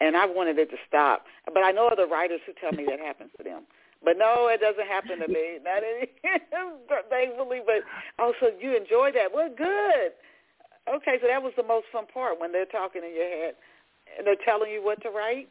and 0.01 0.17
I 0.17 0.25
wanted 0.25 0.57
it 0.57 0.69
to 0.71 0.77
stop. 0.87 1.25
But 1.45 1.63
I 1.63 1.71
know 1.71 1.87
other 1.87 2.07
writers 2.07 2.41
who 2.45 2.53
tell 2.59 2.71
me 2.75 2.85
that 2.89 2.99
happens 2.99 3.29
to 3.37 3.43
them. 3.43 3.63
But 4.03 4.17
no, 4.17 4.49
it 4.49 4.59
doesn't 4.59 4.87
happen 4.87 5.19
to 5.19 5.27
me. 5.27 5.59
Not 5.63 5.83
any, 5.85 6.09
thankfully. 7.09 7.61
But 7.63 7.85
also, 8.21 8.51
you 8.59 8.75
enjoy 8.75 9.11
that. 9.13 9.29
Well, 9.33 9.49
good. 9.55 10.11
Okay, 10.89 11.21
so 11.21 11.27
that 11.27 11.41
was 11.41 11.53
the 11.55 11.63
most 11.63 11.85
fun 11.91 12.05
part 12.11 12.41
when 12.41 12.51
they're 12.51 12.65
talking 12.65 13.03
in 13.03 13.15
your 13.15 13.29
head 13.29 13.53
and 14.17 14.25
they're 14.25 14.35
telling 14.43 14.71
you 14.71 14.83
what 14.83 15.01
to 15.03 15.09
write. 15.09 15.47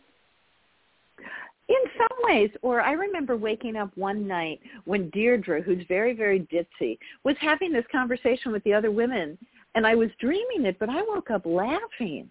In 1.68 1.76
some 1.96 2.18
ways, 2.22 2.50
or 2.62 2.80
I 2.80 2.92
remember 2.92 3.36
waking 3.36 3.76
up 3.76 3.96
one 3.96 4.26
night 4.26 4.58
when 4.86 5.08
Deirdre, 5.10 5.62
who's 5.62 5.84
very, 5.86 6.14
very 6.14 6.40
ditzy, 6.52 6.98
was 7.22 7.36
having 7.40 7.72
this 7.72 7.84
conversation 7.92 8.50
with 8.50 8.64
the 8.64 8.74
other 8.74 8.90
women, 8.90 9.38
and 9.76 9.86
I 9.86 9.94
was 9.94 10.10
dreaming 10.18 10.66
it, 10.66 10.80
but 10.80 10.88
I 10.88 11.00
woke 11.02 11.30
up 11.30 11.46
laughing 11.46 12.28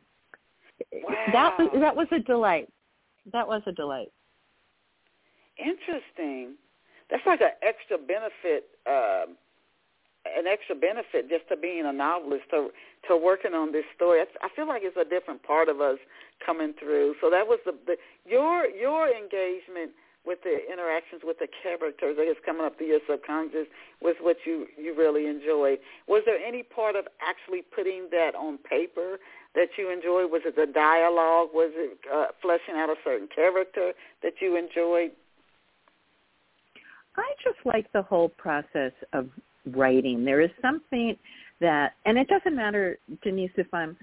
that 1.33 1.57
was 1.57 1.69
that 1.79 1.95
was 1.95 2.07
a 2.11 2.19
delight. 2.19 2.69
That 3.31 3.47
was 3.47 3.61
a 3.65 3.71
delight. 3.71 4.11
Interesting. 5.57 6.55
That's 7.09 7.25
like 7.25 7.41
an 7.41 7.57
extra 7.61 7.97
benefit, 7.97 8.69
uh, 8.85 9.25
an 10.25 10.45
extra 10.47 10.75
benefit 10.75 11.29
just 11.29 11.47
to 11.49 11.57
being 11.57 11.85
a 11.85 11.93
novelist, 11.93 12.43
to 12.51 12.69
to 13.07 13.17
working 13.17 13.53
on 13.53 13.71
this 13.71 13.85
story. 13.95 14.21
I 14.21 14.49
feel 14.55 14.67
like 14.67 14.81
it's 14.83 14.97
a 14.97 15.09
different 15.09 15.43
part 15.43 15.69
of 15.69 15.81
us 15.81 15.97
coming 16.45 16.73
through. 16.79 17.15
So 17.21 17.29
that 17.29 17.47
was 17.47 17.59
the, 17.65 17.73
the 17.85 17.97
your 18.25 18.67
your 18.67 19.07
engagement 19.07 19.91
with 20.25 20.39
the 20.43 20.59
interactions 20.71 21.21
with 21.23 21.39
the 21.39 21.47
characters, 21.63 22.17
I 22.19 22.25
guess 22.25 22.35
coming 22.45 22.65
up 22.65 22.77
through 22.77 22.87
your 22.87 22.99
subconscious 23.09 23.67
was 24.01 24.15
what 24.21 24.37
you 24.45 24.67
you 24.77 24.95
really 24.95 25.27
enjoyed. 25.27 25.79
Was 26.07 26.23
there 26.25 26.37
any 26.37 26.63
part 26.63 26.95
of 26.95 27.07
actually 27.21 27.63
putting 27.63 28.09
that 28.11 28.35
on 28.35 28.57
paper 28.57 29.17
that 29.55 29.69
you 29.77 29.91
enjoyed? 29.91 30.31
Was 30.31 30.41
it 30.45 30.55
the 30.55 30.71
dialogue? 30.71 31.49
Was 31.53 31.71
it 31.75 31.97
uh, 32.13 32.27
fleshing 32.41 32.75
out 32.75 32.89
a 32.89 32.95
certain 33.03 33.27
character 33.33 33.93
that 34.23 34.33
you 34.41 34.57
enjoyed? 34.57 35.11
I 37.17 37.33
just 37.43 37.57
like 37.65 37.91
the 37.91 38.03
whole 38.03 38.29
process 38.29 38.93
of 39.13 39.29
writing. 39.75 40.23
There 40.23 40.41
is 40.41 40.51
something 40.61 41.17
that, 41.59 41.93
and 42.05 42.17
it 42.17 42.27
doesn't 42.27 42.55
matter, 42.55 42.97
Denise, 43.23 43.51
if 43.57 43.67
I'm 43.73 43.97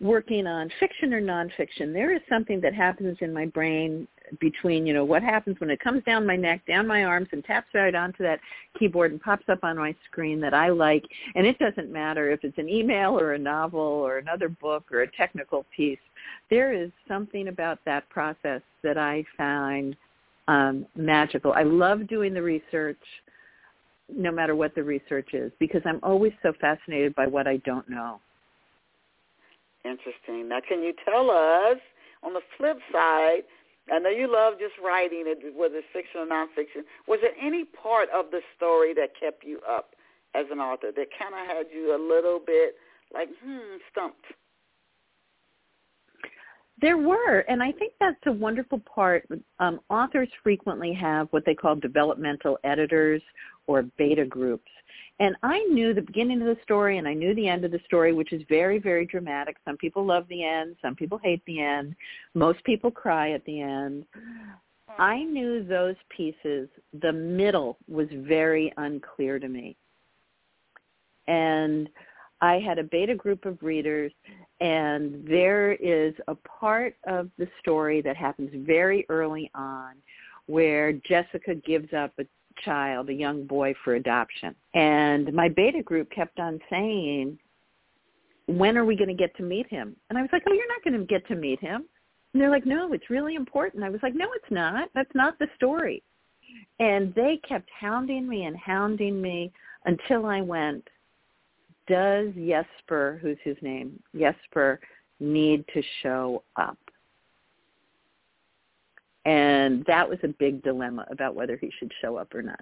working 0.00 0.46
on 0.46 0.70
fiction 0.80 1.12
or 1.12 1.20
nonfiction, 1.20 1.92
there 1.92 2.14
is 2.14 2.22
something 2.28 2.60
that 2.62 2.74
happens 2.74 3.18
in 3.20 3.32
my 3.32 3.46
brain 3.46 4.08
between, 4.40 4.86
you 4.86 4.94
know, 4.94 5.04
what 5.04 5.22
happens 5.22 5.58
when 5.60 5.70
it 5.70 5.80
comes 5.80 6.02
down 6.04 6.26
my 6.26 6.36
neck, 6.36 6.62
down 6.66 6.86
my 6.86 7.04
arms, 7.04 7.28
and 7.32 7.44
taps 7.44 7.68
right 7.74 7.94
onto 7.94 8.22
that 8.22 8.40
keyboard 8.78 9.12
and 9.12 9.20
pops 9.20 9.48
up 9.48 9.60
on 9.62 9.76
my 9.76 9.94
screen 10.10 10.40
that 10.40 10.54
I 10.54 10.68
like. 10.68 11.04
And 11.34 11.46
it 11.46 11.58
doesn't 11.58 11.92
matter 11.92 12.30
if 12.30 12.44
it's 12.44 12.58
an 12.58 12.68
email 12.68 13.18
or 13.18 13.34
a 13.34 13.38
novel 13.38 13.80
or 13.80 14.18
another 14.18 14.48
book 14.48 14.84
or 14.92 15.02
a 15.02 15.10
technical 15.12 15.64
piece. 15.74 15.98
There 16.50 16.72
is 16.72 16.90
something 17.08 17.48
about 17.48 17.78
that 17.84 18.08
process 18.10 18.62
that 18.82 18.98
I 18.98 19.24
find 19.36 19.96
um, 20.48 20.86
magical. 20.94 21.52
I 21.52 21.62
love 21.62 22.06
doing 22.06 22.34
the 22.34 22.42
research 22.42 22.98
no 24.14 24.30
matter 24.30 24.54
what 24.54 24.74
the 24.74 24.82
research 24.82 25.32
is 25.32 25.50
because 25.58 25.80
I'm 25.84 26.00
always 26.02 26.32
so 26.42 26.52
fascinated 26.60 27.14
by 27.14 27.26
what 27.26 27.46
I 27.46 27.56
don't 27.58 27.88
know. 27.88 28.20
Interesting. 29.84 30.48
Now, 30.48 30.60
can 30.66 30.82
you 30.82 30.94
tell 31.04 31.30
us 31.30 31.78
on 32.22 32.32
the 32.32 32.40
flip 32.56 32.78
side? 32.92 33.42
I 33.92 33.98
know 33.98 34.10
you 34.10 34.32
love 34.32 34.54
just 34.58 34.74
writing 34.82 35.24
it, 35.26 35.54
whether 35.56 35.76
it's 35.76 35.86
fiction 35.92 36.20
or 36.20 36.26
nonfiction. 36.26 36.84
Was 37.06 37.20
there 37.20 37.36
any 37.40 37.64
part 37.64 38.08
of 38.14 38.30
the 38.30 38.40
story 38.56 38.94
that 38.94 39.10
kept 39.18 39.44
you 39.44 39.60
up 39.68 39.90
as 40.34 40.46
an 40.50 40.58
author 40.58 40.90
that 40.94 41.06
kind 41.18 41.34
of 41.34 41.46
had 41.46 41.66
you 41.74 41.94
a 41.94 42.00
little 42.00 42.40
bit 42.44 42.76
like, 43.12 43.28
hmm, 43.44 43.76
stumped? 43.90 44.24
There 46.80 46.98
were, 46.98 47.40
and 47.48 47.62
I 47.62 47.72
think 47.72 47.92
that's 48.00 48.16
a 48.26 48.32
wonderful 48.32 48.80
part. 48.80 49.28
Um, 49.58 49.80
authors 49.90 50.28
frequently 50.42 50.92
have 50.94 51.28
what 51.30 51.44
they 51.46 51.54
call 51.54 51.76
developmental 51.76 52.58
editors 52.64 53.22
or 53.66 53.82
beta 53.96 54.24
groups. 54.24 54.70
And 55.20 55.36
I 55.42 55.60
knew 55.64 55.94
the 55.94 56.02
beginning 56.02 56.40
of 56.40 56.48
the 56.48 56.62
story 56.62 56.98
and 56.98 57.06
I 57.06 57.14
knew 57.14 57.34
the 57.34 57.48
end 57.48 57.64
of 57.64 57.70
the 57.70 57.80
story, 57.84 58.12
which 58.12 58.32
is 58.32 58.42
very, 58.48 58.78
very 58.80 59.06
dramatic. 59.06 59.56
Some 59.64 59.76
people 59.76 60.04
love 60.04 60.26
the 60.28 60.44
end. 60.44 60.76
Some 60.82 60.96
people 60.96 61.18
hate 61.22 61.42
the 61.46 61.60
end. 61.60 61.94
Most 62.34 62.64
people 62.64 62.90
cry 62.90 63.30
at 63.30 63.44
the 63.44 63.60
end. 63.60 64.06
Hmm. 64.14 65.00
I 65.00 65.22
knew 65.24 65.62
those 65.62 65.94
pieces. 66.14 66.68
The 67.00 67.12
middle 67.12 67.78
was 67.88 68.08
very 68.12 68.72
unclear 68.76 69.38
to 69.38 69.48
me. 69.48 69.76
And 71.28 71.88
I 72.40 72.58
had 72.58 72.78
a 72.78 72.84
beta 72.84 73.14
group 73.14 73.46
of 73.46 73.62
readers, 73.62 74.12
and 74.60 75.26
there 75.26 75.72
is 75.72 76.12
a 76.28 76.34
part 76.34 76.94
of 77.06 77.30
the 77.38 77.48
story 77.60 78.02
that 78.02 78.16
happens 78.16 78.50
very 78.66 79.06
early 79.08 79.50
on 79.54 79.94
where 80.46 80.92
Jessica 80.92 81.54
gives 81.54 81.92
up 81.94 82.12
a 82.18 82.26
child, 82.64 83.08
a 83.08 83.14
young 83.14 83.46
boy, 83.46 83.74
for 83.84 83.94
adoption. 83.94 84.54
And 84.74 85.32
my 85.32 85.48
beta 85.48 85.82
group 85.82 86.10
kept 86.10 86.38
on 86.38 86.60
saying, 86.70 87.38
when 88.46 88.76
are 88.76 88.84
we 88.84 88.96
going 88.96 89.08
to 89.08 89.14
get 89.14 89.34
to 89.36 89.42
meet 89.42 89.68
him? 89.68 89.96
And 90.08 90.18
I 90.18 90.22
was 90.22 90.30
like, 90.32 90.42
oh, 90.48 90.52
you're 90.52 90.68
not 90.68 90.84
going 90.84 90.98
to 90.98 91.06
get 91.06 91.26
to 91.28 91.34
meet 91.34 91.60
him. 91.60 91.84
And 92.32 92.42
they're 92.42 92.50
like, 92.50 92.66
no, 92.66 92.92
it's 92.92 93.10
really 93.10 93.36
important. 93.36 93.84
I 93.84 93.90
was 93.90 94.00
like, 94.02 94.14
no, 94.14 94.26
it's 94.34 94.50
not. 94.50 94.90
That's 94.94 95.14
not 95.14 95.38
the 95.38 95.46
story. 95.56 96.02
And 96.78 97.14
they 97.14 97.40
kept 97.48 97.68
hounding 97.78 98.28
me 98.28 98.44
and 98.44 98.56
hounding 98.56 99.20
me 99.20 99.52
until 99.86 100.26
I 100.26 100.40
went, 100.40 100.86
does 101.86 102.32
Jesper, 102.34 103.18
who's 103.22 103.38
his 103.44 103.56
name, 103.62 104.02
Jesper, 104.18 104.80
need 105.20 105.64
to 105.74 105.82
show 106.02 106.42
up? 106.56 106.78
And 109.64 109.84
that 109.86 110.08
was 110.08 110.18
a 110.22 110.28
big 110.28 110.62
dilemma 110.62 111.06
about 111.10 111.34
whether 111.34 111.56
he 111.56 111.70
should 111.78 111.92
show 112.00 112.16
up 112.16 112.34
or 112.34 112.42
not. 112.42 112.60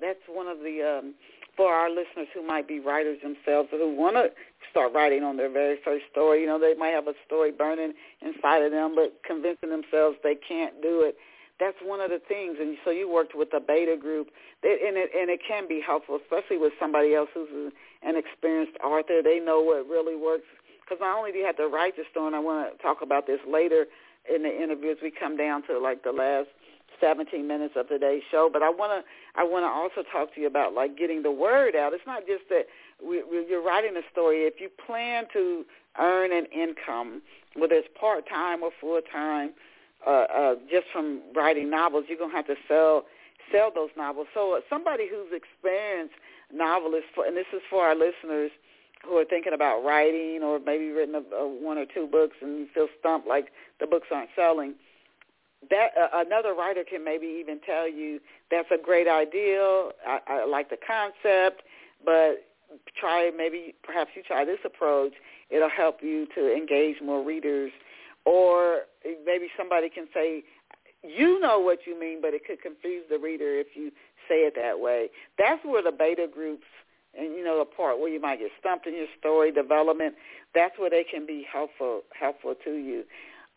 That's 0.00 0.18
one 0.28 0.46
of 0.46 0.58
the, 0.58 0.82
um, 0.82 1.14
for 1.56 1.72
our 1.72 1.90
listeners 1.90 2.28
who 2.34 2.46
might 2.46 2.66
be 2.66 2.80
writers 2.80 3.18
themselves 3.22 3.68
or 3.72 3.78
who 3.78 3.94
want 3.94 4.16
to 4.16 4.30
start 4.70 4.92
writing 4.94 5.22
on 5.22 5.36
their 5.36 5.50
very 5.50 5.78
first 5.84 6.04
story. 6.10 6.42
You 6.42 6.46
know, 6.46 6.58
they 6.58 6.74
might 6.74 6.94
have 6.94 7.08
a 7.08 7.14
story 7.26 7.52
burning 7.52 7.92
inside 8.22 8.62
of 8.62 8.72
them, 8.72 8.94
but 8.94 9.20
convincing 9.26 9.70
themselves 9.70 10.16
they 10.22 10.34
can't 10.34 10.80
do 10.82 11.02
it 11.02 11.16
that's 11.60 11.76
one 11.82 12.00
of 12.00 12.10
the 12.10 12.20
things. 12.28 12.56
And 12.60 12.76
so 12.84 12.90
you 12.90 13.10
worked 13.10 13.34
with 13.34 13.48
a 13.54 13.60
beta 13.60 13.96
group, 13.96 14.28
and 14.62 14.96
it 14.96 15.10
and 15.14 15.30
it 15.30 15.40
can 15.46 15.68
be 15.68 15.82
helpful, 15.84 16.18
especially 16.22 16.58
with 16.58 16.72
somebody 16.78 17.14
else 17.14 17.28
who's 17.34 17.72
an 18.02 18.16
experienced 18.16 18.78
author. 18.82 19.22
They 19.22 19.40
know 19.40 19.60
what 19.60 19.86
really 19.88 20.16
works. 20.16 20.46
Because 20.82 21.00
not 21.00 21.18
only 21.18 21.32
do 21.32 21.38
you 21.38 21.44
have 21.44 21.56
to 21.58 21.68
write 21.68 21.96
the 21.96 22.04
story, 22.10 22.28
and 22.28 22.36
I 22.36 22.38
want 22.38 22.72
to 22.72 22.82
talk 22.82 23.02
about 23.02 23.26
this 23.26 23.40
later 23.46 23.86
in 24.32 24.42
the 24.42 24.62
interview 24.62 24.90
as 24.90 24.98
we 25.02 25.10
come 25.10 25.36
down 25.36 25.62
to 25.66 25.78
like 25.78 26.04
the 26.04 26.12
last 26.12 26.48
17 27.00 27.46
minutes 27.46 27.74
of 27.76 27.88
today's 27.88 28.22
show. 28.30 28.50
But 28.52 28.62
I 28.62 28.70
want 28.70 28.92
to 28.92 29.40
I 29.40 29.44
want 29.44 29.64
to 29.64 29.68
also 29.68 30.08
talk 30.10 30.34
to 30.34 30.40
you 30.40 30.46
about 30.46 30.74
like 30.74 30.96
getting 30.96 31.22
the 31.22 31.30
word 31.30 31.76
out. 31.76 31.92
It's 31.92 32.06
not 32.06 32.26
just 32.26 32.48
that 32.50 32.66
we, 33.02 33.22
we, 33.22 33.46
you're 33.48 33.62
writing 33.62 33.96
a 33.96 34.02
story. 34.10 34.38
If 34.38 34.60
you 34.60 34.68
plan 34.68 35.24
to 35.32 35.64
earn 35.98 36.32
an 36.32 36.46
income, 36.46 37.22
whether 37.56 37.74
it's 37.74 37.88
part 37.98 38.28
time 38.28 38.62
or 38.62 38.70
full 38.80 39.00
time, 39.12 39.50
uh, 40.06 40.26
uh, 40.34 40.54
just 40.70 40.86
from 40.92 41.20
writing 41.34 41.70
novels, 41.70 42.04
you're 42.08 42.18
gonna 42.18 42.32
have 42.32 42.46
to 42.46 42.56
sell 42.66 43.04
sell 43.52 43.70
those 43.74 43.90
novels. 43.96 44.26
So 44.34 44.56
uh, 44.56 44.60
somebody 44.68 45.08
who's 45.08 45.32
experienced 45.32 46.14
novelist, 46.52 47.06
for, 47.14 47.24
and 47.24 47.36
this 47.36 47.46
is 47.52 47.62
for 47.70 47.84
our 47.84 47.94
listeners 47.94 48.50
who 49.04 49.16
are 49.16 49.24
thinking 49.24 49.52
about 49.52 49.84
writing 49.84 50.40
or 50.42 50.58
maybe 50.58 50.90
written 50.90 51.14
a, 51.14 51.36
a 51.36 51.48
one 51.48 51.78
or 51.78 51.86
two 51.86 52.06
books 52.06 52.36
and 52.40 52.58
you 52.58 52.66
feel 52.74 52.88
stumped 52.98 53.28
like 53.28 53.48
the 53.80 53.86
books 53.86 54.08
aren't 54.12 54.30
selling. 54.34 54.74
That 55.70 55.90
uh, 55.98 56.08
another 56.14 56.54
writer 56.54 56.84
can 56.88 57.04
maybe 57.04 57.26
even 57.40 57.60
tell 57.60 57.88
you 57.88 58.20
that's 58.50 58.68
a 58.70 58.82
great 58.82 59.08
idea. 59.08 59.60
I, 60.06 60.18
I 60.26 60.46
like 60.46 60.70
the 60.70 60.78
concept, 60.84 61.62
but 62.04 62.44
try 62.98 63.30
maybe 63.36 63.74
perhaps 63.82 64.10
you 64.14 64.22
try 64.22 64.44
this 64.44 64.60
approach. 64.64 65.12
It'll 65.50 65.70
help 65.70 65.98
you 66.02 66.26
to 66.34 66.54
engage 66.54 66.96
more 67.02 67.24
readers 67.24 67.72
or 68.24 68.80
maybe 69.24 69.48
somebody 69.56 69.88
can 69.88 70.06
say, 70.12 70.42
you 71.02 71.40
know 71.40 71.58
what 71.58 71.80
you 71.86 71.98
mean, 71.98 72.20
but 72.20 72.34
it 72.34 72.44
could 72.46 72.60
confuse 72.60 73.04
the 73.08 73.18
reader 73.18 73.58
if 73.58 73.68
you 73.74 73.90
say 74.28 74.40
it 74.40 74.54
that 74.56 74.80
way. 74.80 75.08
That's 75.38 75.64
where 75.64 75.82
the 75.82 75.92
beta 75.92 76.26
groups 76.32 76.66
and 77.16 77.34
you 77.34 77.44
know 77.44 77.58
the 77.58 77.64
part 77.64 78.00
where 78.00 78.08
you 78.08 78.20
might 78.20 78.38
get 78.38 78.50
stumped 78.58 78.86
in 78.86 78.94
your 78.94 79.06
story 79.18 79.52
development, 79.52 80.14
that's 80.54 80.78
where 80.78 80.90
they 80.90 81.04
can 81.04 81.26
be 81.26 81.46
helpful 81.50 82.02
helpful 82.18 82.54
to 82.64 82.72
you. 82.72 83.04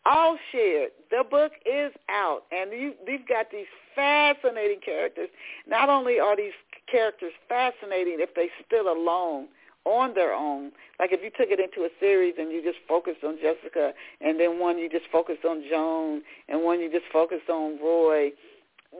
All 0.04 0.36
shared. 0.50 0.90
The 1.10 1.22
book 1.28 1.52
is 1.64 1.92
out, 2.08 2.42
and 2.50 2.72
you, 2.72 2.94
you've 3.06 3.28
got 3.28 3.52
these 3.52 3.66
fascinating 3.94 4.80
characters. 4.84 5.28
Not 5.66 5.88
only 5.88 6.18
are 6.18 6.36
these 6.36 6.52
characters 6.90 7.32
fascinating 7.48 8.16
if 8.18 8.34
they're 8.34 8.48
still 8.66 8.92
alone, 8.92 9.46
on 9.84 10.14
their 10.14 10.32
own. 10.32 10.72
Like 10.98 11.12
if 11.12 11.22
you 11.22 11.30
took 11.30 11.50
it 11.50 11.60
into 11.60 11.84
a 11.84 11.90
series 11.98 12.34
and 12.38 12.52
you 12.52 12.62
just 12.62 12.78
focused 12.86 13.24
on 13.24 13.38
Jessica, 13.40 13.92
and 14.20 14.38
then 14.38 14.58
one 14.58 14.78
you 14.78 14.88
just 14.88 15.06
focused 15.10 15.44
on 15.44 15.64
Joan, 15.68 16.22
and 16.48 16.62
one 16.62 16.80
you 16.80 16.90
just 16.90 17.10
focused 17.12 17.48
on 17.48 17.78
Roy. 17.80 18.30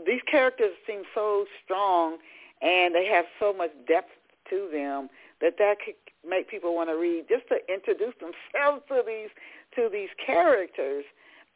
These 0.07 0.22
characters 0.30 0.72
seem 0.86 1.03
so 1.14 1.44
strong, 1.64 2.18
and 2.61 2.94
they 2.94 3.07
have 3.07 3.26
so 3.38 3.53
much 3.53 3.70
depth 3.86 4.11
to 4.53 4.68
them 4.70 5.09
that 5.40 5.57
that 5.59 5.78
could 5.84 5.96
make 6.28 6.48
people 6.48 6.74
want 6.74 6.90
to 6.90 6.94
read 6.94 7.24
just 7.28 7.48
to 7.48 7.57
introduce 7.72 8.14
themselves 8.20 8.82
to 8.88 9.03
these 9.05 9.30
to 9.74 9.88
these 9.90 10.11
characters. 10.24 11.05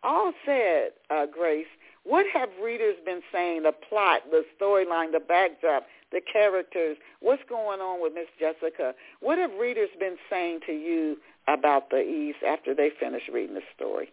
All 0.03 0.32
said, 0.44 0.90
uh, 1.11 1.26
Grace, 1.26 1.66
what 2.05 2.26
have 2.32 2.49
readers 2.62 2.97
been 3.05 3.20
saying? 3.32 3.62
The 3.62 3.72
plot, 3.72 4.22
the 4.30 4.44
storyline, 4.59 5.12
the 5.12 5.20
backdrop 5.20 5.86
the 6.12 6.20
characters, 6.20 6.97
what's 7.20 7.42
going 7.49 7.80
on 7.80 8.01
with 8.01 8.14
Miss 8.14 8.28
Jessica. 8.38 8.94
What 9.20 9.38
have 9.38 9.51
readers 9.61 9.90
been 9.99 10.16
saying 10.30 10.61
to 10.66 10.72
you 10.72 11.16
about 11.49 11.90
the 11.90 12.01
Eves 12.01 12.38
after 12.47 12.74
they 12.74 12.90
finish 12.99 13.22
reading 13.32 13.55
the 13.55 13.62
story? 13.74 14.12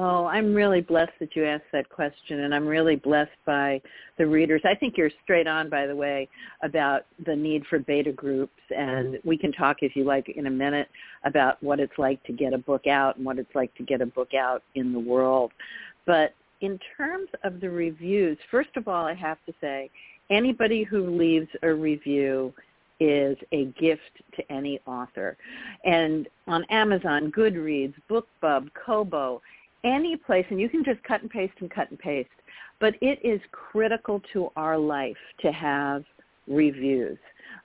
Oh, 0.00 0.26
I'm 0.26 0.54
really 0.54 0.80
blessed 0.80 1.10
that 1.18 1.34
you 1.34 1.44
asked 1.44 1.64
that 1.72 1.88
question, 1.88 2.40
and 2.40 2.54
I'm 2.54 2.68
really 2.68 2.94
blessed 2.94 3.32
by 3.44 3.80
the 4.16 4.24
readers. 4.24 4.62
I 4.64 4.76
think 4.76 4.96
you're 4.96 5.10
straight 5.24 5.48
on, 5.48 5.68
by 5.68 5.88
the 5.88 5.96
way, 5.96 6.28
about 6.62 7.06
the 7.26 7.34
need 7.34 7.64
for 7.68 7.80
beta 7.80 8.12
groups, 8.12 8.62
and 8.70 9.18
we 9.24 9.36
can 9.36 9.50
talk, 9.50 9.78
if 9.80 9.96
you 9.96 10.04
like, 10.04 10.28
in 10.28 10.46
a 10.46 10.50
minute 10.50 10.88
about 11.24 11.60
what 11.64 11.80
it's 11.80 11.98
like 11.98 12.22
to 12.24 12.32
get 12.32 12.52
a 12.52 12.58
book 12.58 12.86
out 12.86 13.16
and 13.16 13.26
what 13.26 13.40
it's 13.40 13.52
like 13.56 13.74
to 13.74 13.82
get 13.82 14.00
a 14.00 14.06
book 14.06 14.34
out 14.34 14.62
in 14.76 14.92
the 14.92 15.00
world. 15.00 15.50
But 16.06 16.32
in 16.60 16.78
terms 16.96 17.28
of 17.42 17.58
the 17.58 17.70
reviews, 17.70 18.38
first 18.52 18.70
of 18.76 18.86
all, 18.86 19.04
I 19.04 19.14
have 19.14 19.38
to 19.46 19.52
say 19.60 19.90
anybody 20.30 20.84
who 20.84 21.10
leaves 21.10 21.48
a 21.64 21.74
review 21.74 22.54
is 23.00 23.36
a 23.50 23.64
gift 23.80 24.02
to 24.36 24.52
any 24.52 24.80
author. 24.86 25.36
And 25.84 26.28
on 26.46 26.64
Amazon, 26.70 27.32
Goodreads, 27.32 27.94
BookBub, 28.08 28.70
Kobo, 28.86 29.42
any 29.84 30.16
place, 30.16 30.46
and 30.50 30.60
you 30.60 30.68
can 30.68 30.84
just 30.84 31.02
cut 31.04 31.22
and 31.22 31.30
paste 31.30 31.54
and 31.60 31.70
cut 31.70 31.90
and 31.90 31.98
paste. 31.98 32.28
But 32.80 32.94
it 33.00 33.18
is 33.24 33.40
critical 33.52 34.22
to 34.32 34.50
our 34.56 34.78
life 34.78 35.16
to 35.40 35.52
have 35.52 36.04
reviews. 36.46 37.18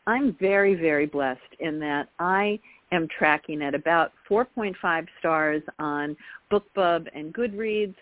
I'm 0.07 0.35
very, 0.39 0.75
very 0.75 1.05
blessed 1.05 1.41
in 1.59 1.79
that 1.79 2.09
I 2.19 2.59
am 2.91 3.07
tracking 3.17 3.61
at 3.61 3.73
about 3.73 4.11
4.5 4.29 5.07
stars 5.19 5.63
on 5.79 6.15
BookBub 6.51 7.07
and 7.13 7.33
Goodreads, 7.33 7.95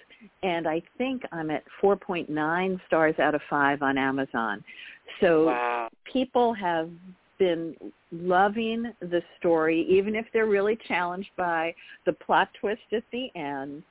and 0.43 0.67
I 0.67 0.81
think 0.97 1.23
I'm 1.31 1.49
at 1.51 1.63
4.9 1.81 2.79
stars 2.87 3.15
out 3.19 3.35
of 3.35 3.41
5 3.49 3.81
on 3.81 3.97
Amazon. 3.97 4.63
So 5.19 5.45
wow. 5.45 5.89
people 6.11 6.53
have 6.53 6.89
been 7.39 7.75
loving 8.11 8.93
the 8.99 9.21
story, 9.39 9.85
even 9.89 10.15
if 10.15 10.25
they're 10.31 10.45
really 10.45 10.77
challenged 10.87 11.29
by 11.37 11.73
the 12.05 12.13
plot 12.13 12.49
twist 12.59 12.81
at 12.91 13.03
the 13.11 13.29
end. 13.35 13.83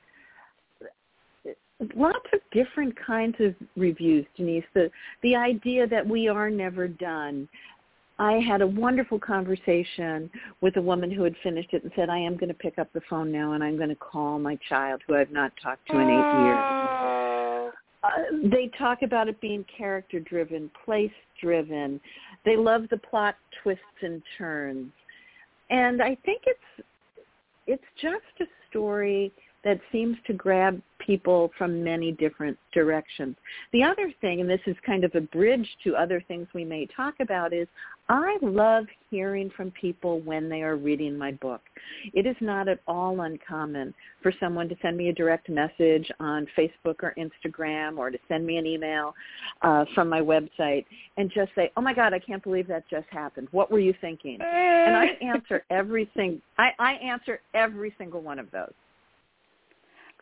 Lots 1.95 2.27
of 2.33 2.39
different 2.51 2.95
kinds 3.05 3.35
of 3.39 3.55
reviews, 3.75 4.25
Denise. 4.37 4.63
The 4.73 4.91
the 5.23 5.35
idea 5.35 5.87
that 5.87 6.07
we 6.07 6.27
are 6.27 6.49
never 6.49 6.87
done. 6.87 7.47
I 8.19 8.33
had 8.33 8.61
a 8.61 8.67
wonderful 8.67 9.17
conversation 9.19 10.29
with 10.61 10.77
a 10.77 10.81
woman 10.81 11.09
who 11.09 11.23
had 11.23 11.33
finished 11.41 11.69
it 11.73 11.83
and 11.83 11.91
said, 11.95 12.07
I 12.07 12.19
am 12.19 12.37
going 12.37 12.49
to 12.49 12.53
pick 12.53 12.77
up 12.77 12.87
the 12.93 13.01
phone 13.09 13.31
now 13.31 13.53
and 13.53 13.63
I'm 13.63 13.77
going 13.77 13.89
to 13.89 13.95
call 13.95 14.37
my 14.37 14.59
child 14.69 15.01
who 15.07 15.15
I've 15.15 15.31
not 15.31 15.51
talked 15.61 15.87
to 15.87 15.97
in 15.97 16.07
eight 16.07 16.43
years. 16.43 17.73
Uh, 18.03 18.49
they 18.51 18.69
talk 18.77 19.01
about 19.01 19.27
it 19.27 19.41
being 19.41 19.65
character 19.75 20.19
driven, 20.19 20.69
place 20.85 21.11
driven. 21.41 21.99
They 22.45 22.55
love 22.55 22.83
the 22.91 22.97
plot 22.97 23.35
twists 23.63 23.83
and 24.03 24.21
turns. 24.37 24.91
And 25.71 26.01
I 26.01 26.15
think 26.23 26.43
it's 26.45 26.87
it's 27.65 27.83
just 28.01 28.41
a 28.41 28.45
story 28.69 29.31
that 29.63 29.79
seems 29.91 30.17
to 30.27 30.33
grab 30.33 30.81
people 31.05 31.51
from 31.57 31.83
many 31.83 32.11
different 32.11 32.57
directions. 32.73 33.35
The 33.73 33.83
other 33.83 34.11
thing, 34.21 34.41
and 34.41 34.49
this 34.49 34.61
is 34.65 34.75
kind 34.85 35.03
of 35.03 35.13
a 35.15 35.21
bridge 35.21 35.67
to 35.83 35.95
other 35.95 36.23
things 36.27 36.47
we 36.53 36.65
may 36.65 36.87
talk 36.95 37.15
about, 37.19 37.53
is 37.53 37.67
I 38.09 38.37
love 38.41 38.85
hearing 39.09 39.49
from 39.55 39.71
people 39.71 40.19
when 40.21 40.49
they 40.49 40.63
are 40.63 40.75
reading 40.75 41.17
my 41.17 41.31
book. 41.31 41.61
It 42.13 42.25
is 42.25 42.35
not 42.41 42.67
at 42.67 42.79
all 42.87 43.21
uncommon 43.21 43.93
for 44.21 44.33
someone 44.39 44.67
to 44.69 44.75
send 44.81 44.97
me 44.97 45.09
a 45.09 45.13
direct 45.13 45.47
message 45.49 46.09
on 46.19 46.47
Facebook 46.57 47.03
or 47.03 47.15
Instagram 47.17 47.97
or 47.97 48.09
to 48.09 48.17
send 48.27 48.45
me 48.45 48.57
an 48.57 48.65
email 48.65 49.13
uh, 49.61 49.85
from 49.95 50.09
my 50.09 50.19
website 50.19 50.85
and 51.17 51.31
just 51.33 51.51
say, 51.55 51.71
oh 51.77 51.81
my 51.81 51.93
God, 51.93 52.13
I 52.13 52.19
can't 52.19 52.43
believe 52.43 52.67
that 52.67 52.83
just 52.89 53.07
happened. 53.11 53.47
What 53.51 53.71
were 53.71 53.79
you 53.79 53.93
thinking? 54.01 54.39
And 54.41 54.97
I 54.97 55.05
answer 55.21 55.63
everything. 55.69 56.41
I, 56.57 56.71
I 56.79 56.93
answer 56.93 57.39
every 57.53 57.93
single 57.97 58.21
one 58.21 58.39
of 58.39 58.51
those. 58.51 58.73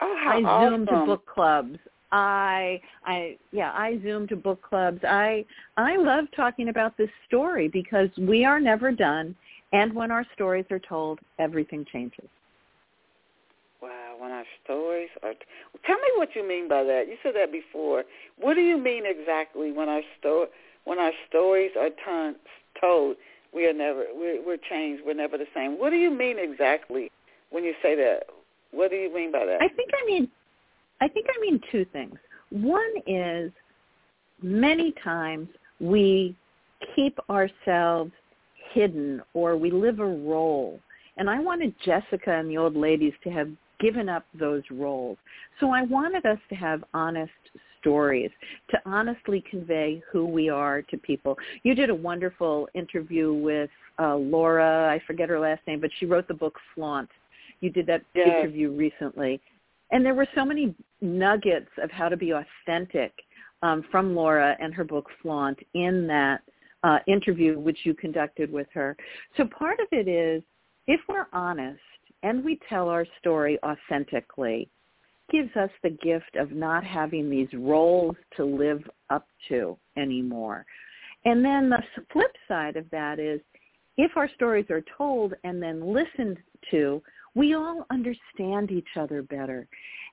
Oh, 0.01 0.15
how 0.23 0.37
I 0.37 0.41
awesome. 0.41 0.85
zoom 0.85 0.85
to 0.87 1.05
book 1.05 1.25
clubs. 1.25 1.77
I 2.11 2.81
I 3.05 3.37
yeah, 3.51 3.71
I 3.73 3.99
zoom 4.03 4.27
to 4.29 4.35
book 4.35 4.61
clubs. 4.61 4.99
I 5.03 5.45
I 5.77 5.97
love 5.97 6.25
talking 6.35 6.69
about 6.69 6.97
this 6.97 7.09
story 7.27 7.67
because 7.67 8.09
we 8.17 8.45
are 8.45 8.59
never 8.59 8.91
done 8.91 9.35
and 9.71 9.93
when 9.93 10.11
our 10.11 10.25
stories 10.33 10.65
are 10.71 10.79
told, 10.79 11.19
everything 11.37 11.85
changes. 11.91 12.27
Wow, 13.81 14.15
when 14.17 14.31
our 14.31 14.45
stories 14.63 15.09
are 15.23 15.33
t- 15.33 15.39
Tell 15.85 15.95
me 15.95 16.09
what 16.15 16.35
you 16.35 16.47
mean 16.47 16.67
by 16.67 16.83
that. 16.83 17.07
You 17.07 17.15
said 17.23 17.33
that 17.35 17.51
before. 17.51 18.03
What 18.37 18.55
do 18.55 18.61
you 18.61 18.77
mean 18.77 19.03
exactly 19.05 19.71
when 19.71 19.87
our 19.87 20.01
sto- 20.19 20.49
when 20.85 20.99
our 20.99 21.13
stories 21.29 21.71
are 21.79 21.89
t- 21.89 22.37
told? 22.81 23.15
We 23.53 23.67
are 23.67 23.73
never 23.73 24.05
we're, 24.13 24.43
we're 24.45 24.57
changed. 24.57 25.03
We're 25.05 25.13
never 25.13 25.37
the 25.37 25.47
same. 25.53 25.79
What 25.79 25.91
do 25.91 25.95
you 25.95 26.09
mean 26.09 26.37
exactly 26.39 27.11
when 27.51 27.63
you 27.63 27.73
say 27.81 27.95
that? 27.95 28.23
What 28.71 28.91
do 28.91 28.97
you 28.97 29.13
mean 29.13 29.31
by 29.31 29.45
that? 29.45 29.61
I 29.61 29.67
think 29.67 29.89
I 29.93 30.05
mean 30.05 30.29
I 31.01 31.07
think 31.07 31.27
I 31.35 31.41
mean 31.41 31.61
two 31.71 31.85
things. 31.85 32.17
One 32.49 32.91
is 33.07 33.51
many 34.41 34.93
times 35.03 35.47
we 35.79 36.35
keep 36.95 37.17
ourselves 37.29 38.11
hidden 38.73 39.21
or 39.33 39.55
we 39.57 39.71
live 39.71 39.99
a 39.99 40.05
role. 40.05 40.79
And 41.17 41.29
I 41.29 41.39
wanted 41.39 41.73
Jessica 41.83 42.31
and 42.31 42.49
the 42.49 42.57
old 42.57 42.75
ladies 42.75 43.13
to 43.23 43.29
have 43.29 43.49
given 43.79 44.09
up 44.09 44.25
those 44.37 44.63
roles. 44.71 45.17
So 45.59 45.71
I 45.71 45.83
wanted 45.83 46.25
us 46.25 46.37
to 46.49 46.55
have 46.55 46.83
honest 46.93 47.31
stories, 47.79 48.31
to 48.71 48.79
honestly 48.85 49.43
convey 49.49 50.01
who 50.11 50.25
we 50.25 50.49
are 50.49 50.81
to 50.83 50.97
people. 50.97 51.37
You 51.63 51.75
did 51.75 51.89
a 51.89 51.95
wonderful 51.95 52.67
interview 52.73 53.33
with 53.33 53.69
uh, 53.99 54.15
Laura, 54.15 54.89
I 54.89 55.01
forget 55.05 55.29
her 55.29 55.39
last 55.39 55.61
name, 55.67 55.81
but 55.81 55.89
she 55.99 56.05
wrote 56.05 56.27
the 56.27 56.33
book 56.33 56.57
Flaunt. 56.73 57.09
You 57.61 57.69
did 57.69 57.87
that 57.87 58.01
yes. 58.13 58.27
interview 58.27 58.71
recently. 58.71 59.41
And 59.91 60.05
there 60.05 60.13
were 60.13 60.27
so 60.35 60.45
many 60.45 60.75
nuggets 61.01 61.69
of 61.81 61.89
how 61.91 62.09
to 62.09 62.17
be 62.17 62.31
authentic 62.31 63.13
um, 63.61 63.83
from 63.91 64.15
Laura 64.15 64.55
and 64.59 64.73
her 64.73 64.83
book 64.83 65.07
Flaunt 65.21 65.59
in 65.73 66.07
that 66.07 66.41
uh, 66.83 66.99
interview 67.07 67.59
which 67.59 67.79
you 67.83 67.93
conducted 67.93 68.51
with 68.51 68.67
her. 68.73 68.95
So 69.35 69.45
part 69.45 69.79
of 69.79 69.87
it 69.91 70.07
is 70.07 70.43
if 70.87 71.01
we're 71.09 71.27
honest 71.33 71.79
and 72.23 72.43
we 72.43 72.59
tell 72.69 72.89
our 72.89 73.05
story 73.19 73.59
authentically, 73.63 74.69
gives 75.31 75.55
us 75.55 75.69
the 75.83 75.91
gift 75.91 76.35
of 76.35 76.51
not 76.51 76.83
having 76.83 77.29
these 77.29 77.47
roles 77.53 78.15
to 78.35 78.43
live 78.43 78.81
up 79.09 79.27
to 79.47 79.77
anymore. 79.97 80.65
And 81.25 81.43
then 81.43 81.69
the 81.69 81.83
flip 82.11 82.31
side 82.47 82.75
of 82.75 82.89
that 82.91 83.19
is 83.19 83.39
if 83.97 84.15
our 84.15 84.29
stories 84.35 84.65
are 84.69 84.83
told 84.97 85.33
and 85.43 85.61
then 85.61 85.93
listened 85.93 86.37
to, 86.71 87.01
we 87.35 87.53
all 87.53 87.85
understand 87.89 88.71
each 88.71 88.97
other 88.97 89.21
better. 89.21 89.67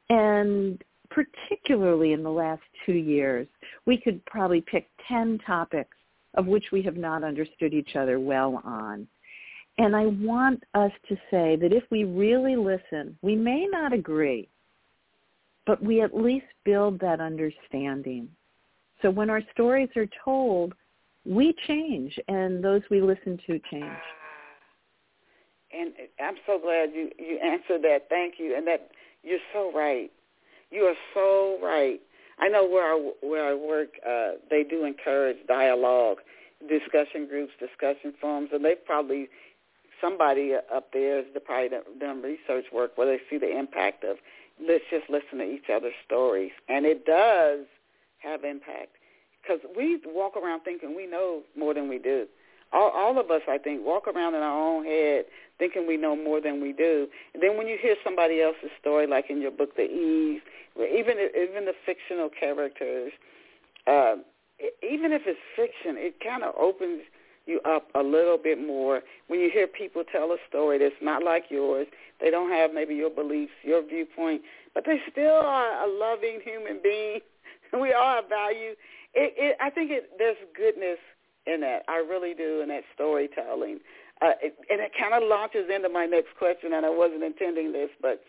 And 0.09 0.83
particularly 1.11 2.13
in 2.13 2.23
the 2.23 2.31
last 2.31 2.63
two 2.85 2.93
years, 2.93 3.47
we 3.87 3.97
could 3.97 4.25
probably 4.27 4.61
pick 4.61 4.89
10 5.09 5.39
topics 5.47 5.97
of 6.35 6.47
which 6.47 6.67
we 6.73 6.83
have 6.83 6.97
not 6.97 7.25
understood 7.25 7.73
each 7.73 7.97
other 7.97 8.21
well 8.21 8.61
on. 8.65 9.07
And 9.79 9.95
I 9.95 10.07
want 10.07 10.63
us 10.75 10.93
to 11.09 11.17
say 11.31 11.57
that 11.57 11.73
if 11.73 11.85
we 11.91 12.05
really 12.05 12.57
listen, 12.57 13.17
we 13.23 13.37
may 13.37 13.67
not 13.71 13.93
agree, 13.93 14.49
but 15.67 15.83
we 15.83 16.03
at 16.03 16.17
least 16.17 16.47
build 16.65 16.99
that 17.01 17.21
understanding. 17.21 18.29
So 19.03 19.11
when 19.11 19.29
our 19.29 19.43
stories 19.53 19.91
are 19.97 20.09
told, 20.25 20.75
we 21.25 21.55
change 21.67 22.19
and 22.29 22.63
those 22.63 22.83
we 22.91 23.01
listen 23.01 23.39
to 23.47 23.61
change 23.71 23.99
and 25.79 25.93
I'm 26.21 26.37
so 26.47 26.59
glad 26.59 26.91
you 26.95 27.11
you 27.19 27.39
answered 27.39 27.83
that. 27.83 28.09
Thank 28.09 28.35
you. 28.39 28.55
And 28.57 28.67
that 28.67 28.91
you're 29.23 29.39
so 29.53 29.73
right. 29.75 30.11
You 30.71 30.83
are 30.85 30.95
so 31.15 31.59
right. 31.63 32.01
I 32.39 32.49
know 32.49 32.67
where 32.67 32.93
I 32.93 33.11
where 33.23 33.47
I 33.49 33.55
work, 33.55 33.89
uh, 34.07 34.33
they 34.51 34.63
do 34.63 34.85
encourage 34.85 35.39
dialogue, 35.47 36.19
discussion 36.69 37.27
groups, 37.29 37.53
discussion 37.59 38.15
forums, 38.21 38.51
and 38.53 38.65
they've 38.65 38.85
probably 38.85 39.29
somebody 40.01 40.53
up 40.55 40.93
there 40.93 41.19
has 41.19 41.27
probably 41.45 41.79
done 41.99 42.23
research 42.23 42.67
work 42.73 42.97
where 42.97 43.07
they 43.07 43.23
see 43.31 43.39
the 43.39 43.59
impact 43.59 44.05
of 44.05 44.17
let's 44.61 44.85
just 44.91 45.09
listen 45.09 45.39
to 45.39 45.45
each 45.45 45.71
other's 45.75 45.95
stories, 46.05 46.53
and 46.69 46.85
it 46.85 47.07
does 47.07 47.67
have 48.19 48.45
impact 48.45 48.97
because 49.41 49.61
we 49.77 50.01
walk 50.07 50.37
around 50.37 50.61
thinking 50.61 50.95
we 50.97 51.07
know 51.07 51.43
more 51.57 51.73
than 51.73 51.89
we 51.89 51.99
do 51.99 52.27
all, 52.73 52.91
all 52.91 53.19
of 53.19 53.31
us, 53.31 53.43
I 53.49 53.59
think, 53.59 53.85
walk 53.85 54.09
around 54.09 54.35
in 54.35 54.43
our 54.43 54.59
own 54.59 54.85
head 54.85 55.25
thinking 55.59 55.87
we 55.87 55.97
know 55.97 56.15
more 56.15 56.41
than 56.41 56.61
we 56.61 56.73
do. 56.73 57.07
And 57.35 57.43
then 57.43 57.57
when 57.57 57.67
you 57.67 57.79
hear 57.81 57.97
somebody 58.05 58.43
else's 58.43 58.71
story, 58.81 59.07
like 59.07 59.31
in 59.31 59.41
your 59.41 59.51
book, 59.51 59.77
The 59.77 59.85
Eve, 59.85 60.43
even 60.77 61.17
even 61.35 61.65
the 61.65 61.73
fictional 61.87 62.29
characters, 62.29 63.13
uh, 63.87 64.17
even 64.83 65.13
if 65.13 65.23
it's 65.27 65.41
fiction, 65.55 65.97
it 65.97 66.21
kind 66.23 66.43
of 66.43 66.55
opens 66.59 67.03
you 67.47 67.61
up 67.61 67.89
a 67.95 68.03
little 68.03 68.37
bit 68.37 68.59
more 68.59 69.03
when 69.29 69.41
you 69.41 69.51
hear 69.51 69.67
people 69.67 70.03
tell 70.05 70.33
a 70.33 70.37
story 70.49 70.79
that's 70.79 70.95
not 71.01 71.23
like 71.23 71.45
yours. 71.49 71.87
They 72.21 72.31
don't 72.31 72.51
have 72.51 72.75
maybe 72.75 72.95
your 72.95 73.11
beliefs, 73.11 73.53
your 73.63 73.87
viewpoint, 73.87 74.43
but 74.75 74.85
they 74.85 75.01
still 75.11 75.37
are 75.37 75.87
a 75.87 75.89
loving 75.89 76.41
human 76.45 76.81
being. 76.83 77.21
we 77.73 77.93
all 77.93 78.17
have 78.17 78.29
value. 78.29 78.75
It, 79.15 79.33
it, 79.37 79.57
I 79.61 79.71
think 79.71 79.91
it, 79.91 80.11
there's 80.19 80.37
goodness 80.55 80.99
in 81.47 81.61
that. 81.61 81.83
I 81.89 81.99
really 81.99 82.35
do 82.35 82.61
in 82.61 82.69
that 82.69 82.85
storytelling. 82.95 83.81
Uh, 84.23 84.33
it, 84.43 84.57
and 84.71 84.81
it 84.81 84.93
kind 84.99 85.15
of 85.15 85.29
launches 85.29 85.69
into 85.75 85.89
my 85.89 86.07
next 86.07 86.37
question, 86.39 86.73
and 86.73 86.87
I 86.87 86.91
wasn't 86.91 87.23
intending 87.23 87.73
this, 87.73 87.91
but 88.01 88.23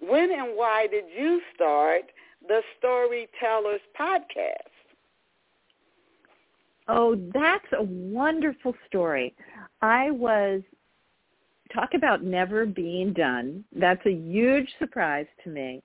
when 0.00 0.30
and 0.32 0.56
why 0.56 0.86
did 0.90 1.04
you 1.16 1.40
start 1.54 2.02
the 2.46 2.60
Storytellers 2.78 3.80
podcast? 3.98 4.70
Oh, 6.88 7.16
that's 7.32 7.66
a 7.78 7.82
wonderful 7.82 8.74
story. 8.86 9.34
I 9.80 10.10
was 10.10 10.62
talk 11.72 11.90
about 11.94 12.22
never 12.22 12.66
being 12.66 13.12
done. 13.12 13.64
That's 13.74 14.04
a 14.06 14.12
huge 14.12 14.68
surprise 14.78 15.26
to 15.44 15.50
me. 15.50 15.82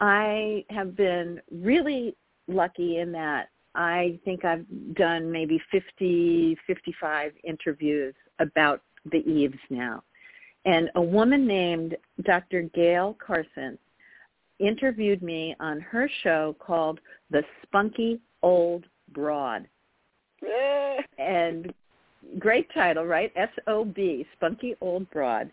I 0.00 0.64
have 0.70 0.96
been 0.96 1.40
really 1.50 2.16
lucky 2.48 2.98
in 2.98 3.12
that 3.12 3.48
I 3.74 4.18
think 4.24 4.44
I've 4.44 4.66
done 4.94 5.30
maybe 5.30 5.60
50, 5.70 6.56
55 6.66 7.32
interviews 7.44 8.14
about 8.38 8.82
the 9.10 9.18
Eves 9.18 9.58
now. 9.70 10.02
And 10.64 10.90
a 10.94 11.02
woman 11.02 11.46
named 11.46 11.96
Dr. 12.22 12.62
Gail 12.74 13.16
Carson 13.24 13.78
interviewed 14.58 15.22
me 15.22 15.56
on 15.58 15.80
her 15.80 16.08
show 16.22 16.54
called 16.60 17.00
The 17.30 17.42
Spunky 17.62 18.20
Old 18.42 18.84
Broad. 19.12 19.66
Eh. 20.44 21.02
and 21.18 21.72
great 22.38 22.72
title, 22.74 23.04
right? 23.04 23.32
S-O-B, 23.36 24.26
Spunky 24.36 24.74
Old 24.80 25.08
Broad. 25.10 25.50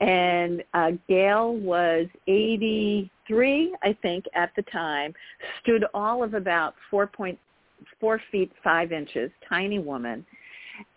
And 0.00 0.62
uh, 0.74 0.92
Gail 1.08 1.56
was 1.56 2.06
83, 2.26 3.76
I 3.82 3.96
think, 4.02 4.24
at 4.34 4.50
the 4.56 4.62
time, 4.62 5.14
stood 5.62 5.84
all 5.94 6.22
of 6.22 6.34
about 6.34 6.74
4.4 6.92 8.18
feet 8.30 8.52
5 8.62 8.92
inches, 8.92 9.30
tiny 9.48 9.78
woman, 9.78 10.24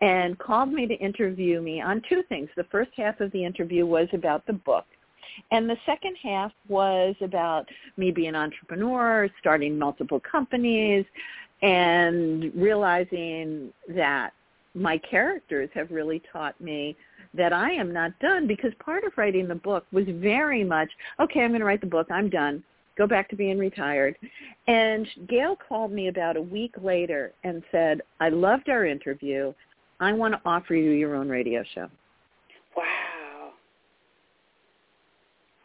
and 0.02 0.38
called 0.40 0.72
me 0.72 0.88
to 0.88 0.94
interview 0.96 1.62
me 1.62 1.82
on 1.82 2.02
two 2.10 2.24
things. 2.30 2.50
The 2.56 2.66
first 2.66 2.92
half 2.96 3.20
of 3.20 3.32
the 3.32 3.44
interview 3.44 3.86
was 3.86 4.08
about 4.14 4.46
the 4.46 4.54
book. 4.54 4.86
And 5.52 5.70
the 5.70 5.78
second 5.86 6.18
half 6.22 6.52
was 6.68 7.16
about 7.22 7.68
me 7.96 8.12
being 8.12 8.30
an 8.30 8.36
entrepreneur, 8.36 9.30
starting 9.40 9.78
multiple 9.78 10.20
companies, 10.20 11.06
and 11.62 12.54
realizing 12.56 13.72
that 13.90 14.32
my 14.74 14.98
characters 14.98 15.70
have 15.74 15.92
really 15.92 16.22
taught 16.32 16.60
me 16.62 16.96
that 17.34 17.54
I 17.54 17.72
am 17.72 17.94
not 17.94 18.18
done 18.20 18.48
because 18.48 18.72
part 18.80 19.04
of 19.04 19.14
writing 19.18 19.48
the 19.48 19.56
book 19.56 19.86
was 19.92 20.06
very 20.08 20.64
much, 20.64 20.90
okay, 21.20 21.42
I'm 21.42 21.52
going 21.52 21.60
to 21.60 21.66
write 21.66 21.82
the 21.82 21.88
book. 21.88 22.08
I'm 22.12 22.30
done. 22.30 22.64
Go 22.98 23.08
back 23.08 23.30
to 23.30 23.36
being 23.36 23.58
retired. 23.58 24.18
And 24.68 25.08
Gail 25.28 25.56
called 25.56 25.92
me 25.92 26.08
about 26.08 26.36
a 26.36 26.42
week 26.42 26.74
later 26.82 27.32
and 27.44 27.64
said, 27.72 28.02
I 28.20 28.30
loved 28.30 28.70
our 28.70 28.86
interview. 28.86 29.54
I 30.00 30.12
want 30.14 30.34
to 30.34 30.42
offer 30.46 30.76
you 30.76 30.92
your 30.92 31.16
own 31.16 31.30
radio 31.30 31.64
show. 31.76 31.88
Wow. 32.76 33.52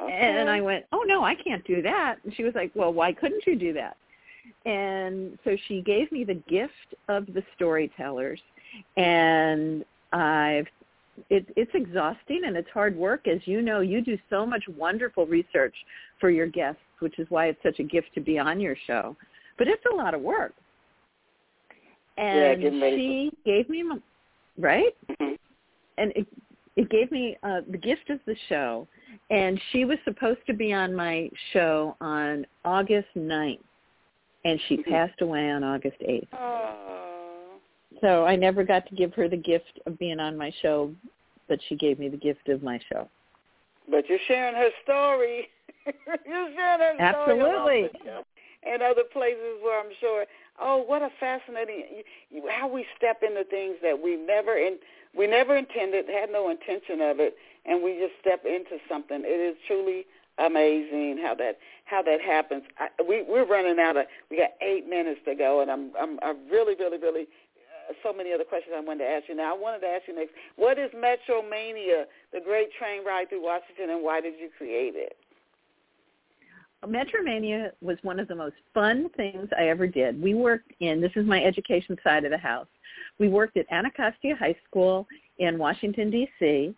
Okay. 0.00 0.12
And 0.12 0.50
I 0.50 0.60
went, 0.60 0.84
oh, 0.92 1.04
no, 1.06 1.24
I 1.24 1.34
can't 1.34 1.64
do 1.64 1.82
that. 1.82 2.16
And 2.24 2.34
she 2.36 2.44
was 2.44 2.54
like, 2.54 2.70
well, 2.74 2.92
why 2.92 3.12
couldn't 3.12 3.46
you 3.46 3.56
do 3.56 3.72
that? 3.72 3.96
And 4.66 5.38
so 5.44 5.56
she 5.66 5.80
gave 5.82 6.10
me 6.12 6.24
the 6.24 6.34
gift 6.34 6.94
of 7.08 7.26
the 7.26 7.42
storytellers. 7.56 8.40
And 8.96 9.84
I've 10.12 10.66
it, 11.30 11.46
it's 11.56 11.70
exhausting 11.74 12.42
and 12.46 12.56
it's 12.56 12.68
hard 12.72 12.96
work. 12.96 13.26
As 13.26 13.40
you 13.44 13.62
know, 13.62 13.80
you 13.80 14.02
do 14.02 14.18
so 14.30 14.44
much 14.44 14.62
wonderful 14.76 15.26
research 15.26 15.74
for 16.20 16.30
your 16.30 16.46
guests, 16.46 16.80
which 17.00 17.18
is 17.18 17.26
why 17.30 17.46
it's 17.46 17.62
such 17.62 17.78
a 17.78 17.82
gift 17.82 18.08
to 18.14 18.20
be 18.20 18.38
on 18.38 18.60
your 18.60 18.76
show. 18.86 19.16
But 19.58 19.68
it's 19.68 19.82
a 19.90 19.94
lot 19.94 20.14
of 20.14 20.20
work. 20.20 20.52
And 22.16 22.62
yeah, 22.62 22.70
she 22.70 23.30
gave 23.44 23.68
me, 23.68 23.84
right? 24.58 24.96
Mm-hmm. 25.10 25.34
And 25.98 26.12
it, 26.14 26.26
it 26.76 26.90
gave 26.90 27.10
me 27.10 27.36
uh, 27.42 27.60
the 27.70 27.78
gift 27.78 28.10
of 28.10 28.20
the 28.26 28.36
show. 28.48 28.86
And 29.30 29.60
she 29.72 29.84
was 29.84 29.98
supposed 30.04 30.40
to 30.46 30.54
be 30.54 30.72
on 30.72 30.94
my 30.94 31.30
show 31.52 31.96
on 32.00 32.46
August 32.64 33.08
9th. 33.16 33.58
And 34.44 34.60
she 34.68 34.76
mm-hmm. 34.76 34.90
passed 34.90 35.20
away 35.22 35.50
on 35.50 35.64
August 35.64 35.96
8th. 36.00 36.28
Oh. 36.32 37.03
So 38.00 38.24
I 38.24 38.36
never 38.36 38.64
got 38.64 38.86
to 38.88 38.94
give 38.94 39.14
her 39.14 39.28
the 39.28 39.36
gift 39.36 39.80
of 39.86 39.98
being 39.98 40.20
on 40.20 40.36
my 40.36 40.52
show, 40.62 40.92
but 41.48 41.58
she 41.68 41.76
gave 41.76 41.98
me 41.98 42.08
the 42.08 42.16
gift 42.16 42.48
of 42.48 42.62
my 42.62 42.80
show. 42.92 43.08
But 43.90 44.08
you're 44.08 44.18
sharing 44.26 44.54
her 44.54 44.70
story. 44.82 45.48
you're 45.86 46.50
sharing 46.54 46.80
her 46.80 46.96
Absolutely. 46.98 47.90
story. 47.90 48.24
And 48.66 48.82
other 48.82 49.04
places 49.12 49.60
where 49.62 49.78
I'm 49.78 49.92
sure, 50.00 50.24
oh, 50.58 50.82
what 50.82 51.02
a 51.02 51.10
fascinating 51.20 52.02
how 52.50 52.66
we 52.66 52.86
step 52.96 53.22
into 53.22 53.44
things 53.44 53.76
that 53.82 54.00
we 54.00 54.16
never 54.16 54.56
in 54.56 54.78
we 55.16 55.26
never 55.26 55.56
intended, 55.56 56.06
had 56.08 56.30
no 56.30 56.50
intention 56.50 57.00
of 57.00 57.20
it, 57.20 57.36
and 57.66 57.82
we 57.82 57.98
just 58.00 58.14
step 58.20 58.44
into 58.44 58.82
something. 58.88 59.22
It 59.22 59.28
is 59.28 59.56
truly 59.66 60.06
amazing 60.38 61.18
how 61.22 61.34
that 61.36 61.58
how 61.84 62.02
that 62.02 62.20
happens. 62.20 62.64
I, 62.78 62.88
we 63.06 63.22
we're 63.22 63.46
running 63.46 63.78
out 63.78 63.96
of 63.96 64.06
we 64.30 64.38
got 64.38 64.50
eight 64.60 64.88
minutes 64.88 65.20
to 65.26 65.34
go, 65.34 65.60
and 65.60 65.70
I'm 65.70 65.90
I'm 65.98 66.18
I 66.22 66.34
really 66.50 66.74
really 66.74 66.98
really 66.98 67.26
so 68.02 68.12
many 68.12 68.32
other 68.32 68.44
questions 68.44 68.74
I 68.76 68.80
wanted 68.80 69.04
to 69.04 69.10
ask 69.10 69.28
you. 69.28 69.36
Now, 69.36 69.54
I 69.54 69.58
wanted 69.58 69.80
to 69.80 69.86
ask 69.86 70.02
you 70.08 70.14
next, 70.14 70.32
what 70.56 70.78
is 70.78 70.90
Metromania, 70.92 72.04
the 72.32 72.40
great 72.44 72.68
train 72.78 73.04
ride 73.04 73.28
through 73.28 73.42
Washington, 73.42 73.90
and 73.90 74.02
why 74.02 74.20
did 74.20 74.34
you 74.40 74.48
create 74.56 74.94
it? 74.96 75.16
Metromania 76.86 77.70
was 77.80 77.96
one 78.02 78.20
of 78.20 78.28
the 78.28 78.34
most 78.34 78.56
fun 78.74 79.08
things 79.16 79.48
I 79.58 79.68
ever 79.68 79.86
did. 79.86 80.20
We 80.20 80.34
worked 80.34 80.72
in, 80.80 81.00
this 81.00 81.12
is 81.16 81.26
my 81.26 81.42
education 81.42 81.96
side 82.04 82.24
of 82.24 82.30
the 82.30 82.38
house, 82.38 82.66
we 83.18 83.28
worked 83.28 83.56
at 83.56 83.66
Anacostia 83.70 84.36
High 84.36 84.56
School 84.68 85.06
in 85.38 85.58
Washington, 85.58 86.10
D.C., 86.10 86.74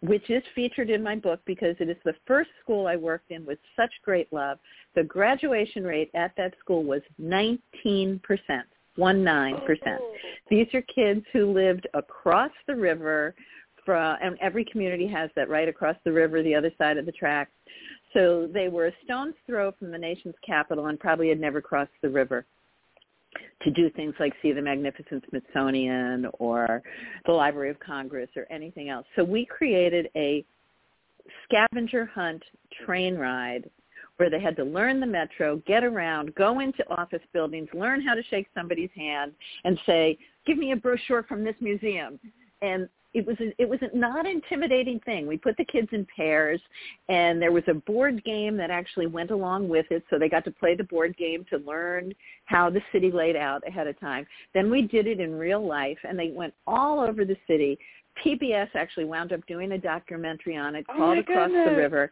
which 0.00 0.30
is 0.30 0.42
featured 0.54 0.90
in 0.90 1.02
my 1.02 1.16
book 1.16 1.40
because 1.44 1.74
it 1.80 1.88
is 1.88 1.96
the 2.04 2.14
first 2.26 2.50
school 2.62 2.86
I 2.86 2.96
worked 2.96 3.30
in 3.30 3.44
with 3.44 3.58
such 3.74 3.90
great 4.04 4.32
love. 4.32 4.58
The 4.94 5.02
graduation 5.02 5.82
rate 5.82 6.10
at 6.14 6.32
that 6.36 6.54
school 6.60 6.84
was 6.84 7.02
19% 7.20 7.58
one 8.98 9.22
nine 9.22 9.60
percent. 9.64 10.00
These 10.50 10.66
are 10.74 10.82
kids 10.82 11.24
who 11.32 11.52
lived 11.52 11.86
across 11.94 12.50
the 12.66 12.74
river 12.74 13.34
from, 13.84 14.16
and 14.20 14.36
every 14.40 14.64
community 14.64 15.06
has 15.06 15.30
that 15.36 15.48
right 15.48 15.68
across 15.68 15.96
the 16.04 16.12
river, 16.12 16.42
the 16.42 16.54
other 16.54 16.72
side 16.76 16.98
of 16.98 17.06
the 17.06 17.12
tracks. 17.12 17.52
So 18.12 18.48
they 18.52 18.68
were 18.68 18.88
a 18.88 18.92
stone's 19.04 19.34
throw 19.46 19.72
from 19.72 19.90
the 19.92 19.98
nation's 19.98 20.34
capital 20.44 20.86
and 20.86 20.98
probably 20.98 21.28
had 21.28 21.40
never 21.40 21.60
crossed 21.60 21.92
the 22.02 22.08
river 22.10 22.44
to 23.62 23.70
do 23.70 23.90
things 23.90 24.14
like 24.18 24.32
see 24.40 24.52
the 24.52 24.62
magnificent 24.62 25.22
Smithsonian 25.28 26.26
or 26.38 26.82
the 27.26 27.32
Library 27.32 27.70
of 27.70 27.78
Congress 27.78 28.30
or 28.36 28.46
anything 28.50 28.88
else. 28.88 29.06
So 29.14 29.22
we 29.22 29.44
created 29.46 30.08
a 30.16 30.44
scavenger 31.44 32.06
hunt 32.06 32.42
train 32.84 33.16
ride 33.16 33.68
where 34.18 34.28
they 34.28 34.40
had 34.40 34.56
to 34.56 34.64
learn 34.64 35.00
the 35.00 35.06
metro, 35.06 35.56
get 35.66 35.82
around, 35.84 36.34
go 36.34 36.60
into 36.60 36.88
office 36.90 37.22
buildings, 37.32 37.68
learn 37.72 38.02
how 38.02 38.14
to 38.14 38.22
shake 38.24 38.46
somebody's 38.54 38.90
hand 38.94 39.32
and 39.64 39.78
say, 39.86 40.18
give 40.46 40.58
me 40.58 40.72
a 40.72 40.76
brochure 40.76 41.22
from 41.22 41.44
this 41.44 41.54
museum. 41.60 42.18
And 42.60 42.88
it 43.14 43.26
was 43.26 43.36
a, 43.40 43.54
it 43.58 43.68
was 43.68 43.78
a 43.80 43.96
not 43.96 44.26
intimidating 44.26 45.00
thing. 45.00 45.26
We 45.26 45.38
put 45.38 45.56
the 45.56 45.64
kids 45.64 45.88
in 45.92 46.06
pairs, 46.14 46.60
and 47.08 47.40
there 47.40 47.52
was 47.52 47.62
a 47.68 47.74
board 47.74 48.22
game 48.24 48.56
that 48.58 48.70
actually 48.70 49.06
went 49.06 49.30
along 49.30 49.68
with 49.68 49.86
it, 49.90 50.04
so 50.10 50.18
they 50.18 50.28
got 50.28 50.44
to 50.44 50.50
play 50.50 50.74
the 50.74 50.84
board 50.84 51.16
game 51.16 51.46
to 51.50 51.58
learn 51.58 52.12
how 52.44 52.68
the 52.68 52.82
city 52.92 53.10
laid 53.10 53.36
out 53.36 53.66
ahead 53.66 53.86
of 53.86 53.98
time. 53.98 54.26
Then 54.52 54.70
we 54.70 54.82
did 54.82 55.06
it 55.06 55.20
in 55.20 55.38
real 55.38 55.66
life, 55.66 55.98
and 56.06 56.18
they 56.18 56.30
went 56.30 56.52
all 56.66 57.00
over 57.00 57.24
the 57.24 57.36
city. 57.46 57.78
PBS 58.24 58.68
actually 58.74 59.04
wound 59.04 59.32
up 59.32 59.46
doing 59.46 59.72
a 59.72 59.78
documentary 59.78 60.56
on 60.56 60.74
it 60.74 60.84
oh 60.90 60.96
called 60.96 61.18
Across 61.18 61.48
goodness. 61.48 61.68
the 61.70 61.76
River, 61.76 62.10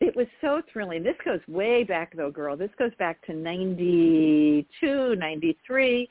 it 0.00 0.14
was 0.16 0.26
so 0.40 0.60
thrilling. 0.72 1.02
This 1.02 1.16
goes 1.24 1.40
way 1.48 1.84
back 1.84 2.14
though, 2.16 2.30
girl. 2.30 2.56
This 2.56 2.70
goes 2.78 2.92
back 2.98 3.24
to 3.26 3.32
92, 3.32 5.16
93. 5.16 6.08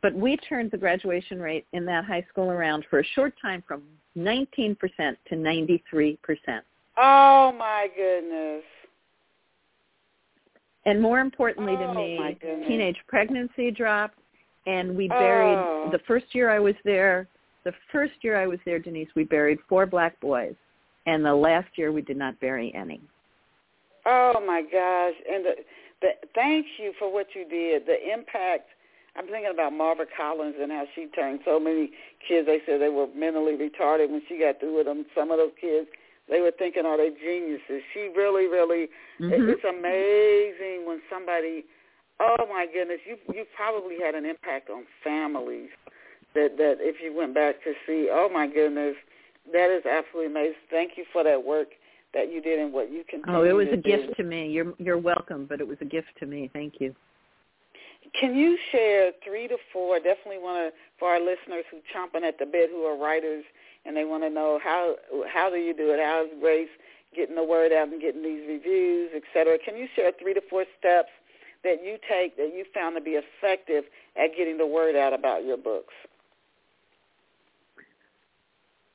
But 0.00 0.14
we 0.14 0.36
turned 0.36 0.70
the 0.70 0.78
graduation 0.78 1.40
rate 1.40 1.64
in 1.72 1.84
that 1.86 2.04
high 2.04 2.26
school 2.28 2.50
around 2.50 2.84
for 2.90 2.98
a 2.98 3.04
short 3.14 3.34
time 3.40 3.62
from 3.66 3.82
19% 4.16 4.76
to 4.78 5.34
93%. 5.34 6.18
Oh 6.98 7.52
my 7.56 7.88
goodness. 7.96 8.64
And 10.84 11.00
more 11.00 11.20
importantly 11.20 11.74
oh, 11.78 11.86
to 11.86 11.94
me, 11.94 12.66
teenage 12.66 12.96
pregnancy 13.06 13.70
dropped 13.70 14.18
and 14.66 14.96
we 14.96 15.08
buried 15.08 15.56
oh. 15.56 15.88
the 15.92 16.00
first 16.00 16.26
year 16.32 16.50
I 16.50 16.58
was 16.58 16.74
there, 16.84 17.28
the 17.64 17.72
first 17.92 18.14
year 18.22 18.40
I 18.40 18.46
was 18.46 18.58
there, 18.64 18.80
Denise, 18.80 19.08
we 19.14 19.24
buried 19.24 19.58
four 19.68 19.86
black 19.86 20.20
boys. 20.20 20.54
And 21.06 21.24
the 21.24 21.34
last 21.34 21.68
year 21.76 21.92
we 21.92 22.02
did 22.02 22.16
not 22.16 22.38
bury 22.40 22.72
any. 22.74 23.00
Oh 24.04 24.42
my 24.44 24.62
gosh! 24.62 25.14
And 25.30 25.44
the, 25.44 25.54
the 26.00 26.08
thank 26.34 26.66
you 26.78 26.92
for 26.98 27.12
what 27.12 27.28
you 27.34 27.48
did. 27.48 27.86
The 27.86 28.12
impact. 28.12 28.68
I'm 29.14 29.26
thinking 29.26 29.52
about 29.52 29.74
Marva 29.74 30.06
Collins 30.16 30.56
and 30.58 30.72
how 30.72 30.84
she 30.94 31.06
turned 31.06 31.40
so 31.44 31.60
many 31.60 31.90
kids. 32.26 32.46
They 32.46 32.60
said 32.64 32.80
they 32.80 32.88
were 32.88 33.08
mentally 33.14 33.52
retarded 33.52 34.10
when 34.10 34.22
she 34.26 34.38
got 34.38 34.58
through 34.58 34.78
with 34.78 34.86
them. 34.86 35.04
Some 35.14 35.30
of 35.30 35.36
those 35.36 35.52
kids, 35.60 35.86
they 36.30 36.40
were 36.40 36.50
thinking, 36.50 36.86
"Are 36.86 36.96
they 36.96 37.10
geniuses?" 37.10 37.82
She 37.92 38.10
really, 38.16 38.46
really. 38.46 38.88
Mm-hmm. 39.20 39.50
It's 39.50 39.64
amazing 39.64 40.86
when 40.86 41.00
somebody. 41.10 41.64
Oh 42.20 42.46
my 42.48 42.66
goodness! 42.72 43.00
You 43.06 43.16
you 43.34 43.44
probably 43.54 43.96
had 44.02 44.14
an 44.14 44.24
impact 44.24 44.70
on 44.70 44.84
families. 45.04 45.70
That 46.34 46.56
that 46.56 46.76
if 46.80 46.96
you 47.02 47.14
went 47.14 47.34
back 47.34 47.62
to 47.64 47.74
see, 47.86 48.08
oh 48.10 48.28
my 48.32 48.46
goodness, 48.46 48.96
that 49.52 49.70
is 49.70 49.84
absolutely 49.86 50.32
amazing. 50.32 50.62
Thank 50.70 50.92
you 50.96 51.04
for 51.12 51.22
that 51.22 51.44
work 51.44 51.68
that 52.14 52.32
you 52.32 52.40
did 52.42 52.58
and 52.60 52.72
what 52.72 52.90
you 52.90 53.04
continue 53.08 53.38
Oh, 53.38 53.44
it 53.44 53.52
was 53.52 53.68
a 53.72 53.76
gift 53.76 54.16
to 54.16 54.22
me. 54.22 54.48
You're 54.48 54.74
you're 54.78 54.98
welcome, 54.98 55.46
but 55.48 55.60
it 55.60 55.66
was 55.66 55.78
a 55.80 55.84
gift 55.84 56.08
to 56.20 56.26
me. 56.26 56.50
Thank 56.52 56.74
you. 56.80 56.94
Can 58.18 58.34
you 58.34 58.58
share 58.70 59.12
three 59.24 59.48
to 59.48 59.56
four? 59.72 59.96
Definitely 59.96 60.38
want 60.38 60.72
to 60.72 60.78
for 60.98 61.08
our 61.08 61.20
listeners 61.20 61.64
who 61.70 61.78
chomping 61.94 62.26
at 62.26 62.38
the 62.38 62.46
bit, 62.46 62.70
who 62.70 62.82
are 62.82 62.96
writers, 62.96 63.44
and 63.86 63.96
they 63.96 64.04
want 64.04 64.22
to 64.22 64.30
know 64.30 64.60
how 64.62 64.96
how 65.32 65.48
do 65.50 65.56
you 65.56 65.74
do 65.74 65.90
it? 65.90 66.00
How 66.00 66.24
is 66.24 66.30
Grace 66.40 66.68
getting 67.16 67.36
the 67.36 67.44
word 67.44 67.72
out 67.72 67.88
and 67.88 68.00
getting 68.00 68.22
these 68.22 68.46
reviews, 68.48 69.10
et 69.14 69.22
cetera? 69.32 69.58
Can 69.58 69.76
you 69.76 69.86
share 69.96 70.12
three 70.20 70.34
to 70.34 70.42
four 70.50 70.64
steps 70.78 71.10
that 71.64 71.84
you 71.84 71.96
take 72.08 72.36
that 72.36 72.52
you 72.54 72.64
found 72.74 72.96
to 72.96 73.00
be 73.00 73.12
effective 73.12 73.84
at 74.16 74.36
getting 74.36 74.58
the 74.58 74.66
word 74.66 74.96
out 74.96 75.14
about 75.14 75.44
your 75.44 75.56
books? 75.56 75.94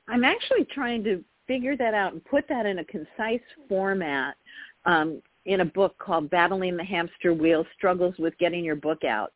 I'm 0.08 0.24
actually 0.24 0.64
trying 0.64 1.04
to 1.04 1.22
figure 1.48 1.76
that 1.76 1.94
out 1.94 2.12
and 2.12 2.24
put 2.24 2.46
that 2.48 2.66
in 2.66 2.78
a 2.78 2.84
concise 2.84 3.40
format 3.68 4.36
um, 4.84 5.20
in 5.46 5.62
a 5.62 5.64
book 5.64 5.96
called 5.98 6.30
Battling 6.30 6.76
the 6.76 6.84
Hamster 6.84 7.34
Wheel, 7.34 7.64
Struggles 7.76 8.14
with 8.18 8.38
Getting 8.38 8.62
Your 8.62 8.76
Book 8.76 9.02
Out. 9.02 9.32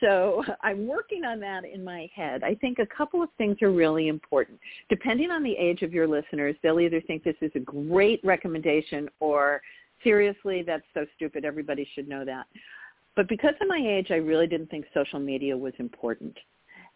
So 0.00 0.42
I'm 0.62 0.88
working 0.88 1.24
on 1.24 1.38
that 1.40 1.64
in 1.64 1.84
my 1.84 2.08
head. 2.14 2.42
I 2.42 2.54
think 2.56 2.78
a 2.78 2.86
couple 2.86 3.22
of 3.22 3.28
things 3.38 3.58
are 3.62 3.70
really 3.70 4.08
important. 4.08 4.58
Depending 4.88 5.30
on 5.30 5.44
the 5.44 5.56
age 5.56 5.82
of 5.82 5.92
your 5.92 6.08
listeners, 6.08 6.56
they'll 6.62 6.80
either 6.80 7.00
think 7.02 7.22
this 7.22 7.36
is 7.40 7.52
a 7.54 7.60
great 7.60 8.20
recommendation 8.24 9.08
or 9.20 9.60
seriously, 10.02 10.62
that's 10.62 10.84
so 10.94 11.06
stupid. 11.14 11.44
Everybody 11.44 11.88
should 11.94 12.08
know 12.08 12.24
that. 12.24 12.46
But 13.14 13.28
because 13.28 13.54
of 13.60 13.68
my 13.68 13.82
age, 13.82 14.08
I 14.10 14.16
really 14.16 14.46
didn't 14.46 14.70
think 14.70 14.84
social 14.92 15.18
media 15.18 15.56
was 15.56 15.72
important. 15.78 16.36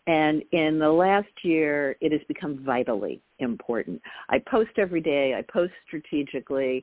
And 0.07 0.43
in 0.53 0.79
the 0.79 0.91
last 0.91 1.29
year, 1.43 1.97
it 2.01 2.11
has 2.13 2.21
become 2.27 2.65
vitally 2.65 3.21
important. 3.39 4.01
I 4.29 4.39
post 4.51 4.71
every 4.79 5.01
day. 5.01 5.35
I 5.35 5.43
post 5.53 5.73
strategically. 5.87 6.83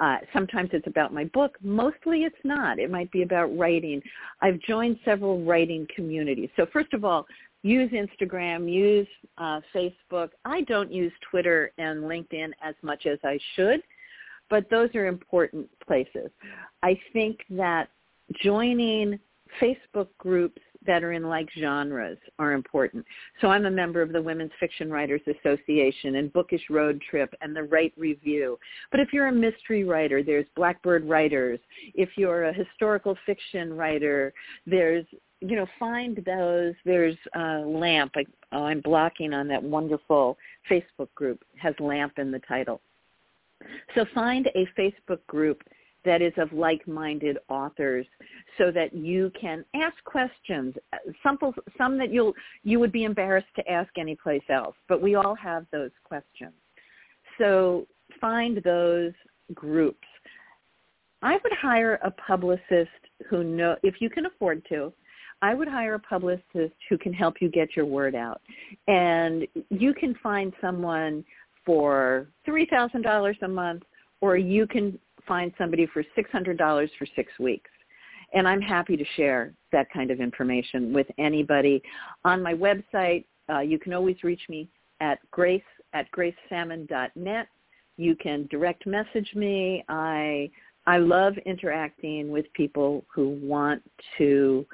Uh, 0.00 0.16
sometimes 0.32 0.70
it's 0.72 0.86
about 0.86 1.12
my 1.12 1.24
book. 1.26 1.56
Mostly 1.62 2.24
it's 2.24 2.34
not. 2.42 2.78
It 2.78 2.90
might 2.90 3.12
be 3.12 3.22
about 3.22 3.56
writing. 3.56 4.02
I've 4.40 4.58
joined 4.60 4.98
several 5.04 5.44
writing 5.44 5.86
communities. 5.94 6.48
So 6.56 6.66
first 6.72 6.92
of 6.94 7.04
all, 7.04 7.26
use 7.62 7.90
Instagram, 7.92 8.70
use 8.72 9.08
uh, 9.38 9.60
Facebook. 9.74 10.30
I 10.44 10.62
don't 10.62 10.92
use 10.92 11.12
Twitter 11.30 11.72
and 11.78 12.04
LinkedIn 12.04 12.50
as 12.62 12.74
much 12.82 13.06
as 13.06 13.18
I 13.24 13.38
should, 13.56 13.80
but 14.50 14.68
those 14.70 14.94
are 14.94 15.06
important 15.06 15.68
places. 15.86 16.30
I 16.82 16.98
think 17.12 17.40
that 17.50 17.88
joining 18.42 19.18
Facebook 19.60 20.08
groups 20.18 20.60
that 20.86 21.02
are 21.02 21.12
in 21.12 21.28
like 21.28 21.48
genres 21.58 22.18
are 22.38 22.52
important. 22.52 23.04
So 23.40 23.48
I'm 23.48 23.66
a 23.66 23.70
member 23.70 24.02
of 24.02 24.12
the 24.12 24.22
Women's 24.22 24.52
Fiction 24.60 24.90
Writers 24.90 25.20
Association 25.26 26.16
and 26.16 26.32
Bookish 26.32 26.62
Road 26.70 27.02
Trip 27.08 27.34
and 27.40 27.54
the 27.54 27.64
Write 27.64 27.92
Review. 27.96 28.58
But 28.90 29.00
if 29.00 29.12
you're 29.12 29.28
a 29.28 29.32
mystery 29.32 29.84
writer, 29.84 30.22
there's 30.22 30.46
Blackbird 30.56 31.04
Writers. 31.08 31.58
If 31.94 32.10
you're 32.16 32.44
a 32.44 32.52
historical 32.52 33.16
fiction 33.26 33.74
writer, 33.74 34.32
there's 34.66 35.06
you 35.40 35.56
know, 35.56 35.66
find 35.78 36.22
those. 36.24 36.74
There's 36.86 37.16
uh, 37.36 37.60
LAMP. 37.66 38.12
I, 38.16 38.24
oh, 38.52 38.64
I'm 38.64 38.80
blocking 38.80 39.34
on 39.34 39.46
that 39.48 39.62
wonderful 39.62 40.38
Facebook 40.70 41.12
group. 41.14 41.44
It 41.52 41.60
has 41.60 41.74
LAMP 41.80 42.18
in 42.18 42.30
the 42.30 42.38
title. 42.40 42.80
So 43.94 44.04
find 44.14 44.48
a 44.54 44.66
Facebook 44.78 45.20
group 45.26 45.62
that 46.04 46.22
is 46.22 46.32
of 46.36 46.52
like-minded 46.52 47.38
authors 47.48 48.06
so 48.58 48.70
that 48.70 48.94
you 48.94 49.30
can 49.38 49.64
ask 49.74 49.94
questions. 50.04 50.74
Some 51.22 51.38
some 51.78 51.98
that 51.98 52.12
you'll 52.12 52.34
you 52.62 52.78
would 52.80 52.92
be 52.92 53.04
embarrassed 53.04 53.54
to 53.56 53.70
ask 53.70 53.90
anyplace 53.98 54.42
else 54.48 54.76
but 54.88 55.00
we 55.00 55.14
all 55.14 55.34
have 55.34 55.66
those 55.72 55.90
questions. 56.04 56.52
So 57.38 57.86
find 58.20 58.62
those 58.64 59.12
groups. 59.54 60.06
I 61.22 61.34
would 61.42 61.52
hire 61.52 61.98
a 62.02 62.10
publicist 62.10 62.90
who 63.28 63.42
know 63.42 63.76
if 63.82 64.00
you 64.00 64.10
can 64.10 64.26
afford 64.26 64.62
to 64.68 64.92
I 65.44 65.52
would 65.52 65.68
hire 65.68 65.94
a 65.94 65.98
publicist 65.98 66.74
who 66.88 66.96
can 66.96 67.12
help 67.12 67.34
you 67.42 67.50
get 67.50 67.76
your 67.76 67.84
word 67.84 68.14
out. 68.14 68.40
And 68.88 69.46
you 69.68 69.92
can 69.92 70.14
find 70.22 70.54
someone 70.58 71.22
for 71.66 72.28
$3,000 72.48 73.34
a 73.42 73.48
month 73.48 73.82
or 74.22 74.38
you 74.38 74.66
can 74.66 74.98
find 75.26 75.52
somebody 75.58 75.86
for 75.86 76.04
$600 76.16 76.88
for 76.98 77.06
six 77.16 77.32
weeks. 77.38 77.70
And 78.32 78.48
I'm 78.48 78.60
happy 78.60 78.96
to 78.96 79.04
share 79.16 79.52
that 79.72 79.86
kind 79.92 80.10
of 80.10 80.20
information 80.20 80.92
with 80.92 81.06
anybody. 81.18 81.82
On 82.24 82.42
my 82.42 82.54
website, 82.54 83.24
uh, 83.48 83.60
you 83.60 83.78
can 83.78 83.92
always 83.92 84.16
reach 84.22 84.42
me 84.48 84.68
at 85.00 85.18
grace 85.30 85.62
at 85.92 86.06
gracesammon.net. 86.12 87.46
You 87.96 88.16
can 88.16 88.48
direct 88.50 88.86
message 88.86 89.30
me. 89.34 89.84
I 89.88 90.50
I 90.86 90.98
love 90.98 91.34
interacting 91.46 92.30
with 92.30 92.52
people 92.52 93.04
who 93.14 93.38
want 93.42 93.82
to 94.18 94.66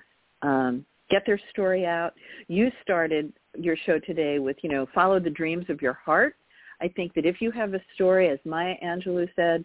um, 0.42 0.84
get 1.10 1.24
their 1.26 1.40
story 1.50 1.86
out. 1.86 2.14
You 2.48 2.70
started 2.82 3.32
your 3.56 3.76
show 3.84 3.98
today 3.98 4.38
with, 4.38 4.56
you 4.62 4.70
know, 4.70 4.86
follow 4.94 5.20
the 5.20 5.30
dreams 5.30 5.66
of 5.68 5.82
your 5.82 5.92
heart. 5.92 6.36
I 6.80 6.88
think 6.88 7.14
that 7.14 7.26
if 7.26 7.40
you 7.40 7.50
have 7.52 7.74
a 7.74 7.80
story, 7.94 8.28
as 8.28 8.38
Maya 8.44 8.74
Angelou 8.82 9.28
said, 9.36 9.64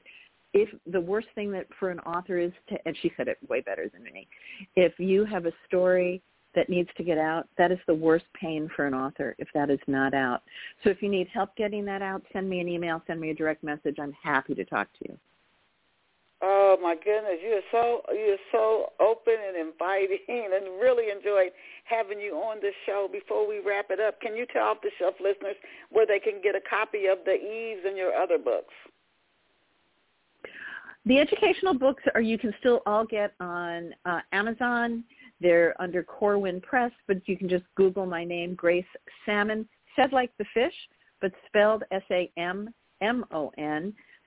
if 0.55 0.69
the 0.87 1.01
worst 1.01 1.27
thing 1.35 1.51
that 1.51 1.67
for 1.77 1.91
an 1.91 1.99
author 1.99 2.37
is 2.37 2.53
to, 2.69 2.77
and 2.85 2.95
she 3.01 3.11
said 3.17 3.27
it 3.27 3.37
way 3.49 3.59
better 3.59 3.89
than 3.91 4.01
me, 4.03 4.25
if 4.77 4.93
you 4.97 5.25
have 5.25 5.45
a 5.45 5.51
story 5.67 6.21
that 6.55 6.69
needs 6.69 6.89
to 6.95 7.03
get 7.03 7.17
out, 7.17 7.49
that 7.57 7.73
is 7.73 7.77
the 7.87 7.93
worst 7.93 8.23
pain 8.39 8.69
for 8.73 8.87
an 8.87 8.93
author 8.93 9.35
if 9.37 9.49
that 9.53 9.69
is 9.69 9.81
not 9.85 10.13
out. 10.13 10.43
So 10.83 10.89
if 10.89 11.01
you 11.01 11.09
need 11.09 11.27
help 11.27 11.53
getting 11.57 11.83
that 11.85 12.01
out, 12.01 12.23
send 12.31 12.49
me 12.49 12.61
an 12.61 12.69
email, 12.69 13.03
send 13.05 13.19
me 13.19 13.31
a 13.31 13.35
direct 13.35 13.65
message. 13.65 13.97
I'm 14.01 14.13
happy 14.13 14.55
to 14.55 14.63
talk 14.63 14.87
to 14.99 15.09
you. 15.09 15.17
Oh 16.41 16.77
my 16.81 16.95
goodness, 16.95 17.39
you 17.43 17.59
are 17.59 17.67
so 17.71 18.01
you 18.13 18.35
are 18.35 18.45
so 18.51 18.93
open 19.01 19.35
and 19.35 19.57
inviting, 19.57 20.19
and 20.29 20.79
really 20.79 21.11
enjoyed 21.11 21.51
having 21.83 22.19
you 22.19 22.35
on 22.35 22.61
the 22.61 22.71
show. 22.85 23.09
Before 23.11 23.45
we 23.45 23.59
wrap 23.59 23.87
it 23.89 23.99
up, 23.99 24.21
can 24.21 24.37
you 24.37 24.45
tell 24.53 24.67
off 24.67 24.77
the 24.81 24.91
shelf 24.99 25.15
listeners 25.19 25.55
where 25.91 26.05
they 26.05 26.19
can 26.19 26.39
get 26.41 26.55
a 26.55 26.61
copy 26.61 27.07
of 27.07 27.19
the 27.25 27.35
Eves 27.35 27.83
and 27.85 27.97
your 27.97 28.13
other 28.13 28.37
books? 28.37 28.73
The 31.07 31.19
educational 31.19 31.75
books 31.75 32.03
are 32.15 32.21
you 32.21 32.39
can 32.39 32.53
still 32.59 32.81
all 32.87 33.05
get 33.05 33.33
on 33.39 33.93
uh, 34.05 34.21
Amazon. 34.31 35.03
They're 35.39 35.79
under 35.79 36.01
Corwin 36.01 36.59
Press, 36.61 36.91
but 37.07 37.17
you 37.27 37.37
can 37.37 37.47
just 37.47 37.65
Google 37.75 38.07
my 38.07 38.23
name, 38.23 38.55
Grace 38.55 38.85
Sammon, 39.25 39.69
said 39.95 40.11
like 40.11 40.31
the 40.39 40.45
fish, 40.53 40.73
but 41.21 41.31
spelled 41.45 41.83
S-A-M-M-O-N. 41.91 42.73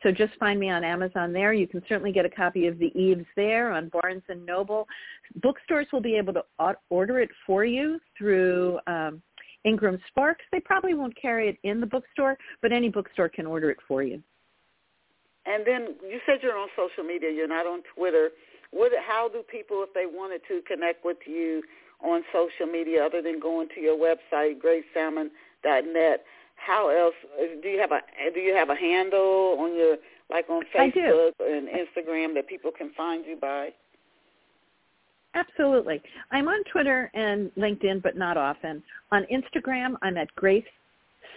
So 0.04 0.12
just 0.12 0.34
find 0.38 0.60
me 0.60 0.70
on 0.70 0.84
Amazon 0.84 1.32
there. 1.32 1.52
You 1.52 1.66
can 1.66 1.82
certainly 1.88 2.12
get 2.12 2.24
a 2.24 2.30
copy 2.30 2.68
of 2.68 2.78
The 2.78 2.92
Eves 2.96 3.26
there 3.34 3.72
on 3.72 3.88
Barnes 3.88 4.22
& 4.34 4.46
Noble. 4.46 4.86
Bookstores 5.42 5.88
will 5.92 6.00
be 6.00 6.16
able 6.16 6.34
to 6.34 6.44
order 6.90 7.18
it 7.18 7.30
for 7.44 7.64
you 7.64 7.98
through 8.16 8.78
um, 8.86 9.20
Ingram 9.64 9.98
Sparks. 10.06 10.44
They 10.52 10.60
probably 10.60 10.94
won't 10.94 11.20
carry 11.20 11.48
it 11.48 11.58
in 11.64 11.80
the 11.80 11.86
bookstore, 11.86 12.38
but 12.62 12.70
any 12.70 12.88
bookstore 12.88 13.28
can 13.28 13.46
order 13.46 13.70
it 13.70 13.78
for 13.88 14.04
you. 14.04 14.22
And 15.48 15.66
then 15.66 15.96
you 16.02 16.20
said 16.26 16.40
you're 16.42 16.56
on 16.56 16.68
social 16.76 17.04
media. 17.04 17.30
You're 17.30 17.48
not 17.48 17.66
on 17.66 17.82
Twitter. 17.96 18.30
What? 18.70 18.92
How 19.06 19.28
do 19.28 19.42
people, 19.42 19.82
if 19.82 19.94
they 19.94 20.04
wanted 20.06 20.42
to, 20.48 20.60
connect 20.68 21.04
with 21.04 21.16
you 21.26 21.62
on 22.04 22.22
social 22.32 22.70
media 22.70 23.04
other 23.04 23.22
than 23.22 23.40
going 23.40 23.68
to 23.74 23.80
your 23.80 23.96
website, 23.96 24.60
gracesammon.net? 24.60 26.24
How 26.56 26.88
else 26.88 27.14
do 27.62 27.68
you 27.68 27.78
have 27.78 27.92
a 27.92 28.00
do 28.34 28.40
you 28.40 28.54
have 28.54 28.68
a 28.68 28.74
handle 28.74 29.56
on 29.58 29.74
your 29.74 29.96
like 30.28 30.50
on 30.50 30.62
Facebook 30.76 31.32
and 31.40 31.68
Instagram 31.68 32.34
that 32.34 32.46
people 32.46 32.70
can 32.76 32.92
find 32.96 33.24
you 33.24 33.36
by? 33.40 33.70
Absolutely. 35.34 36.02
I'm 36.30 36.48
on 36.48 36.62
Twitter 36.72 37.10
and 37.14 37.50
LinkedIn, 37.56 38.02
but 38.02 38.16
not 38.16 38.36
often. 38.36 38.82
On 39.12 39.24
Instagram, 39.32 39.94
I'm 40.02 40.16
at 40.16 40.34
Grace 40.34 40.64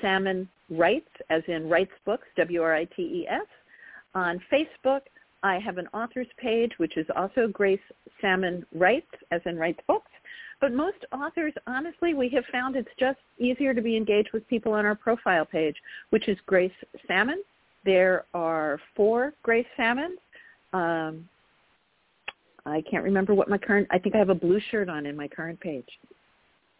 Sammon 0.01 0.49
Writes, 0.69 1.09
as 1.29 1.43
in 1.47 1.69
Writes 1.69 1.91
Books, 2.05 2.25
W-R-I-T-E-S. 2.37 3.45
On 4.13 4.41
Facebook, 4.51 5.01
I 5.43 5.59
have 5.59 5.77
an 5.77 5.87
authors 5.93 6.27
page, 6.37 6.71
which 6.77 6.97
is 6.97 7.07
also 7.15 7.47
Grace 7.47 7.79
Sammon 8.19 8.65
Writes, 8.73 9.07
as 9.31 9.41
in 9.45 9.57
writes 9.57 9.79
books. 9.87 10.11
But 10.59 10.73
most 10.73 10.97
authors, 11.11 11.53
honestly, 11.65 12.13
we 12.13 12.29
have 12.29 12.43
found 12.51 12.75
it's 12.75 12.89
just 12.99 13.17
easier 13.39 13.73
to 13.73 13.81
be 13.81 13.97
engaged 13.97 14.29
with 14.31 14.47
people 14.47 14.73
on 14.73 14.85
our 14.85 14.93
profile 14.93 15.45
page, 15.45 15.75
which 16.11 16.27
is 16.27 16.37
Grace 16.45 16.71
Sammon. 17.07 17.41
There 17.83 18.25
are 18.35 18.79
four 18.95 19.33
Grace 19.41 19.65
Sammons. 19.75 20.19
Um, 20.73 21.27
I 22.65 22.83
can't 22.89 23.03
remember 23.03 23.33
what 23.33 23.49
my 23.49 23.57
current, 23.57 23.87
I 23.89 23.97
think 23.97 24.13
I 24.13 24.19
have 24.19 24.29
a 24.29 24.35
blue 24.35 24.59
shirt 24.69 24.87
on 24.87 25.07
in 25.07 25.17
my 25.17 25.27
current 25.27 25.59
page. 25.59 25.89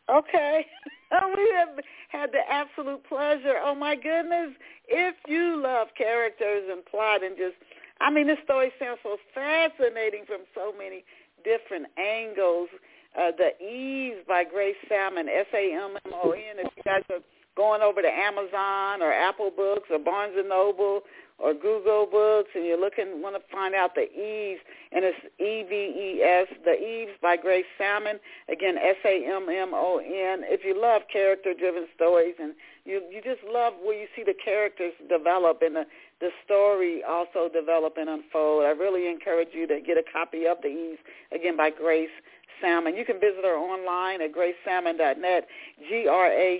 Okay. 0.10 0.66
we 1.36 1.54
have 1.58 1.70
had 2.10 2.32
the 2.32 2.42
absolute 2.50 3.04
pleasure. 3.08 3.56
Oh 3.62 3.76
my 3.76 3.96
goodness. 3.96 4.52
If 4.88 5.16
you 5.28 5.62
love 5.62 5.90
characters 5.98 6.64
and 6.72 6.86
plot 6.86 7.24
and 7.24 7.36
just, 7.38 7.56
I 8.00 8.10
mean, 8.12 8.28
this 8.28 8.40
story 8.44 8.72
sounds 8.80 9.00
so 9.04 9.18
fascinating 9.34 10.26
from 10.26 10.42
so 10.56 10.74
many 10.78 11.04
different 11.44 11.88
angles. 11.98 12.70
Uh, 13.18 13.32
the 13.38 13.52
Eves 13.64 14.24
by 14.28 14.44
Grace 14.46 14.78
Sammon, 14.88 15.28
S-A-M-M-O-N. 15.28 16.56
If 16.60 16.72
you 16.78 16.84
guys 16.84 17.04
are 17.10 17.20
going 17.58 17.82
over 17.82 18.02
to 18.02 18.08
Amazon 18.08 19.02
or 19.02 19.12
Apple 19.12 19.52
Books 19.52 19.90
or 19.92 20.00
Barnes 20.00 20.36
& 20.42 20.48
Noble 20.48 21.02
or 21.42 21.54
Google 21.54 22.06
Books 22.06 22.50
and 22.54 22.66
you're 22.66 22.80
looking 22.80 23.22
want 23.22 23.36
to 23.36 23.42
find 23.52 23.74
out 23.74 23.96
the 23.96 24.06
Eves 24.12 24.62
and 24.92 25.04
it's 25.04 25.18
E 25.40 25.64
V 25.68 25.74
E 25.74 26.22
S 26.22 26.48
the 26.64 26.78
Eves 26.78 27.18
by 27.22 27.36
Grace 27.36 27.66
Sammon. 27.78 28.20
Again 28.48 28.78
S 28.78 28.98
A 29.04 29.26
M 29.26 29.50
M 29.50 29.72
O 29.74 29.98
N. 29.98 30.46
If 30.46 30.64
you 30.64 30.80
love 30.80 31.02
character 31.12 31.54
driven 31.58 31.88
stories 31.96 32.36
and 32.40 32.54
you 32.86 33.02
you 33.10 33.22
just 33.24 33.42
love 33.44 33.74
where 33.82 34.00
you 34.00 34.08
see 34.16 34.24
the 34.24 34.36
characters 34.46 34.94
develop 35.10 35.62
and 35.66 35.76
the 35.76 35.86
the 36.20 36.30
story 36.46 37.02
also 37.04 37.50
develop 37.52 37.98
and 37.98 38.08
unfold. 38.08 38.64
I 38.64 38.70
really 38.70 39.10
encourage 39.10 39.50
you 39.54 39.66
to 39.68 39.82
get 39.82 39.98
a 39.98 40.04
copy 40.14 40.46
of 40.46 40.58
the 40.62 40.70
Eves 40.70 41.00
again 41.34 41.58
by 41.58 41.72
Grace 41.72 42.14
Sammon. 42.62 42.96
You 42.96 43.04
can 43.06 43.20
visit 43.20 43.44
her 43.44 43.58
online 43.58 44.22
at 44.22 44.32
gracesammon.net, 44.32 45.48
G-R-A-C-E-S-A-M-M 45.90 46.54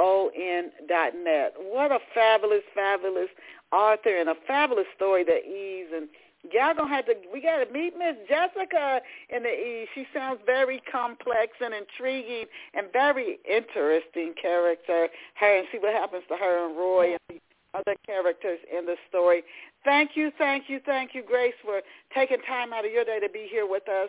O-N.net. 0.00 1.54
What 1.58 1.92
a 1.92 1.98
fabulous, 2.14 2.62
fabulous 2.74 3.28
author 3.70 4.16
and 4.16 4.30
a 4.30 4.34
fabulous 4.46 4.86
story 4.96 5.24
that 5.24 5.44
Eves 5.44 5.92
and 5.94 6.08
y'all 6.50 6.74
gonna 6.74 6.88
have 6.88 7.04
to. 7.04 7.14
We 7.32 7.42
gotta 7.42 7.70
meet 7.70 7.92
Miss 7.98 8.16
Jessica 8.26 9.00
in 9.28 9.42
the 9.42 9.52
Eves. 9.52 9.90
She 9.94 10.06
sounds 10.14 10.40
very 10.46 10.82
complex 10.90 11.52
and 11.60 11.74
intriguing 11.74 12.46
and 12.72 12.86
very 12.92 13.38
interesting 13.44 14.32
character. 14.40 15.08
Her 15.34 15.58
and 15.58 15.66
see 15.70 15.78
what 15.78 15.92
happens 15.92 16.24
to 16.28 16.36
her 16.36 16.66
and 16.66 16.76
Roy 16.76 17.12
and 17.12 17.20
the 17.28 17.78
other 17.78 17.94
characters 18.06 18.58
in 18.72 18.86
the 18.86 18.96
story. 19.08 19.42
Thank 19.84 20.12
you, 20.14 20.32
thank 20.38 20.64
you, 20.68 20.80
thank 20.84 21.14
you, 21.14 21.22
Grace, 21.22 21.54
for 21.62 21.82
taking 22.14 22.38
time 22.48 22.72
out 22.72 22.86
of 22.86 22.90
your 22.90 23.04
day 23.04 23.20
to 23.20 23.28
be 23.28 23.46
here 23.50 23.68
with 23.68 23.88
us 23.88 24.08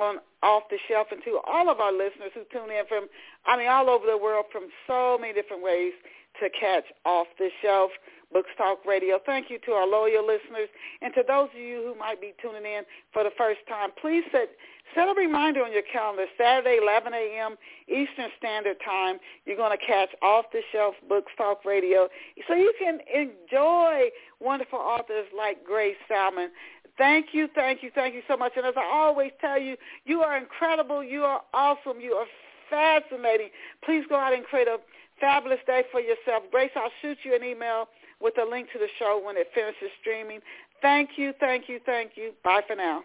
on 0.00 0.16
Off 0.42 0.64
the 0.70 0.78
Shelf 0.88 1.08
and 1.10 1.22
to 1.24 1.40
all 1.46 1.68
of 1.68 1.80
our 1.80 1.92
listeners 1.92 2.32
who 2.34 2.42
tune 2.52 2.70
in 2.70 2.86
from, 2.88 3.08
I 3.46 3.56
mean, 3.56 3.68
all 3.68 3.90
over 3.90 4.06
the 4.06 4.18
world 4.18 4.46
from 4.50 4.68
so 4.86 5.18
many 5.20 5.32
different 5.32 5.62
ways 5.62 5.92
to 6.40 6.48
catch 6.50 6.84
Off 7.04 7.26
the 7.38 7.50
Shelf. 7.60 7.90
Books 8.32 8.50
Talk 8.56 8.84
Radio. 8.86 9.20
Thank 9.24 9.50
you 9.50 9.58
to 9.66 9.72
our 9.72 9.86
loyal 9.86 10.26
listeners 10.26 10.68
and 11.02 11.12
to 11.14 11.22
those 11.26 11.50
of 11.54 11.60
you 11.60 11.82
who 11.84 11.98
might 11.98 12.20
be 12.20 12.32
tuning 12.40 12.64
in 12.64 12.82
for 13.12 13.22
the 13.22 13.30
first 13.36 13.60
time. 13.68 13.90
Please 14.00 14.24
set 14.32 14.48
set 14.94 15.08
a 15.08 15.14
reminder 15.14 15.62
on 15.62 15.72
your 15.72 15.82
calendar. 15.82 16.26
Saturday, 16.36 16.78
11 16.82 17.12
a.m. 17.14 17.56
Eastern 17.88 18.30
Standard 18.38 18.76
Time. 18.84 19.18
You're 19.46 19.56
going 19.56 19.76
to 19.76 19.84
catch 19.84 20.10
Off 20.22 20.46
the 20.52 20.60
Shelf 20.72 20.94
Books 21.08 21.32
Talk 21.36 21.64
Radio, 21.64 22.08
so 22.48 22.54
you 22.54 22.72
can 22.78 23.00
enjoy 23.12 24.10
wonderful 24.40 24.78
authors 24.78 25.26
like 25.36 25.64
Grace 25.64 25.96
Sammon. 26.08 26.50
Thank 26.98 27.28
you, 27.32 27.48
thank 27.54 27.82
you, 27.82 27.90
thank 27.94 28.14
you 28.14 28.22
so 28.28 28.36
much. 28.36 28.52
And 28.56 28.66
as 28.66 28.74
I 28.76 28.88
always 28.92 29.32
tell 29.40 29.60
you, 29.60 29.76
you 30.04 30.20
are 30.20 30.36
incredible. 30.36 31.02
You 31.02 31.22
are 31.22 31.40
awesome. 31.54 32.00
You 32.00 32.12
are 32.12 32.26
fascinating. 32.68 33.48
Please 33.84 34.04
go 34.08 34.16
out 34.16 34.34
and 34.34 34.44
create 34.44 34.68
a 34.68 34.78
fabulous 35.20 35.60
day 35.66 35.84
for 35.90 36.00
yourself. 36.00 36.44
Grace, 36.50 36.70
I'll 36.76 36.90
shoot 37.00 37.18
you 37.22 37.34
an 37.34 37.42
email 37.44 37.88
with 38.20 38.34
a 38.38 38.48
link 38.48 38.68
to 38.72 38.78
the 38.78 38.88
show 38.98 39.20
when 39.24 39.36
it 39.36 39.48
finishes 39.54 39.90
streaming. 40.00 40.40
Thank 40.80 41.10
you, 41.16 41.32
thank 41.40 41.68
you, 41.68 41.80
thank 41.86 42.12
you. 42.16 42.32
Bye 42.44 42.62
for 42.66 42.76
now. 42.76 43.02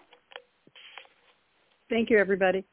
Thank 1.90 2.10
you, 2.10 2.18
everybody. 2.18 2.66